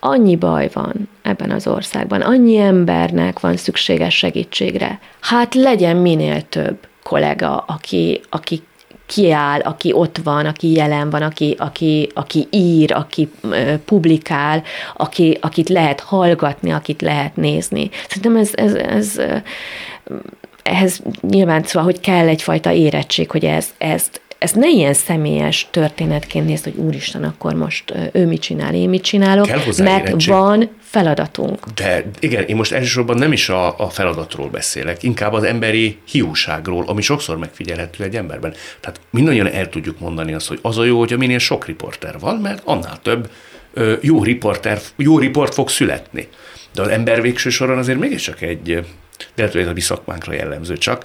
annyi 0.00 0.36
baj 0.36 0.70
van 0.72 1.08
ebben 1.22 1.50
az 1.50 1.66
országban, 1.66 2.20
annyi 2.20 2.56
embernek 2.56 3.40
van 3.40 3.56
szükséges 3.56 4.16
segítségre. 4.16 5.00
Hát 5.20 5.54
legyen 5.54 5.96
minél 5.96 6.42
több 6.48 6.78
kollega, 7.02 7.56
aki, 7.56 8.20
aki 8.28 8.62
kiáll, 9.08 9.60
aki 9.60 9.92
ott 9.92 10.20
van, 10.24 10.46
aki 10.46 10.72
jelen 10.72 11.10
van, 11.10 11.22
aki, 11.22 11.54
aki, 11.58 12.08
aki 12.14 12.46
ír, 12.50 12.92
aki 12.92 13.30
publikál, 13.84 14.62
aki, 14.96 15.38
akit 15.40 15.68
lehet 15.68 16.00
hallgatni, 16.00 16.70
akit 16.70 17.00
lehet 17.00 17.36
nézni. 17.36 17.90
Szerintem 18.06 18.36
ez, 18.36 18.50
ez, 18.54 18.74
ez 18.74 19.20
ehhez 20.62 21.02
nyilván 21.20 21.62
szóval, 21.62 21.82
hogy 21.82 22.00
kell 22.00 22.28
egyfajta 22.28 22.72
érettség, 22.72 23.30
hogy 23.30 23.44
ez, 23.44 23.68
ezt, 23.78 24.20
ezt 24.38 24.54
ne 24.54 24.68
ilyen 24.68 24.94
személyes 24.94 25.66
történetként 25.70 26.46
nézd, 26.46 26.64
hogy 26.64 26.76
úristen, 26.76 27.24
akkor 27.24 27.54
most 27.54 27.94
ő 28.12 28.26
mit 28.26 28.40
csinál, 28.40 28.74
én 28.74 28.88
mit 28.88 29.02
csinálok, 29.02 29.46
mert 29.78 30.06
érettség. 30.06 30.32
van 30.32 30.70
feladatunk. 30.80 31.66
De 31.74 32.04
igen, 32.20 32.44
én 32.44 32.56
most 32.56 32.72
elsősorban 32.72 33.16
nem 33.16 33.32
is 33.32 33.48
a, 33.48 33.78
a 33.78 33.88
feladatról 33.88 34.48
beszélek, 34.48 35.02
inkább 35.02 35.32
az 35.32 35.42
emberi 35.42 35.98
hiúságról, 36.10 36.84
ami 36.86 37.02
sokszor 37.02 37.38
megfigyelhető 37.38 38.04
egy 38.04 38.16
emberben. 38.16 38.54
Tehát 38.80 39.00
mindannyian 39.10 39.46
el 39.46 39.68
tudjuk 39.68 39.98
mondani 39.98 40.32
azt, 40.32 40.48
hogy 40.48 40.58
az 40.62 40.78
a 40.78 40.84
jó, 40.84 40.98
hogy 40.98 41.18
minél 41.18 41.38
sok 41.38 41.66
riporter 41.66 42.18
van, 42.18 42.36
mert 42.36 42.62
annál 42.64 42.98
több 43.02 43.30
ö, 43.72 43.94
jó, 44.00 44.22
riporter, 44.22 44.80
jó 44.96 45.18
riport 45.18 45.54
fog 45.54 45.68
születni. 45.68 46.28
De 46.74 46.82
az 46.82 46.88
ember 46.88 47.22
végső 47.22 47.50
soron 47.50 47.78
azért 47.78 47.98
mégiscsak 47.98 48.40
egy, 48.40 48.62
de 48.62 48.82
lehet, 49.34 49.52
hogy 49.52 49.62
ez 49.62 49.68
a 49.68 49.72
mi 49.72 49.80
szakmánkra 49.80 50.32
jellemző 50.32 50.76
csak, 50.76 51.04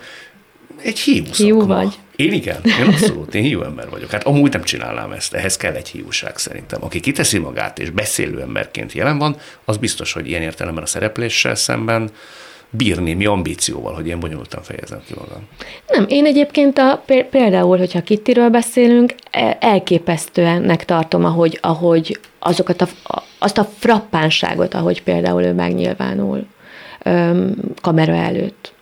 egy 0.83 0.99
hiú 0.99 1.23
Hiú 1.35 1.59
szakma. 1.59 1.75
vagy. 1.75 1.93
Én 2.15 2.33
igen, 2.33 2.59
én 2.79 2.87
abszolút, 2.87 3.35
én 3.35 3.43
hiú 3.43 3.61
ember 3.61 3.89
vagyok. 3.89 4.11
Hát 4.11 4.23
amúgy 4.23 4.51
nem 4.51 4.63
csinálnám 4.63 5.11
ezt, 5.11 5.33
ehhez 5.33 5.57
kell 5.57 5.73
egy 5.73 5.87
hiúság 5.89 6.37
szerintem. 6.37 6.83
Aki 6.83 6.99
kiteszi 6.99 7.37
magát 7.37 7.79
és 7.79 7.89
beszélő 7.89 8.41
emberként 8.41 8.91
jelen 8.93 9.17
van, 9.17 9.35
az 9.65 9.77
biztos, 9.77 10.13
hogy 10.13 10.27
ilyen 10.27 10.41
értelemben 10.41 10.83
a 10.83 10.87
szerepléssel 10.87 11.55
szemben 11.55 12.09
bír 12.69 12.99
némi 12.99 13.25
ambícióval, 13.25 13.93
hogy 13.93 14.05
ilyen 14.05 14.19
bonyolultan 14.19 14.63
fejezem 14.63 15.01
ki 15.07 15.13
magam. 15.17 15.47
Nem, 15.87 16.05
én 16.07 16.25
egyébként 16.25 16.77
a, 16.77 17.03
pé- 17.05 17.25
például, 17.25 17.77
hogyha 17.77 18.01
Kittiről 18.03 18.49
beszélünk, 18.49 19.13
e- 19.31 19.57
elképesztőennek 19.59 20.85
tartom, 20.85 21.25
ahogy, 21.25 21.57
ahogy 21.61 22.19
azokat 22.39 22.81
a, 22.81 22.87
a- 23.03 23.23
azt 23.39 23.57
a 23.57 23.69
frappánságot, 23.79 24.73
ahogy 24.73 25.03
például 25.03 25.43
ő 25.43 25.53
megnyilvánul 25.53 26.45
öm, 27.03 27.55
kamera 27.81 28.13
előtt. 28.15 28.72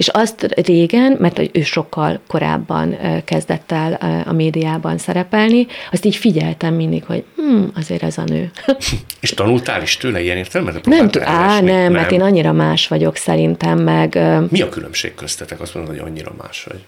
És 0.00 0.08
azt 0.08 0.42
régen, 0.42 1.16
mert 1.18 1.40
ő 1.52 1.62
sokkal 1.62 2.20
korábban 2.26 2.96
kezdett 3.24 3.72
el 3.72 3.92
a 4.26 4.32
médiában 4.32 4.98
szerepelni, 4.98 5.66
azt 5.92 6.04
így 6.04 6.16
figyeltem 6.16 6.74
mindig, 6.74 7.04
hogy 7.04 7.24
hm, 7.36 7.62
azért 7.74 8.02
ez 8.02 8.18
a 8.18 8.24
nő. 8.24 8.50
És 9.20 9.30
tanultál 9.30 9.82
is 9.82 9.96
tőle 9.96 10.22
ilyen 10.22 10.36
értelemben? 10.36 10.80
nem 10.84 11.10
tud, 11.10 11.22
á, 11.22 11.60
nem, 11.60 11.92
mert 11.92 12.10
én 12.10 12.20
annyira 12.20 12.52
más 12.52 12.88
vagyok 12.88 13.16
szerintem, 13.16 13.78
meg 13.78 14.18
Mi 14.50 14.60
a 14.60 14.68
különbség 14.68 15.14
köztetek? 15.14 15.60
Azt 15.60 15.74
mondod, 15.74 15.98
hogy 15.98 16.08
annyira 16.08 16.32
más 16.42 16.64
vagy. 16.64 16.80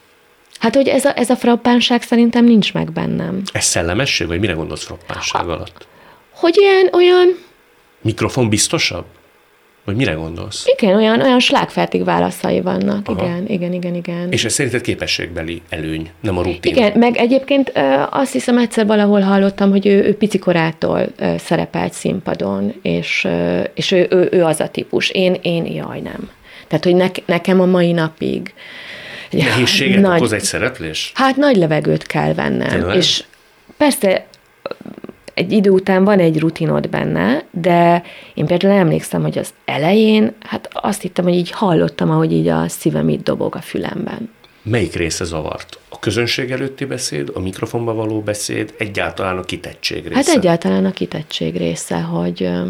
hát, 0.58 0.74
hogy 0.74 0.88
ez 0.88 1.04
a, 1.04 1.18
ez 1.18 1.30
a 1.30 1.36
frappánság 1.36 2.02
szerintem 2.02 2.44
nincs 2.44 2.72
meg 2.72 2.92
bennem. 2.92 3.42
Ez 3.52 3.64
szellemesség, 3.64 4.26
vagy 4.26 4.40
mire 4.40 4.52
gondolsz 4.52 4.84
frappánság 4.84 5.48
alatt? 5.48 5.86
Hogy 6.34 6.56
ilyen, 6.58 6.88
olyan, 6.92 7.36
Mikrofon 8.00 8.48
biztosabb? 8.48 9.04
Vagy 9.85 9.97
mire 9.97 10.12
gondolsz? 10.12 10.64
igen, 10.78 10.97
olyan, 10.97 11.20
olyan 11.20 11.41
slágfertig 11.41 12.05
válaszai 12.05 12.61
vannak. 12.61 13.09
Aha. 13.09 13.24
Igen, 13.24 13.47
igen, 13.47 13.72
igen, 13.72 13.95
igen. 13.95 14.33
És 14.33 14.45
ez 14.45 14.53
szerinted 14.53 14.80
képességbeli 14.80 15.62
előny, 15.68 16.11
nem 16.20 16.39
a 16.39 16.43
rutin? 16.43 16.74
Igen, 16.76 16.99
meg 16.99 17.16
egyébként 17.16 17.72
azt 18.11 18.33
hiszem 18.33 18.59
egyszer 18.59 18.87
valahol 18.87 19.20
hallottam, 19.20 19.70
hogy 19.70 19.87
ő, 19.87 20.05
ő 20.05 20.16
picikorától 20.16 21.07
szerepelt 21.39 21.93
színpadon, 21.93 22.74
és, 22.83 23.28
és 23.74 23.91
ő, 23.91 24.07
ő, 24.11 24.28
ő 24.30 24.45
az 24.45 24.61
a 24.61 24.68
típus. 24.68 25.11
Én, 25.11 25.37
én 25.43 25.66
jaj, 25.66 26.01
nem. 26.01 26.30
Tehát, 26.68 26.85
hogy 26.85 26.95
ne, 26.95 27.09
nekem 27.26 27.61
a 27.61 27.66
mai 27.66 27.93
napig 27.93 28.55
Nehézséget 29.30 30.01
nagy- 30.01 30.18
okoz 30.18 30.33
egy 30.33 30.43
szereplés? 30.43 31.12
Hát 31.14 31.37
nagy 31.37 31.57
levegőt 31.57 32.07
kell 32.07 32.35
vennem. 32.35 32.68
Tényleg? 32.68 32.97
És 32.97 33.24
persze 33.76 34.26
egy 35.35 35.53
idő 35.53 35.70
után 35.70 36.05
van 36.05 36.18
egy 36.18 36.39
rutinod 36.39 36.89
benne, 36.89 37.45
de 37.51 38.03
én 38.35 38.47
például 38.47 38.72
emlékszem, 38.72 39.22
hogy 39.22 39.39
az 39.39 39.55
elején, 39.64 40.33
hát 40.41 40.68
azt 40.72 41.03
hittem, 41.03 41.24
hogy 41.24 41.35
így 41.35 41.51
hallottam, 41.51 42.11
ahogy 42.11 42.33
így 42.33 42.49
a 42.49 42.68
szívem 42.68 43.09
itt 43.09 43.24
dobog 43.24 43.55
a 43.55 43.61
fülemben. 43.61 44.30
Melyik 44.62 44.94
része 44.94 45.24
zavart? 45.24 45.78
A 45.88 45.98
közönség 45.98 46.50
előtti 46.50 46.84
beszéd, 46.84 47.30
a 47.34 47.40
mikrofonba 47.40 47.94
való 47.94 48.20
beszéd, 48.20 48.74
egyáltalán 48.78 49.38
a 49.38 49.42
kitettség 49.42 50.02
része? 50.02 50.14
Hát 50.14 50.28
egyáltalán 50.28 50.84
a 50.84 50.92
kitettség 50.92 51.56
része, 51.56 52.00
hogy 52.00 52.42
uh, 52.42 52.68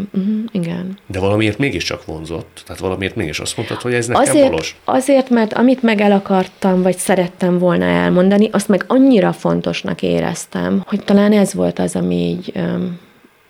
igen. 0.51 0.97
De 1.07 1.19
valamiért 1.19 1.57
mégiscsak 1.57 2.05
vonzott? 2.05 2.61
Tehát 2.65 2.81
valamiért 2.81 3.15
mégis 3.15 3.39
azt 3.39 3.57
mondtad, 3.57 3.81
hogy 3.81 3.93
ez 3.93 4.07
nekem 4.07 4.21
azért, 4.21 4.47
valós? 4.47 4.75
Azért, 4.83 5.29
mert 5.29 5.53
amit 5.53 5.81
meg 5.81 6.01
el 6.01 6.11
akartam, 6.11 6.81
vagy 6.81 6.97
szerettem 6.97 7.57
volna 7.57 7.85
elmondani, 7.85 8.49
azt 8.51 8.67
meg 8.67 8.83
annyira 8.87 9.33
fontosnak 9.33 10.01
éreztem, 10.01 10.83
hogy 10.85 11.03
talán 11.03 11.31
ez 11.31 11.53
volt 11.53 11.79
az, 11.79 11.95
ami 11.95 12.15
így 12.15 12.51
um, 12.55 12.99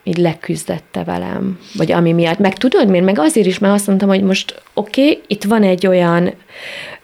így 0.03 0.17
leküzdette 0.17 1.03
velem, 1.03 1.59
vagy 1.73 1.91
ami 1.91 2.11
miatt. 2.11 2.39
Meg 2.39 2.57
tudod 2.57 2.89
miért? 2.89 3.05
Meg 3.05 3.19
azért 3.19 3.47
is, 3.47 3.59
mert 3.59 3.73
azt 3.73 3.87
mondtam, 3.87 4.09
hogy 4.09 4.23
most 4.23 4.61
oké, 4.73 5.01
okay, 5.01 5.21
itt 5.27 5.43
van 5.43 5.63
egy 5.63 5.87
olyan 5.87 6.33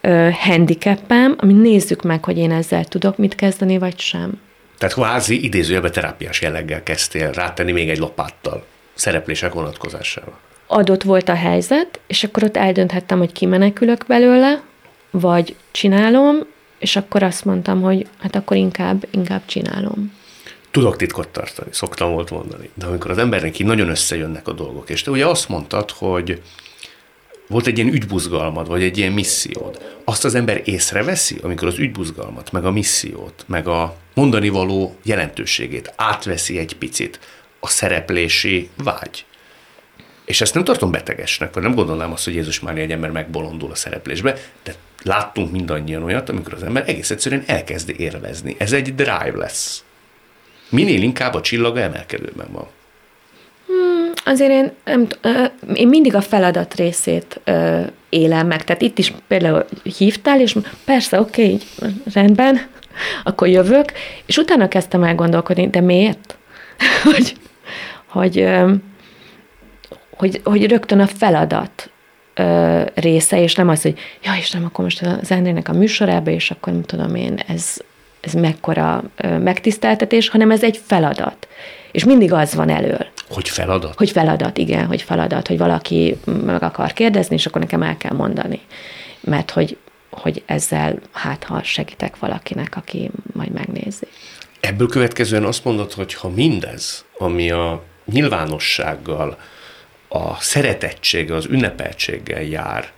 ö, 0.01 0.29
handicapem, 0.31 1.35
ami 1.37 1.53
nézzük 1.53 2.01
meg, 2.01 2.23
hogy 2.23 2.37
én 2.37 2.51
ezzel 2.51 2.85
tudok 2.85 3.17
mit 3.17 3.35
kezdeni, 3.35 3.77
vagy 3.77 3.99
sem. 3.99 4.39
Tehát 4.77 4.95
kvázi 4.95 5.43
idézőjelben 5.43 5.91
terápiás 5.91 6.41
jelleggel 6.41 6.83
kezdtél 6.83 7.31
rátenni 7.31 7.71
még 7.71 7.89
egy 7.89 7.97
lapáttal, 7.97 8.65
szereplések 8.93 9.53
vonatkozásával. 9.53 10.39
Adott 10.67 11.03
volt 11.03 11.29
a 11.29 11.35
helyzet, 11.35 11.99
és 12.07 12.23
akkor 12.23 12.43
ott 12.43 12.57
eldönthettem, 12.57 13.17
hogy 13.17 13.31
kimenekülök 13.31 14.05
belőle, 14.07 14.61
vagy 15.11 15.55
csinálom, 15.71 16.37
és 16.79 16.95
akkor 16.95 17.23
azt 17.23 17.45
mondtam, 17.45 17.81
hogy 17.81 18.07
hát 18.19 18.35
akkor 18.35 18.57
inkább, 18.57 19.07
inkább 19.11 19.41
csinálom 19.45 20.17
tudok 20.71 20.95
titkot 20.95 21.27
tartani, 21.27 21.69
szoktam 21.71 22.11
volt 22.11 22.31
mondani. 22.31 22.69
De 22.73 22.85
amikor 22.85 23.11
az 23.11 23.17
embernek 23.17 23.59
így 23.59 23.67
nagyon 23.67 23.89
összejönnek 23.89 24.47
a 24.47 24.51
dolgok, 24.51 24.89
és 24.89 25.01
te 25.01 25.11
ugye 25.11 25.25
azt 25.25 25.49
mondtad, 25.49 25.91
hogy 25.91 26.41
volt 27.49 27.67
egy 27.67 27.77
ilyen 27.77 27.93
ügybuzgalmad, 27.93 28.67
vagy 28.67 28.83
egy 28.83 28.97
ilyen 28.97 29.11
missziód. 29.11 29.97
Azt 30.03 30.25
az 30.25 30.35
ember 30.35 30.61
észreveszi, 30.65 31.37
amikor 31.41 31.67
az 31.67 31.77
ügybuzgalmat, 31.77 32.51
meg 32.51 32.65
a 32.65 32.71
missziót, 32.71 33.43
meg 33.47 33.67
a 33.67 33.95
mondani 34.13 34.49
való 34.49 34.95
jelentőségét 35.03 35.93
átveszi 35.95 36.57
egy 36.57 36.75
picit 36.75 37.19
a 37.59 37.67
szereplési 37.67 38.69
vágy. 38.83 39.25
És 40.25 40.41
ezt 40.41 40.53
nem 40.53 40.63
tartom 40.63 40.91
betegesnek, 40.91 41.53
vagy 41.53 41.63
nem 41.63 41.75
gondolnám 41.75 42.11
azt, 42.11 42.23
hogy 42.23 42.33
Jézus 42.33 42.59
már 42.59 42.77
egy 42.77 42.91
ember 42.91 43.11
megbolondul 43.11 43.71
a 43.71 43.75
szereplésbe, 43.75 44.37
de 44.63 44.75
láttunk 45.03 45.51
mindannyian 45.51 46.03
olyat, 46.03 46.29
amikor 46.29 46.53
az 46.53 46.63
ember 46.63 46.83
egész 46.89 47.09
egyszerűen 47.09 47.43
elkezdi 47.45 47.95
érvezni. 47.97 48.55
Ez 48.57 48.71
egy 48.71 48.95
drive 48.95 49.37
lesz 49.37 49.83
minél 50.69 51.01
inkább 51.01 51.33
a 51.33 51.41
csillaga 51.41 51.79
emelkedőben 51.79 52.47
van. 52.51 52.67
Azért 54.26 54.51
én, 54.51 54.72
nem, 54.86 55.07
én 55.74 55.88
mindig 55.88 56.15
a 56.15 56.22
feladat 56.22 56.76
részét 56.76 57.41
élem 58.09 58.47
meg. 58.47 58.63
Tehát 58.63 58.82
itt 58.82 58.97
is 58.97 59.13
például 59.28 59.65
hívtál, 59.97 60.41
és 60.41 60.55
persze, 60.86 61.20
oké, 61.20 61.43
okay, 61.43 61.91
rendben, 62.13 62.61
akkor 63.24 63.47
jövök, 63.47 63.91
és 64.26 64.38
utána 64.38 64.67
kezdtem 64.67 65.03
el 65.03 65.15
gondolkodni, 65.15 65.67
de 65.67 65.82
miért? 65.82 66.38
hogy, 67.03 67.36
hogy, 68.07 68.47
hogy, 70.17 70.41
hogy 70.43 70.67
rögtön 70.67 70.99
a 70.99 71.07
feladat 71.07 71.89
része, 72.93 73.41
és 73.41 73.55
nem 73.55 73.70
az, 73.70 73.82
hogy 73.82 73.99
ja, 74.24 74.32
Istenem, 74.38 74.65
akkor 74.65 74.84
most 74.84 75.01
az 75.01 75.32
Endrének 75.32 75.70
a 75.70 75.74
műsorába, 75.74 76.32
és 76.32 76.51
akkor 76.51 76.74
nem 76.74 76.84
tudom 76.84 77.15
én, 77.15 77.39
ez, 77.47 77.78
ez 78.22 78.34
mekkora 78.34 79.03
megtiszteltetés, 79.39 80.30
hanem 80.30 80.51
ez 80.51 80.63
egy 80.63 80.82
feladat. 80.86 81.47
És 81.91 82.03
mindig 82.03 82.34
az 82.34 82.53
van 82.53 82.70
elől. 82.70 83.05
Hogy 83.30 83.49
feladat? 83.49 83.95
Hogy 83.97 84.11
feladat, 84.11 84.57
igen, 84.57 84.86
hogy 84.86 85.01
feladat, 85.01 85.47
hogy 85.47 85.57
valaki 85.57 86.17
meg 86.45 86.63
akar 86.63 86.93
kérdezni, 86.93 87.36
és 87.36 87.45
akkor 87.45 87.61
nekem 87.61 87.82
el 87.82 87.97
kell 87.97 88.15
mondani. 88.15 88.59
Mert 89.20 89.51
hogy, 89.51 89.78
hogy 90.09 90.43
ezzel 90.45 90.99
hát 91.11 91.43
ha 91.43 91.63
segítek 91.63 92.20
valakinek, 92.20 92.76
aki 92.76 93.11
majd 93.34 93.51
megnézi. 93.51 94.07
Ebből 94.59 94.88
következően 94.88 95.43
azt 95.43 95.63
mondod, 95.63 95.93
hogy 95.93 96.13
ha 96.13 96.30
mindez, 96.30 97.05
ami 97.17 97.51
a 97.51 97.84
nyilvánossággal, 98.05 99.38
a 100.07 100.36
szeretettséggel, 100.36 101.36
az 101.36 101.45
ünnepeltséggel 101.45 102.41
jár, 102.41 102.91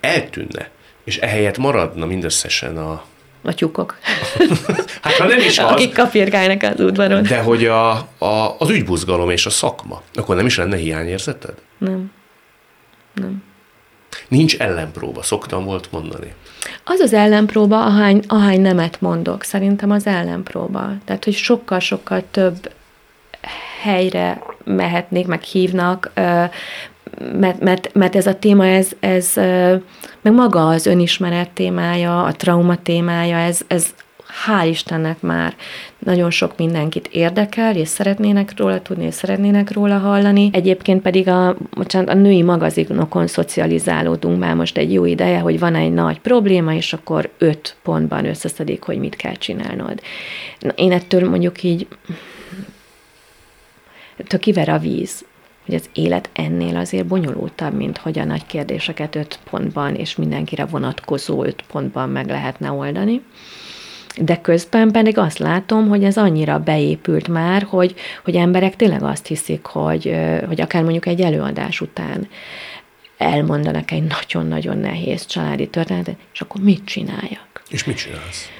eltűnne, 0.00 0.70
és 1.04 1.16
ehelyett 1.16 1.58
maradna 1.58 2.06
mindösszesen 2.06 2.76
a 2.76 3.04
a 3.48 3.54
tyúkok. 3.54 3.98
hát 5.02 5.12
ha 5.12 5.26
nem 5.26 5.38
is 5.38 5.58
az. 5.58 5.70
Akik 5.70 5.94
kapirgálnak 5.94 6.62
az 6.62 6.80
udvaron. 6.80 7.22
De 7.22 7.38
hogy 7.38 7.66
a, 7.66 7.90
a, 8.18 8.56
az 8.58 8.70
ügybuzgalom 8.70 9.30
és 9.30 9.46
a 9.46 9.50
szakma, 9.50 10.02
akkor 10.14 10.36
nem 10.36 10.46
is 10.46 10.56
lenne 10.56 10.76
hiányérzeted? 10.76 11.54
Nem. 11.78 12.12
Nem. 13.14 13.42
Nincs 14.28 14.56
ellenpróba, 14.56 15.22
szoktam 15.22 15.64
volt 15.64 15.92
mondani. 15.92 16.34
Az 16.84 17.00
az 17.00 17.12
ellenpróba, 17.12 17.84
ahány, 17.84 18.22
ahány 18.26 18.60
nemet 18.60 19.00
mondok, 19.00 19.42
szerintem 19.42 19.90
az 19.90 20.06
ellenpróba. 20.06 20.90
Tehát, 21.04 21.24
hogy 21.24 21.34
sokkal-sokkal 21.34 22.22
több 22.30 22.70
helyre 23.82 24.42
mehetnék, 24.64 25.26
meg 25.26 25.42
hívnak, 25.42 26.10
mert, 27.38 27.60
mert, 27.60 27.94
mert 27.94 28.16
ez 28.16 28.26
a 28.26 28.34
téma, 28.34 28.66
ez, 28.66 28.90
ez 29.00 29.32
meg 30.22 30.32
maga 30.32 30.68
az 30.68 30.86
önismeret 30.86 31.50
témája, 31.50 32.24
a 32.24 32.32
trauma 32.32 32.76
témája, 32.82 33.36
ez, 33.36 33.60
ez 33.66 33.94
hál' 34.46 34.68
Istennek 34.68 35.20
már 35.20 35.56
nagyon 35.98 36.30
sok 36.30 36.56
mindenkit 36.56 37.08
érdekel, 37.12 37.76
és 37.76 37.88
szeretnének 37.88 38.58
róla 38.58 38.82
tudni, 38.82 39.04
és 39.04 39.14
szeretnének 39.14 39.72
róla 39.72 39.98
hallani. 39.98 40.50
Egyébként 40.52 41.02
pedig 41.02 41.28
a, 41.28 41.56
bocsánat, 41.70 42.08
a 42.08 42.14
női 42.14 42.42
magazinokon 42.42 43.26
szocializálódunk 43.26 44.38
már 44.38 44.54
most 44.54 44.76
egy 44.76 44.92
jó 44.92 45.04
ideje, 45.04 45.38
hogy 45.38 45.58
van 45.58 45.74
egy 45.74 45.92
nagy 45.92 46.20
probléma, 46.20 46.74
és 46.74 46.92
akkor 46.92 47.30
öt 47.38 47.76
pontban 47.82 48.24
összeszedik, 48.24 48.82
hogy 48.82 48.98
mit 48.98 49.16
kell 49.16 49.34
csinálnod. 49.34 50.00
Na, 50.58 50.70
én 50.70 50.92
ettől 50.92 51.28
mondjuk 51.28 51.62
így 51.62 51.86
ettől 54.16 54.40
kiver 54.40 54.68
a 54.68 54.78
víz 54.78 55.24
hogy 55.68 55.76
az 55.76 55.90
élet 55.92 56.30
ennél 56.32 56.76
azért 56.76 57.06
bonyolultabb, 57.06 57.74
mint 57.74 57.98
hogy 57.98 58.18
a 58.18 58.24
nagy 58.24 58.46
kérdéseket 58.46 59.14
öt 59.14 59.38
pontban 59.50 59.94
és 59.94 60.16
mindenkire 60.16 60.64
vonatkozó 60.64 61.44
öt 61.44 61.62
pontban 61.62 62.08
meg 62.08 62.26
lehetne 62.26 62.70
oldani. 62.70 63.22
De 64.20 64.40
közben 64.40 64.90
pedig 64.90 65.18
azt 65.18 65.38
látom, 65.38 65.88
hogy 65.88 66.04
ez 66.04 66.16
annyira 66.16 66.58
beépült 66.58 67.28
már, 67.28 67.62
hogy, 67.62 67.94
hogy 68.24 68.34
emberek 68.34 68.76
tényleg 68.76 69.02
azt 69.02 69.26
hiszik, 69.26 69.64
hogy, 69.64 70.16
hogy 70.46 70.60
akár 70.60 70.82
mondjuk 70.82 71.06
egy 71.06 71.20
előadás 71.20 71.80
után 71.80 72.28
elmondanak 73.18 73.90
egy 73.90 74.04
nagyon-nagyon 74.06 74.78
nehéz 74.78 75.26
családi 75.26 75.68
történetet, 75.68 76.16
és 76.32 76.40
akkor 76.40 76.60
mit 76.60 76.84
csináljak? 76.84 77.62
És 77.68 77.84
mit 77.84 77.96
csinálsz? 77.96 78.50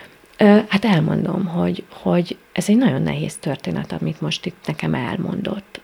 Hát 0.69 0.85
elmondom, 0.85 1.47
hogy, 1.47 1.85
hogy 1.93 2.37
ez 2.53 2.69
egy 2.69 2.77
nagyon 2.77 3.03
nehéz 3.03 3.37
történet, 3.37 3.93
amit 3.93 4.21
most 4.21 4.47
itt 4.47 4.67
nekem 4.67 4.95
elmondott 4.95 5.81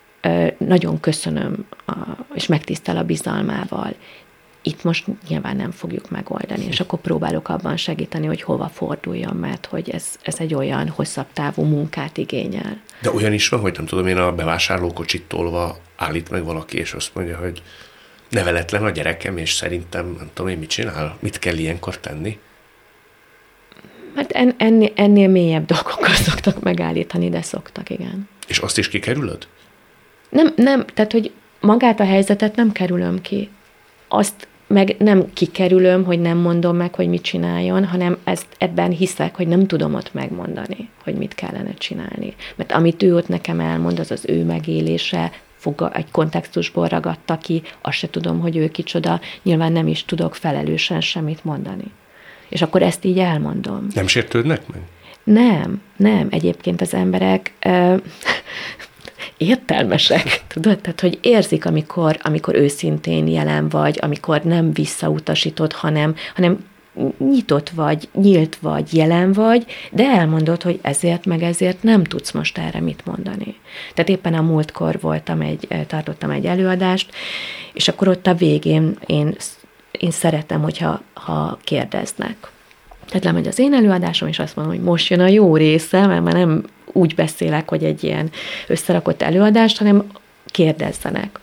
nagyon 0.58 1.00
köszönöm, 1.00 1.66
és 2.34 2.46
megtisztel 2.46 2.96
a 2.96 3.04
bizalmával. 3.04 3.94
Itt 4.62 4.82
most 4.82 5.06
nyilván 5.28 5.56
nem 5.56 5.70
fogjuk 5.70 6.10
megoldani, 6.10 6.64
és 6.64 6.80
akkor 6.80 6.98
próbálok 6.98 7.48
abban 7.48 7.76
segíteni, 7.76 8.26
hogy 8.26 8.42
hova 8.42 8.68
forduljon, 8.68 9.36
mert 9.36 9.66
hogy 9.66 9.90
ez, 9.90 10.04
ez 10.22 10.38
egy 10.38 10.54
olyan 10.54 10.88
hosszabb 10.88 11.26
távú 11.32 11.62
munkát 11.62 12.16
igényel. 12.16 12.80
De 13.02 13.10
olyan 13.10 13.32
is 13.32 13.48
van, 13.48 13.60
hogy 13.60 13.74
nem 13.76 13.86
tudom 13.86 14.06
én 14.06 14.16
a 14.16 14.34
bevásárlókocsit 14.34 15.22
tolva 15.22 15.78
állít 15.96 16.30
meg 16.30 16.44
valaki, 16.44 16.78
és 16.78 16.92
azt 16.92 17.14
mondja, 17.14 17.38
hogy 17.38 17.62
neveletlen 18.28 18.84
a 18.84 18.90
gyerekem, 18.90 19.36
és 19.36 19.52
szerintem 19.52 20.14
nem 20.18 20.30
tudom 20.32 20.50
én 20.50 20.58
mit 20.58 20.68
csinál, 20.68 21.16
mit 21.20 21.38
kell 21.38 21.56
ilyenkor 21.56 21.98
tenni? 21.98 22.38
Hát 24.16 24.30
en, 24.32 24.54
ennél, 24.56 24.92
ennél 24.94 25.28
mélyebb 25.28 25.66
dolgokkal 25.66 26.14
szoktak 26.28 26.62
megállítani, 26.62 27.28
de 27.28 27.42
szoktak, 27.42 27.90
igen. 27.90 28.28
És 28.46 28.58
azt 28.58 28.78
is 28.78 28.88
kikerülöd? 28.88 29.46
Nem, 30.34 30.52
nem, 30.56 30.84
tehát, 30.94 31.12
hogy 31.12 31.32
magát 31.60 32.00
a 32.00 32.04
helyzetet 32.04 32.56
nem 32.56 32.72
kerülöm 32.72 33.20
ki. 33.20 33.48
Azt 34.08 34.48
meg 34.66 34.96
nem 34.98 35.32
kikerülöm, 35.32 36.04
hogy 36.04 36.20
nem 36.20 36.38
mondom 36.38 36.76
meg, 36.76 36.94
hogy 36.94 37.08
mit 37.08 37.22
csináljon, 37.22 37.84
hanem 37.84 38.16
ezt 38.24 38.46
ebben 38.58 38.90
hiszek, 38.90 39.36
hogy 39.36 39.48
nem 39.48 39.66
tudom 39.66 39.94
ott 39.94 40.14
megmondani, 40.14 40.88
hogy 41.04 41.14
mit 41.14 41.34
kellene 41.34 41.74
csinálni. 41.74 42.34
Mert 42.56 42.72
amit 42.72 43.02
ő 43.02 43.16
ott 43.16 43.28
nekem 43.28 43.60
elmond, 43.60 43.98
az 43.98 44.10
az 44.10 44.24
ő 44.28 44.44
megélése, 44.44 45.32
fog 45.56 45.90
egy 45.92 46.10
kontextusból 46.10 46.88
ragadta 46.88 47.38
ki, 47.38 47.62
azt 47.80 47.96
se 47.96 48.10
tudom, 48.10 48.40
hogy 48.40 48.56
ő 48.56 48.68
kicsoda, 48.68 49.20
nyilván 49.42 49.72
nem 49.72 49.86
is 49.86 50.04
tudok 50.04 50.34
felelősen 50.34 51.00
semmit 51.00 51.44
mondani. 51.44 51.92
És 52.48 52.62
akkor 52.62 52.82
ezt 52.82 53.04
így 53.04 53.18
elmondom. 53.18 53.86
Nem 53.94 54.06
sértődnek 54.06 54.66
meg? 54.66 54.80
Nem, 55.24 55.82
nem. 55.96 56.28
Egyébként 56.30 56.80
az 56.80 56.94
emberek 56.94 57.52
értelmesek, 59.36 60.42
tudod? 60.54 60.78
Tehát, 60.78 61.00
hogy 61.00 61.18
érzik, 61.22 61.66
amikor, 61.66 62.18
amikor 62.22 62.54
őszintén 62.54 63.26
jelen 63.26 63.68
vagy, 63.68 63.98
amikor 64.00 64.42
nem 64.42 64.72
visszautasítod, 64.72 65.72
hanem, 65.72 66.14
hanem 66.34 66.64
nyitott 67.18 67.68
vagy, 67.68 68.08
nyílt 68.14 68.56
vagy, 68.60 68.94
jelen 68.94 69.32
vagy, 69.32 69.66
de 69.90 70.04
elmondod, 70.04 70.62
hogy 70.62 70.78
ezért 70.82 71.26
meg 71.26 71.42
ezért 71.42 71.82
nem 71.82 72.04
tudsz 72.04 72.30
most 72.30 72.58
erre 72.58 72.80
mit 72.80 73.02
mondani. 73.04 73.56
Tehát 73.94 74.10
éppen 74.10 74.34
a 74.34 74.42
múltkor 74.42 74.98
voltam 75.00 75.40
egy, 75.40 75.68
tartottam 75.86 76.30
egy 76.30 76.46
előadást, 76.46 77.14
és 77.72 77.88
akkor 77.88 78.08
ott 78.08 78.26
a 78.26 78.34
végén 78.34 78.98
én, 79.06 79.36
én 79.90 80.10
szeretem, 80.10 80.62
hogyha 80.62 81.02
ha 81.14 81.58
kérdeznek. 81.64 82.36
Tehát 83.06 83.24
lemegy 83.24 83.46
az 83.46 83.58
én 83.58 83.74
előadásom, 83.74 84.28
és 84.28 84.38
azt 84.38 84.56
mondom, 84.56 84.74
hogy 84.74 84.84
most 84.84 85.10
jön 85.10 85.20
a 85.20 85.26
jó 85.26 85.56
része, 85.56 86.06
mert 86.06 86.24
már 86.24 86.34
nem 86.34 86.64
úgy 86.94 87.14
beszélek, 87.14 87.68
hogy 87.68 87.84
egy 87.84 88.04
ilyen 88.04 88.30
összerakott 88.66 89.22
előadást, 89.22 89.78
hanem 89.78 90.06
kérdezzenek. 90.46 91.38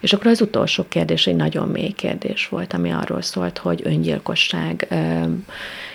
És 0.00 0.12
akkor 0.12 0.26
az 0.26 0.40
utolsó 0.40 0.84
kérdés 0.88 1.26
egy 1.26 1.36
nagyon 1.36 1.68
mély 1.68 1.90
kérdés 1.90 2.48
volt, 2.48 2.72
ami 2.72 2.90
arról 2.90 3.22
szólt, 3.22 3.58
hogy 3.58 3.80
öngyilkosság 3.84 4.88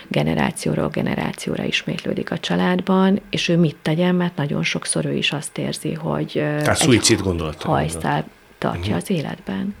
generációról 0.08 0.88
generációra 0.88 1.64
ismétlődik 1.64 2.30
a 2.30 2.38
családban, 2.38 3.20
és 3.30 3.48
ő 3.48 3.56
mit 3.56 3.76
tegyen, 3.82 4.14
mert 4.14 4.36
nagyon 4.36 4.62
sokszor 4.62 5.04
ő 5.04 5.12
is 5.12 5.32
azt 5.32 5.58
érzi, 5.58 5.92
hogy 5.92 6.30
Tehát 6.32 6.76
szuicid 6.76 7.20
gondolat. 7.20 7.62
hajszál 7.62 8.28
tartja 8.58 8.80
uh-huh. 8.80 8.96
az 8.96 9.10
életben. 9.10 9.74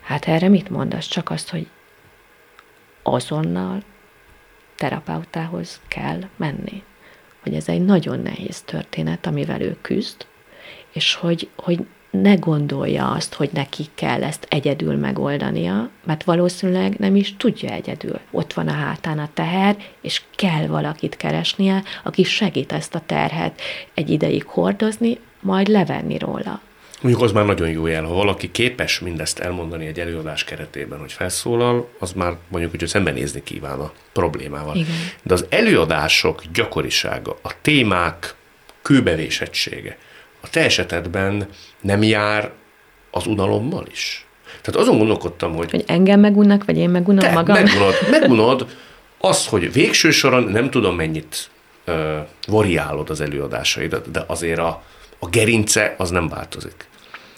Hát 0.00 0.24
erre 0.28 0.48
mit 0.48 0.70
mondasz? 0.70 1.06
Csak 1.06 1.30
azt, 1.30 1.50
hogy 1.50 1.66
azonnal 3.02 3.82
terapeutához 4.76 5.80
kell 5.88 6.20
menni. 6.36 6.82
Hogy 7.44 7.54
ez 7.54 7.68
egy 7.68 7.84
nagyon 7.84 8.20
nehéz 8.20 8.62
történet, 8.62 9.26
amivel 9.26 9.60
ő 9.60 9.76
küzd, 9.80 10.26
és 10.92 11.14
hogy, 11.14 11.48
hogy 11.56 11.86
ne 12.10 12.34
gondolja 12.34 13.10
azt, 13.10 13.34
hogy 13.34 13.50
neki 13.52 13.84
kell 13.94 14.22
ezt 14.22 14.46
egyedül 14.50 14.96
megoldania, 14.96 15.90
mert 16.04 16.24
valószínűleg 16.24 16.98
nem 16.98 17.16
is 17.16 17.36
tudja 17.36 17.70
egyedül. 17.70 18.20
Ott 18.30 18.52
van 18.52 18.68
a 18.68 18.72
hátán 18.72 19.18
a 19.18 19.28
teher, 19.34 19.76
és 20.00 20.22
kell 20.36 20.66
valakit 20.66 21.16
keresnie, 21.16 21.82
aki 22.04 22.22
segít 22.22 22.72
ezt 22.72 22.94
a 22.94 23.02
terhet 23.06 23.60
egy 23.94 24.10
ideig 24.10 24.44
hordozni, 24.44 25.18
majd 25.40 25.68
levenni 25.68 26.18
róla. 26.18 26.60
Mondjuk 27.04 27.24
az 27.24 27.32
már 27.32 27.44
nagyon 27.44 27.70
jó 27.70 27.86
jel, 27.86 28.04
ha 28.04 28.14
valaki 28.14 28.50
képes 28.50 29.00
mindezt 29.00 29.38
elmondani 29.38 29.86
egy 29.86 30.00
előadás 30.00 30.44
keretében, 30.44 30.98
hogy 30.98 31.12
felszólal, 31.12 31.88
az 31.98 32.12
már 32.12 32.36
mondjuk, 32.48 32.72
hogy 32.78 32.86
szembenézni 32.88 33.42
kíván 33.42 33.78
a 33.78 33.92
problémával. 34.12 34.76
Igen. 34.76 34.94
De 35.22 35.34
az 35.34 35.46
előadások 35.48 36.42
gyakorisága, 36.52 37.38
a 37.42 37.52
témák 37.62 38.34
kőbevésettsége, 38.82 39.98
a 40.40 40.48
te 40.50 40.60
esetedben 40.60 41.48
nem 41.80 42.02
jár 42.02 42.50
az 43.10 43.26
unalommal 43.26 43.86
is? 43.90 44.26
Tehát 44.62 44.80
azon 44.80 44.98
gondolkodtam, 44.98 45.54
hogy... 45.54 45.70
Hogy 45.70 45.84
engem 45.86 46.20
megunnak, 46.20 46.64
vagy 46.64 46.76
én 46.76 46.90
megunom 46.90 47.24
te 47.24 47.32
magam? 47.32 47.62
Megunod, 47.62 47.94
megunod 48.20 48.66
azt, 49.18 49.48
hogy 49.48 49.72
végső 49.72 50.10
soron 50.10 50.42
nem 50.42 50.70
tudom 50.70 50.96
mennyit 50.96 51.50
uh, 51.86 51.94
variálod 52.46 53.10
az 53.10 53.20
előadásaidat, 53.20 54.10
de 54.10 54.24
azért 54.26 54.58
a, 54.58 54.82
a 55.18 55.28
gerince 55.28 55.94
az 55.98 56.10
nem 56.10 56.28
változik. 56.28 56.92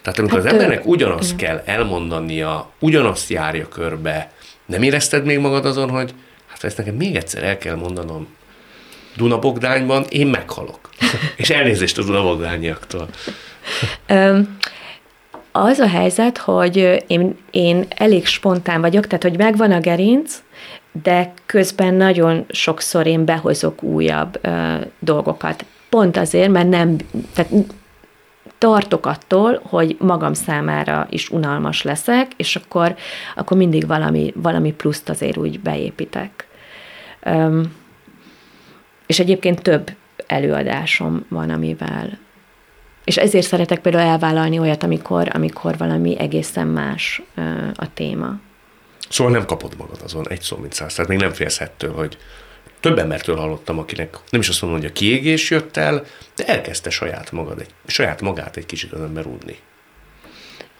Tehát 0.07 0.21
amikor 0.21 0.39
hát 0.39 0.47
az 0.47 0.53
embernek 0.53 0.87
ugyanazt 0.87 1.33
igen. 1.33 1.47
kell 1.47 1.75
elmondania, 1.75 2.71
ugyanazt 2.79 3.31
járja 3.31 3.69
körbe, 3.69 4.31
nem 4.67 4.83
érezted 4.83 5.25
még 5.25 5.39
magad 5.39 5.67
azon, 5.67 5.91
hogy 5.91 6.15
hát 6.47 6.65
ezt 6.65 6.77
nekem 6.77 6.95
még 6.95 7.17
egyszer 7.17 7.43
el 7.43 7.59
kell 7.59 7.75
mondanom 7.75 8.27
Dunabogdányban, 9.17 10.05
én 10.09 10.27
meghalok. 10.27 10.91
És 11.37 11.51
elnézést 11.51 11.99
a 11.99 12.03
Dunabogdányiaktól. 12.03 13.09
az 15.53 15.79
a 15.79 15.89
helyzet, 15.89 16.39
hogy 16.39 17.05
én, 17.07 17.37
én 17.51 17.87
elég 17.89 18.27
spontán 18.27 18.81
vagyok, 18.81 19.07
tehát 19.07 19.23
hogy 19.23 19.37
megvan 19.37 19.73
a 19.73 19.81
gerinc, 19.81 20.43
de 21.03 21.33
közben 21.47 21.95
nagyon 21.95 22.45
sokszor 22.49 23.07
én 23.07 23.25
behozok 23.25 23.83
újabb 23.83 24.39
ö, 24.41 24.75
dolgokat. 24.99 25.65
Pont 25.89 26.17
azért, 26.17 26.51
mert 26.51 26.69
nem, 26.69 26.97
tehát 27.35 27.51
tartok 28.59 29.07
attól, 29.07 29.61
hogy 29.69 29.97
magam 30.01 30.35
számára 30.35 31.07
is 31.11 31.31
unalmas 31.31 31.83
leszek, 31.83 32.33
és 32.37 32.57
akkor, 32.57 32.97
akkor 33.37 33.57
mindig 33.57 33.87
valami, 33.87 34.33
valami 34.37 34.73
pluszt 34.73 35.09
azért 35.09 35.37
úgy 35.37 35.61
beépítek. 35.61 36.47
Um, 37.25 37.75
és 39.07 39.19
egyébként 39.19 39.63
több 39.63 39.91
előadásom 40.27 41.25
van, 41.29 41.51
amivel 41.51 42.19
és 43.07 43.17
ezért 43.17 43.47
szeretek 43.47 43.81
például 43.81 44.09
elvállalni 44.09 44.59
olyat, 44.59 44.83
amikor, 44.83 45.29
amikor 45.33 45.77
valami 45.77 46.19
egészen 46.19 46.67
más 46.67 47.23
a 47.75 47.93
téma. 47.95 48.39
Szóval 49.09 49.33
nem 49.33 49.45
kapod 49.45 49.77
magad 49.79 50.01
azon 50.05 50.29
egy 50.29 50.41
szó, 50.41 50.57
mint 50.57 50.73
száz. 50.73 50.95
Tehát 50.95 51.11
még 51.11 51.19
nem 51.19 51.33
félsz 51.33 51.61
ettől, 51.61 51.93
hogy 51.93 52.19
több 52.87 52.99
embertől 52.99 53.37
hallottam, 53.37 53.79
akinek 53.79 54.19
nem 54.31 54.41
is 54.41 54.49
azt 54.49 54.63
mondom, 54.63 54.81
hogy 54.81 54.89
a 54.89 54.93
kiégés 54.93 55.51
jött 55.51 55.77
el, 55.77 56.05
de 56.37 56.47
elkezdte 56.47 56.91
saját, 56.91 57.33
magad, 57.33 57.61
egy, 57.61 57.69
saját 57.87 58.21
magát 58.21 58.57
egy 58.57 58.67
kicsit 58.67 58.93
az 58.93 59.01
ember. 59.01 59.25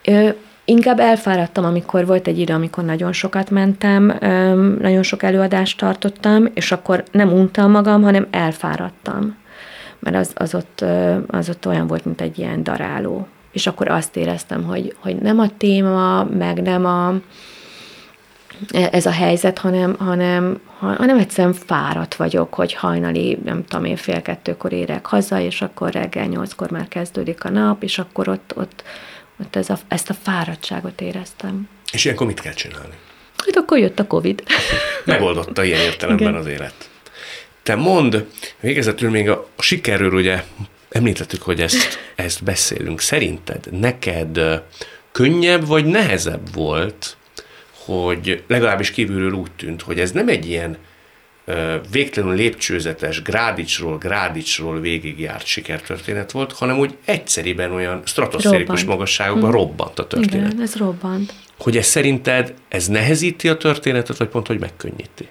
Ö, 0.05 0.29
inkább 0.65 0.99
elfáradtam, 1.01 1.65
amikor 1.65 2.07
volt 2.07 2.27
egy 2.27 2.39
idő, 2.39 2.55
amikor 2.55 2.85
nagyon 2.85 3.13
sokat 3.13 3.51
mentem, 3.51 4.17
ö, 4.21 4.55
nagyon 4.81 5.03
sok 5.03 5.23
előadást 5.23 5.79
tartottam, 5.79 6.49
és 6.55 6.73
akkor 6.73 7.05
nem 7.11 7.33
untam 7.33 7.71
magam, 7.71 8.03
hanem 8.03 8.27
elfáradtam. 8.31 9.37
Mert 9.99 10.17
az, 10.17 10.31
az, 10.35 10.55
ott, 10.55 10.85
az 11.27 11.49
ott 11.49 11.67
olyan 11.67 11.87
volt, 11.87 12.05
mint 12.05 12.21
egy 12.21 12.39
ilyen 12.39 12.63
daráló. 12.63 13.27
És 13.53 13.67
akkor 13.67 13.89
azt 13.89 14.17
éreztem, 14.17 14.65
hogy, 14.65 14.97
hogy 14.99 15.17
nem 15.17 15.39
a 15.39 15.57
téma, 15.57 16.25
meg 16.25 16.63
nem 16.63 16.85
a, 16.85 17.15
ez 18.71 19.07
a 19.07 19.11
helyzet, 19.11 19.59
hanem, 19.59 19.97
hanem, 19.99 20.61
hanem 20.79 21.19
egyszerűen 21.19 21.55
fáradt 21.55 22.15
vagyok, 22.15 22.55
hogy 22.55 22.75
hajnali, 22.75 23.39
nem 23.45 23.65
tudom 23.65 23.85
én, 23.85 23.97
fél 23.97 24.23
kettőkor 24.23 24.73
érek 24.73 25.07
haza, 25.07 25.41
és 25.41 25.63
akkor 25.63 25.93
reggel 25.93 26.27
nyolckor 26.27 26.71
már 26.71 26.89
kezdődik 26.89 27.45
a 27.45 27.51
nap, 27.51 27.83
és 27.83 27.99
akkor 27.99 28.29
ott, 28.29 28.53
ott, 28.57 28.85
ott 29.41 29.57
ez 29.57 29.71
a, 29.71 29.79
ezt 29.89 30.11
a 30.11 30.15
fáradtságot 30.23 31.01
éreztem. 31.01 31.69
És 31.93 32.05
ilyenkor 32.05 32.27
mit 32.27 32.41
kell 32.41 32.53
csinálni? 32.53 32.95
Hát 33.37 33.57
akkor 33.57 33.79
jött 33.79 33.99
a 33.99 34.07
Covid. 34.07 34.43
Megoldotta 35.05 35.65
ilyen 35.65 35.81
értelemben 35.81 36.29
Igen. 36.29 36.41
az 36.41 36.47
élet. 36.47 36.91
Te 37.63 37.75
mond, 37.75 38.27
végezetül 38.61 39.11
még 39.11 39.29
a, 39.29 39.49
a 39.57 39.63
sikerről 39.63 40.13
ugye 40.13 40.43
említettük, 40.89 41.43
hogy 41.43 41.61
ezt, 41.61 41.99
ezt 42.15 42.45
beszélünk. 42.45 43.01
Szerinted 43.01 43.69
neked 43.81 44.41
könnyebb 45.13 45.67
vagy 45.67 45.85
nehezebb 45.85 46.55
volt 46.55 47.17
hogy 47.87 48.43
legalábbis 48.47 48.91
kívülről 48.91 49.33
úgy 49.33 49.51
tűnt, 49.57 49.83
hogy 49.83 50.01
ez 50.01 50.13
nem 50.13 50.29
egy 50.29 50.47
ilyen 50.47 50.77
végtelenül 51.91 52.37
lépcsőzetes, 52.37 53.23
grádicsról, 53.23 53.99
grádicsról 53.99 54.81
végigjárt 54.81 55.47
sikertörténet 55.47 56.31
volt, 56.31 56.53
hanem 56.53 56.79
úgy 56.79 56.97
egyszeriben 57.05 57.73
olyan 57.73 58.03
stratoszférikus 58.05 58.85
magasságokban 58.85 59.51
hm. 59.51 59.57
robbant 59.57 59.99
a 59.99 60.07
történet. 60.07 60.53
Igen, 60.53 60.63
ez 60.63 60.77
robbant. 60.77 61.33
Hogy 61.59 61.77
ez 61.77 61.87
szerinted, 61.87 62.55
ez 62.69 62.87
nehezíti 62.87 63.49
a 63.49 63.57
történetet, 63.57 64.17
vagy 64.17 64.29
pont, 64.29 64.47
hogy 64.47 64.59
megkönnyíti? 64.59 65.29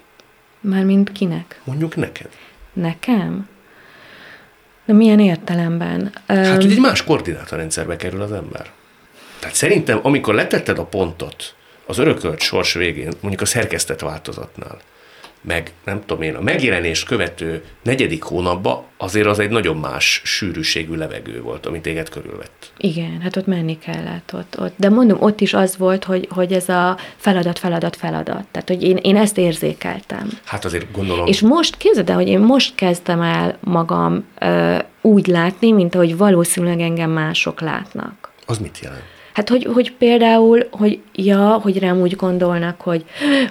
Mármint 0.60 1.12
kinek? 1.12 1.60
Mondjuk 1.64 1.96
neked. 1.96 2.30
Nekem? 2.72 3.48
De 4.84 4.92
milyen 4.92 5.20
értelemben? 5.20 6.12
Hát, 6.26 6.62
hogy 6.62 6.72
egy 6.72 6.80
más 6.80 7.04
koordinátorrendszerbe 7.04 7.96
kerül 7.96 8.22
az 8.22 8.32
ember. 8.32 8.70
Tehát 9.38 9.56
szerintem, 9.56 9.98
amikor 10.02 10.34
letetted 10.34 10.78
a 10.78 10.84
pontot, 10.84 11.54
az 11.86 11.98
örökölt 11.98 12.40
sors 12.40 12.72
végén, 12.72 13.12
mondjuk 13.20 13.42
a 13.42 13.46
szerkesztett 13.46 14.00
változatnál, 14.00 14.78
meg 15.46 15.72
nem 15.84 16.00
tudom 16.06 16.22
én, 16.22 16.34
a 16.34 16.40
megjelenést 16.40 17.06
követő 17.06 17.64
negyedik 17.82 18.22
hónapban 18.22 18.82
azért 18.96 19.26
az 19.26 19.38
egy 19.38 19.50
nagyon 19.50 19.76
más 19.76 20.20
sűrűségű 20.24 20.94
levegő 20.94 21.40
volt, 21.40 21.66
amit 21.66 21.82
téged 21.82 22.08
körülvett. 22.08 22.72
Igen, 22.76 23.20
hát 23.20 23.36
ott 23.36 23.46
menni 23.46 23.78
kellett. 23.78 24.32
Ott, 24.34 24.56
ott. 24.60 24.72
De 24.76 24.88
mondom, 24.88 25.22
ott 25.22 25.40
is 25.40 25.54
az 25.54 25.76
volt, 25.76 26.04
hogy, 26.04 26.28
hogy 26.30 26.52
ez 26.52 26.68
a 26.68 26.96
feladat, 27.16 27.58
feladat, 27.58 27.96
feladat. 27.96 28.44
Tehát, 28.50 28.68
hogy 28.68 28.82
én, 28.82 28.96
én 28.96 29.16
ezt 29.16 29.38
érzékeltem. 29.38 30.28
Hát 30.44 30.64
azért 30.64 30.92
gondolom. 30.92 31.26
És 31.26 31.40
most 31.40 31.76
képzeld 31.76 32.10
el, 32.10 32.16
hogy 32.16 32.28
én 32.28 32.40
most 32.40 32.74
kezdtem 32.74 33.20
el 33.20 33.58
magam 33.60 34.24
ö, 34.40 34.78
úgy 35.00 35.26
látni, 35.26 35.72
mint 35.72 35.94
ahogy 35.94 36.16
valószínűleg 36.16 36.80
engem 36.80 37.10
mások 37.10 37.60
látnak. 37.60 38.32
Az 38.46 38.58
mit 38.58 38.78
jelent? 38.82 39.14
Hát, 39.36 39.48
hogy, 39.48 39.68
hogy 39.72 39.92
például, 39.92 40.66
hogy 40.70 40.98
ja, 41.12 41.48
hogy 41.48 41.78
rám 41.78 42.00
úgy 42.00 42.16
gondolnak, 42.16 42.80
hogy 42.80 43.04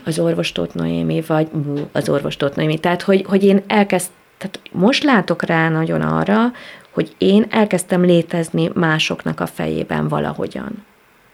az 0.03 0.19
orvostót 0.19 0.73
Noémi, 0.73 1.21
vagy 1.27 1.47
az 1.91 2.09
orvostót 2.09 2.55
Noémi. 2.55 2.77
Tehát, 2.77 3.01
hogy, 3.01 3.25
hogy 3.27 3.43
én 3.43 3.63
elkezd, 3.67 4.09
tehát 4.37 4.59
most 4.71 5.03
látok 5.03 5.43
rá 5.43 5.69
nagyon 5.69 6.01
arra, 6.01 6.51
hogy 6.89 7.15
én 7.17 7.45
elkezdtem 7.49 8.03
létezni 8.03 8.69
másoknak 8.73 9.39
a 9.39 9.45
fejében 9.45 10.07
valahogyan. 10.07 10.85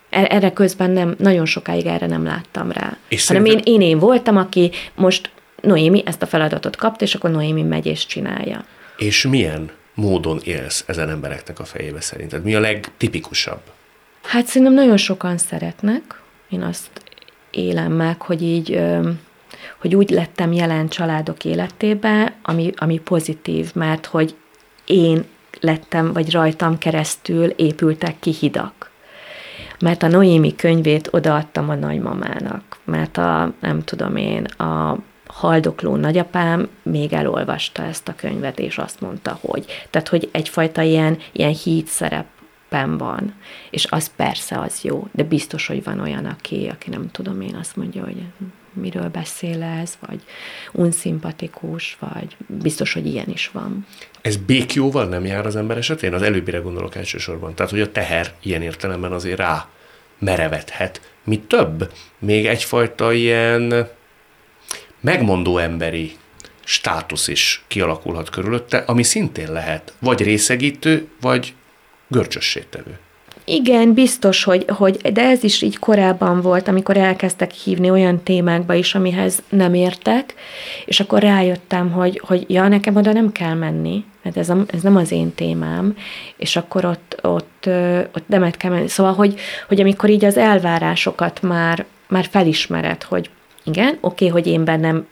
E, 0.09 0.27
erre 0.29 0.51
közben 0.51 0.91
nem, 0.91 1.15
nagyon 1.17 1.45
sokáig 1.45 1.85
erre 1.85 2.07
nem 2.07 2.23
láttam 2.23 2.71
rá. 2.71 2.97
És 3.07 3.27
hanem 3.27 3.43
szerintem... 3.45 3.73
én, 3.73 3.81
én, 3.81 3.87
én 3.89 3.99
voltam, 3.99 4.37
aki 4.37 4.71
most 4.95 5.31
Noémi 5.61 6.03
ezt 6.05 6.21
a 6.21 6.27
feladatot 6.27 6.75
kapta, 6.75 7.03
és 7.03 7.15
akkor 7.15 7.29
Noémi 7.31 7.63
megy 7.63 7.85
és 7.85 8.05
csinálja. 8.05 8.65
És 8.97 9.27
milyen 9.27 9.71
módon 9.93 10.39
élsz 10.43 10.83
ezen 10.87 11.09
embereknek 11.09 11.59
a 11.59 11.63
fejébe 11.63 12.01
szerinted? 12.01 12.43
Mi 12.43 12.55
a 12.55 12.59
legtipikusabb? 12.59 13.61
Hát 14.21 14.45
szerintem 14.45 14.73
nagyon 14.73 14.97
sokan 14.97 15.37
szeretnek. 15.37 16.21
Én 16.49 16.61
azt 16.61 16.89
élem 17.51 17.91
meg, 17.91 18.21
hogy 18.21 18.41
így 18.41 18.81
hogy 19.81 19.95
úgy 19.95 20.09
lettem 20.09 20.53
jelen 20.53 20.87
családok 20.87 21.45
életébe, 21.45 22.33
ami, 22.41 22.71
ami 22.75 22.99
pozitív, 22.99 23.71
mert 23.73 24.05
hogy 24.05 24.35
én 24.85 25.25
lettem, 25.59 26.13
vagy 26.13 26.31
rajtam 26.31 26.77
keresztül 26.77 27.45
épültek 27.45 28.19
ki 28.19 28.31
hidak. 28.39 28.89
Mert 29.79 30.03
a 30.03 30.07
Noémi 30.07 30.55
könyvét 30.55 31.07
odaadtam 31.11 31.69
a 31.69 31.75
nagymamának, 31.75 32.77
mert 32.83 33.17
a, 33.17 33.53
nem 33.59 33.83
tudom 33.83 34.15
én, 34.15 34.43
a 34.43 34.97
haldokló 35.27 35.95
nagyapám 35.95 36.69
még 36.83 37.13
elolvasta 37.13 37.83
ezt 37.83 38.07
a 38.07 38.15
könyvet, 38.15 38.59
és 38.59 38.77
azt 38.77 39.01
mondta, 39.01 39.39
hogy. 39.41 39.65
Tehát, 39.89 40.07
hogy 40.07 40.29
egyfajta 40.31 40.81
ilyen, 40.81 41.17
ilyen 41.31 41.53
híd 41.53 41.87
szerepem 42.71 42.97
van, 42.97 43.33
és 43.69 43.85
az 43.89 44.11
persze 44.15 44.59
az 44.59 44.81
jó, 44.81 45.07
de 45.11 45.23
biztos, 45.23 45.67
hogy 45.67 45.83
van 45.83 45.99
olyan, 45.99 46.25
aki, 46.25 46.67
aki 46.71 46.89
nem 46.89 47.11
tudom 47.11 47.41
én, 47.41 47.55
azt 47.55 47.75
mondja, 47.75 48.03
hogy 48.03 48.23
miről 48.73 49.09
beszél 49.09 49.63
ez, 49.63 49.97
vagy 50.07 50.21
unszimpatikus, 50.71 51.97
vagy 51.99 52.35
biztos, 52.47 52.93
hogy 52.93 53.05
ilyen 53.05 53.29
is 53.29 53.49
van. 53.53 53.85
Ez 54.21 54.37
békjóval 54.37 55.05
nem 55.05 55.25
jár 55.25 55.45
az 55.45 55.55
ember 55.55 55.77
esetén? 55.77 56.13
Az 56.13 56.21
előbbire 56.21 56.57
gondolok 56.57 56.95
elsősorban. 56.95 57.55
Tehát, 57.55 57.71
hogy 57.71 57.81
a 57.81 57.91
teher 57.91 58.33
ilyen 58.41 58.61
értelemben 58.61 59.11
azért 59.11 59.37
rá 59.37 59.67
merevethet. 60.19 61.01
Mi 61.23 61.39
több, 61.39 61.91
még 62.19 62.45
egyfajta 62.45 63.13
ilyen 63.13 63.87
megmondó 64.99 65.57
emberi 65.57 66.11
státusz 66.63 67.27
is 67.27 67.63
kialakulhat 67.67 68.29
körülötte, 68.29 68.77
ami 68.77 69.03
szintén 69.03 69.51
lehet 69.51 69.93
vagy 69.99 70.21
részegítő, 70.21 71.07
vagy 71.21 71.53
görcsössétevő. 72.11 72.99
Igen, 73.45 73.93
biztos, 73.93 74.43
hogy, 74.43 74.65
hogy, 74.67 74.97
de 74.97 75.21
ez 75.21 75.43
is 75.43 75.61
így 75.61 75.79
korábban 75.79 76.41
volt, 76.41 76.67
amikor 76.67 76.97
elkezdtek 76.97 77.51
hívni 77.51 77.89
olyan 77.89 78.23
témákba 78.23 78.73
is, 78.73 78.95
amihez 78.95 79.43
nem 79.49 79.73
értek, 79.73 80.33
és 80.85 80.99
akkor 80.99 81.21
rájöttem, 81.21 81.91
hogy, 81.91 82.21
hogy 82.27 82.45
ja, 82.47 82.67
nekem 82.67 82.95
oda 82.95 83.11
nem 83.11 83.31
kell 83.31 83.53
menni, 83.53 84.05
mert 84.21 84.37
ez, 84.37 84.49
a, 84.49 84.57
ez 84.67 84.81
nem 84.81 84.95
az 84.95 85.11
én 85.11 85.33
témám, 85.35 85.97
és 86.37 86.55
akkor 86.55 86.85
ott, 86.85 87.19
ott, 87.21 87.69
ott 88.15 88.27
nemet 88.27 88.57
kell 88.57 88.71
menni. 88.71 88.87
Szóval, 88.87 89.13
hogy, 89.13 89.39
hogy 89.67 89.81
amikor 89.81 90.09
így 90.09 90.25
az 90.25 90.37
elvárásokat 90.37 91.41
már, 91.41 91.85
már 92.07 92.27
felismered, 92.31 93.03
hogy 93.03 93.29
igen, 93.63 93.97
oké, 94.01 94.27
okay, 94.27 94.27
hogy 94.27 94.51
én 94.51 94.63
bennem 94.63 95.07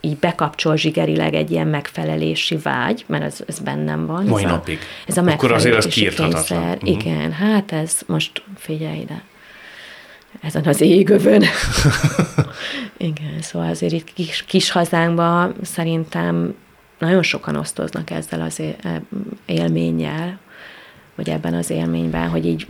így 0.00 0.16
bekapcsol 0.16 0.76
zsigerileg 0.76 1.34
egy 1.34 1.50
ilyen 1.50 1.66
megfelelési 1.66 2.56
vágy, 2.56 3.04
mert 3.06 3.24
ez, 3.24 3.40
ez 3.46 3.58
bennem 3.58 4.06
van. 4.06 4.24
Mai 4.24 4.44
ez 4.44 4.50
napig. 4.50 4.78
A, 4.78 5.04
ez 5.06 5.16
a 5.16 5.22
Akkor 5.22 5.52
azért 5.52 5.76
az 5.76 5.86
kiírthatatlan. 5.86 6.62
Uh-huh. 6.62 6.88
Igen, 6.88 7.32
hát 7.32 7.72
ez 7.72 8.00
most 8.06 8.42
figyelj 8.56 8.98
ide. 8.98 9.22
Ezen 10.40 10.64
az 10.64 10.80
égövön. 10.80 11.44
Igen, 12.96 13.40
szóval 13.40 13.68
azért 13.68 13.92
itt 13.92 14.12
kis, 14.14 14.44
kis 14.46 14.70
hazánkban 14.70 15.54
szerintem 15.62 16.54
nagyon 16.98 17.22
sokan 17.22 17.56
osztoznak 17.56 18.10
ezzel 18.10 18.40
az 18.40 18.60
e, 18.60 19.02
élménnyel, 19.46 20.38
vagy 21.14 21.28
ebben 21.28 21.54
az 21.54 21.70
élményben, 21.70 22.28
hogy 22.28 22.46
így 22.46 22.66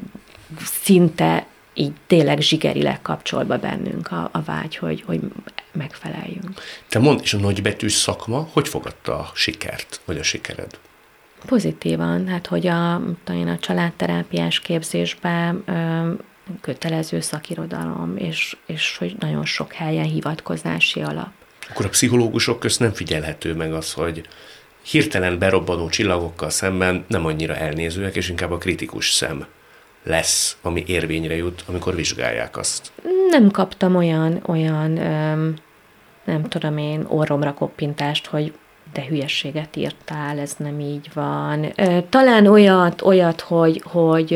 szinte 0.83 1.47
így 1.75 1.93
tényleg 2.07 2.41
zsigerileg 2.41 3.03
kapcsolva 3.03 3.59
bennünk 3.59 4.13
a, 4.13 4.29
a 4.33 4.43
vágy, 4.43 4.77
hogy, 4.77 5.03
hogy 5.07 5.21
megfeleljünk. 5.73 6.63
Te 6.89 6.99
mondd, 6.99 7.19
és 7.23 7.35
a 7.35 7.39
nagybetűs 7.39 7.93
szakma 7.93 8.49
hogy 8.53 8.69
fogadta 8.69 9.19
a 9.19 9.31
sikert, 9.35 10.01
vagy 10.05 10.19
a 10.19 10.23
sikered? 10.23 10.79
Pozitívan, 11.47 12.29
hát 12.29 12.47
hogy 12.47 12.67
a, 12.67 13.03
talán 13.25 13.49
a 13.49 13.59
családterápiás 13.59 14.61
képzésben 14.61 15.63
ö, 15.67 16.13
kötelező 16.61 17.21
szakirodalom, 17.21 18.17
és, 18.17 18.57
és 18.67 18.97
hogy 18.97 19.17
nagyon 19.19 19.45
sok 19.45 19.73
helyen 19.73 20.05
hivatkozási 20.05 21.01
alap. 21.01 21.31
Akkor 21.71 21.85
a 21.87 21.89
pszichológusok 21.89 22.59
közt 22.59 22.81
nem 22.81 22.93
figyelhető 22.93 23.55
meg 23.55 23.73
az, 23.73 23.93
hogy 23.93 24.29
hirtelen 24.83 25.39
berobbanó 25.39 25.89
csillagokkal 25.89 26.51
szemben 26.51 27.05
nem 27.09 27.27
annyira 27.27 27.57
elnézőek, 27.57 28.17
és 28.17 28.29
inkább 28.29 28.51
a 28.51 28.59
kritikus 28.59 29.11
szem 29.11 29.47
lesz, 30.09 30.57
ami 30.63 30.85
érvényre 30.87 31.37
jut, 31.37 31.65
amikor 31.67 31.95
vizsgálják 31.95 32.57
azt? 32.57 32.93
Nem 33.31 33.51
kaptam 33.51 33.97
olyan, 33.97 34.43
olyan 34.47 34.91
nem 36.25 36.43
tudom 36.49 36.79
én, 36.79 37.05
orromra 37.09 37.55
koppintást, 37.55 38.27
hogy 38.27 38.53
de 38.93 39.05
hülyességet 39.05 39.77
írtál, 39.77 40.39
ez 40.39 40.55
nem 40.59 40.81
így 40.81 41.11
van. 41.15 41.73
Talán 42.09 42.47
olyat, 42.47 43.03
olyat 43.03 43.41
hogy, 43.41 43.83
hogy 43.85 44.31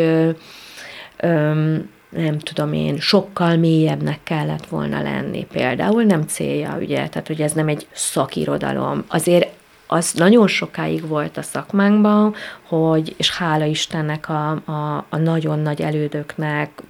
nem 2.11 2.39
tudom 2.39 2.73
én, 2.73 2.99
sokkal 2.99 3.57
mélyebbnek 3.57 4.19
kellett 4.23 4.67
volna 4.67 5.03
lenni 5.03 5.47
például, 5.53 6.03
nem 6.03 6.23
célja, 6.23 6.77
ugye, 6.81 7.09
tehát 7.09 7.27
hogy 7.27 7.43
ez 7.43 7.53
nem 7.53 7.69
egy 7.69 7.87
szakirodalom. 7.93 9.05
Azért 9.09 9.49
az 9.93 10.13
nagyon 10.13 10.47
sokáig 10.47 11.09
volt 11.09 11.37
a 11.37 11.43
szakmánkban, 11.43 12.35
hogy, 12.63 13.15
és 13.17 13.37
hála 13.37 13.65
Istennek 13.65 14.29
a, 14.29 14.51
a, 14.51 15.07
a 15.09 15.17
nagyon 15.17 15.59
nagy 15.59 15.83
elődöknek, 15.83 16.83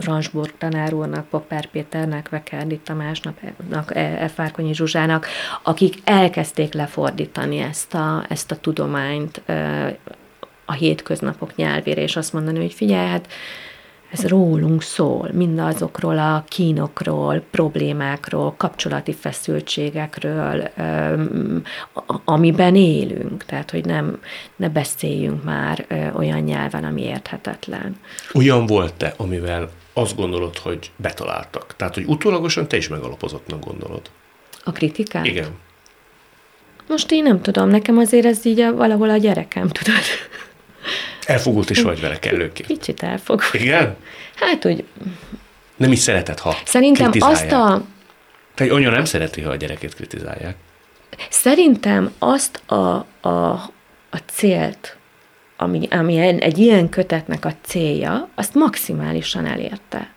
Ransburg 0.00 0.52
tanár 0.58 0.94
úrnak, 0.94 1.28
Popper 1.28 1.66
Péternek, 1.66 2.28
Vekerdi 2.28 2.78
Tamásnak, 2.78 3.36
e, 3.88 4.28
Fárkonyi 4.28 4.74
Zsuzsának, 4.74 5.26
akik 5.62 5.94
elkezdték 6.04 6.74
lefordítani 6.74 7.58
ezt 7.58 7.94
a, 7.94 8.24
ezt 8.28 8.50
a 8.50 8.56
tudományt 8.56 9.42
a 10.64 10.72
hétköznapok 10.72 11.56
nyelvére, 11.56 12.02
és 12.02 12.16
azt 12.16 12.32
mondani, 12.32 12.58
hogy 12.58 12.72
figyelj, 12.72 13.08
hát 13.08 13.28
ez 14.16 14.26
rólunk 14.26 14.82
szól, 14.82 15.30
mindazokról 15.32 16.18
a 16.18 16.44
kínokról, 16.48 17.42
problémákról, 17.50 18.54
kapcsolati 18.56 19.12
feszültségekről, 19.12 20.68
amiben 22.24 22.76
élünk. 22.76 23.44
Tehát, 23.44 23.70
hogy 23.70 23.84
nem, 23.84 24.18
ne 24.56 24.68
beszéljünk 24.68 25.44
már 25.44 25.86
olyan 26.16 26.40
nyelven, 26.40 26.84
ami 26.84 27.02
érthetetlen. 27.02 27.96
Olyan 28.34 28.66
volt-e, 28.66 29.14
amivel 29.16 29.70
azt 29.92 30.16
gondolod, 30.16 30.58
hogy 30.58 30.90
betaláltak? 30.96 31.74
Tehát, 31.76 31.94
hogy 31.94 32.04
utólagosan 32.06 32.68
te 32.68 32.76
is 32.76 32.88
megalapozottnak 32.88 33.64
gondolod? 33.64 34.10
A 34.64 34.72
kritikát? 34.72 35.26
Igen. 35.26 35.48
Most 36.88 37.12
én 37.12 37.22
nem 37.22 37.40
tudom, 37.40 37.68
nekem 37.68 37.98
azért 37.98 38.26
ez 38.26 38.44
így 38.44 38.60
a, 38.60 38.74
valahol 38.74 39.10
a 39.10 39.16
gyerekem, 39.16 39.68
tudod. 39.68 40.02
Elfogult 41.26 41.70
is 41.70 41.82
vagy 41.82 42.00
vele 42.00 42.18
kellőképp. 42.18 42.66
Kicsit 42.66 43.02
elfogult. 43.02 43.54
Igen? 43.54 43.96
Hát, 44.34 44.62
hogy... 44.62 44.84
Nem 45.76 45.92
is 45.92 45.98
szereted, 45.98 46.38
ha 46.38 46.56
Szerintem 46.64 47.10
azt 47.18 47.52
a... 47.52 47.82
Tehát 48.54 48.72
anya 48.72 48.90
nem 48.90 49.04
szereti, 49.04 49.40
ha 49.40 49.50
a 49.50 49.56
gyerekét 49.56 49.94
kritizálják. 49.94 50.56
Szerintem 51.30 52.12
azt 52.18 52.62
a, 52.66 53.06
a, 53.20 53.52
a 54.10 54.16
célt, 54.26 54.96
ami, 55.56 55.88
ami 55.90 56.18
egy 56.18 56.58
ilyen 56.58 56.88
kötetnek 56.88 57.44
a 57.44 57.52
célja, 57.62 58.28
azt 58.34 58.54
maximálisan 58.54 59.46
elérte. 59.46 60.14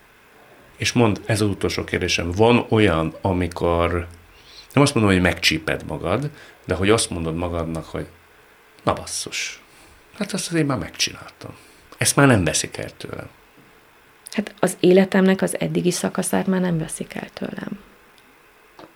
És 0.77 0.91
mond, 0.91 1.21
ez 1.25 1.41
az 1.41 1.47
utolsó 1.47 1.83
kérdésem, 1.83 2.31
van 2.31 2.65
olyan, 2.69 3.15
amikor 3.21 4.07
nem 4.73 4.83
azt 4.83 4.93
mondom, 4.93 5.13
hogy 5.13 5.21
megcsíped 5.21 5.83
magad, 5.87 6.29
de 6.65 6.75
hogy 6.75 6.89
azt 6.89 7.09
mondod 7.09 7.35
magadnak, 7.35 7.85
hogy 7.85 8.05
na 8.83 8.93
basszus, 8.93 9.61
Hát 10.19 10.33
azt 10.33 10.47
azért 10.47 10.67
már 10.67 10.77
megcsináltam. 10.77 11.51
Ezt 11.97 12.15
már 12.15 12.27
nem 12.27 12.43
veszik 12.43 12.77
el 12.77 12.89
tőlem. 12.97 13.29
Hát 14.31 14.53
az 14.59 14.77
életemnek 14.79 15.41
az 15.41 15.59
eddigi 15.59 15.91
szakaszát 15.91 16.47
már 16.47 16.61
nem 16.61 16.77
veszik 16.77 17.13
el 17.13 17.29
tőlem. 17.33 17.79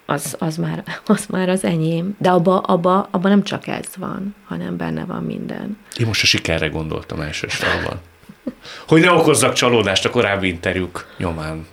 Az, 0.06 0.36
az, 0.40 0.58
már, 0.58 0.84
az 1.06 1.26
már 1.26 1.50
az 1.50 1.64
enyém. 1.64 2.16
De 2.20 2.32
abba, 2.32 2.60
abba, 2.60 3.08
abba 3.12 3.30
nem 3.30 3.44
csak 3.44 3.68
ez 3.68 3.88
van, 3.98 4.36
hanem 4.46 4.78
benne 4.78 5.06
van 5.06 5.24
minden. 5.24 5.78
Én 5.98 6.06
most 6.06 6.24
a 6.24 6.26
sikerre 6.26 6.68
gondoltam 6.68 7.22
elsősorban. 7.22 8.02
Hogy 8.88 9.02
ne 9.02 9.12
okozzak 9.12 9.54
csalódást 9.54 10.06
a 10.06 10.10
korábbi 10.10 10.48
interjúk 10.48 11.14
nyomán. 11.18 11.68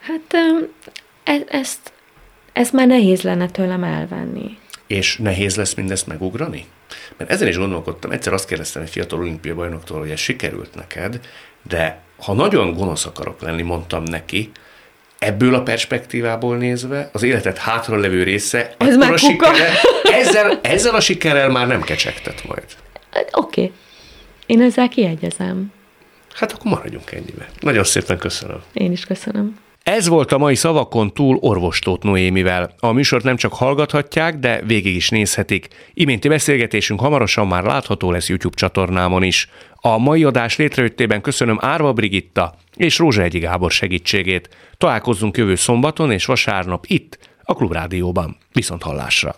Hát 0.00 0.34
e, 1.24 1.44
ezt, 1.48 1.92
ezt 2.52 2.72
már 2.72 2.86
nehéz 2.86 3.22
lenne 3.22 3.48
tőlem 3.48 3.84
elvenni. 3.84 4.58
És 4.86 5.16
nehéz 5.16 5.56
lesz 5.56 5.74
mindezt 5.74 6.06
megugrani? 6.06 6.66
Mert 7.16 7.30
ezen 7.30 7.48
is 7.48 7.56
gondolkodtam, 7.56 8.10
egyszer 8.10 8.32
azt 8.32 8.46
kérdeztem 8.46 8.82
egy 8.82 8.90
fiatal 8.90 9.18
olimpiai 9.18 9.54
bajnoktól, 9.54 9.98
hogy 9.98 10.10
ez 10.10 10.18
sikerült 10.18 10.74
neked, 10.74 11.20
de 11.68 12.00
ha 12.18 12.32
nagyon 12.32 12.74
gonosz 12.74 13.06
akarok 13.06 13.40
lenni, 13.40 13.62
mondtam 13.62 14.02
neki, 14.02 14.50
ebből 15.18 15.54
a 15.54 15.62
perspektívából 15.62 16.56
nézve 16.56 17.08
az 17.12 17.22
életed 17.22 17.58
hátralevő 17.58 18.22
része, 18.22 18.74
ez 18.78 18.96
már 18.96 19.12
a 19.12 19.16
sikerrel, 19.16 19.72
ezzel, 20.02 20.58
ezzel 20.62 20.94
a 20.94 21.00
sikerrel 21.00 21.48
már 21.48 21.66
nem 21.66 21.82
kecsegtet 21.82 22.44
majd. 22.46 22.64
Oké. 23.32 23.62
Okay. 23.62 23.72
Én 24.46 24.62
ezzel 24.62 24.88
kiegyezem. 24.88 25.72
Hát 26.34 26.52
akkor 26.52 26.70
maradjunk 26.70 27.12
ennyibe. 27.12 27.48
Nagyon 27.60 27.84
szépen 27.84 28.18
köszönöm. 28.18 28.62
Én 28.72 28.92
is 28.92 29.04
köszönöm. 29.04 29.58
Ez 29.84 30.08
volt 30.08 30.32
a 30.32 30.38
mai 30.38 30.54
szavakon 30.54 31.12
túl 31.12 31.36
orvostót 31.40 32.02
Noémivel. 32.02 32.74
A 32.78 32.92
műsort 32.92 33.24
nem 33.24 33.36
csak 33.36 33.52
hallgathatják, 33.52 34.38
de 34.38 34.62
végig 34.62 34.94
is 34.94 35.08
nézhetik. 35.08 35.68
Iménti 35.94 36.28
beszélgetésünk 36.28 37.00
hamarosan 37.00 37.46
már 37.46 37.62
látható 37.62 38.10
lesz 38.10 38.28
YouTube 38.28 38.56
csatornámon 38.56 39.22
is. 39.22 39.48
A 39.74 39.98
mai 39.98 40.24
adás 40.24 40.56
létrejöttében 40.56 41.20
köszönöm 41.20 41.58
Árva 41.60 41.92
Brigitta 41.92 42.54
és 42.76 42.98
Rózsa 42.98 43.22
Egyi 43.22 43.38
Gábor 43.38 43.70
segítségét. 43.70 44.48
Találkozzunk 44.78 45.36
jövő 45.36 45.54
szombaton 45.54 46.10
és 46.10 46.24
vasárnap 46.24 46.84
itt, 46.86 47.18
a 47.42 47.54
Klubrádióban. 47.54 48.36
Viszont 48.52 48.82
hallásra! 48.82 49.32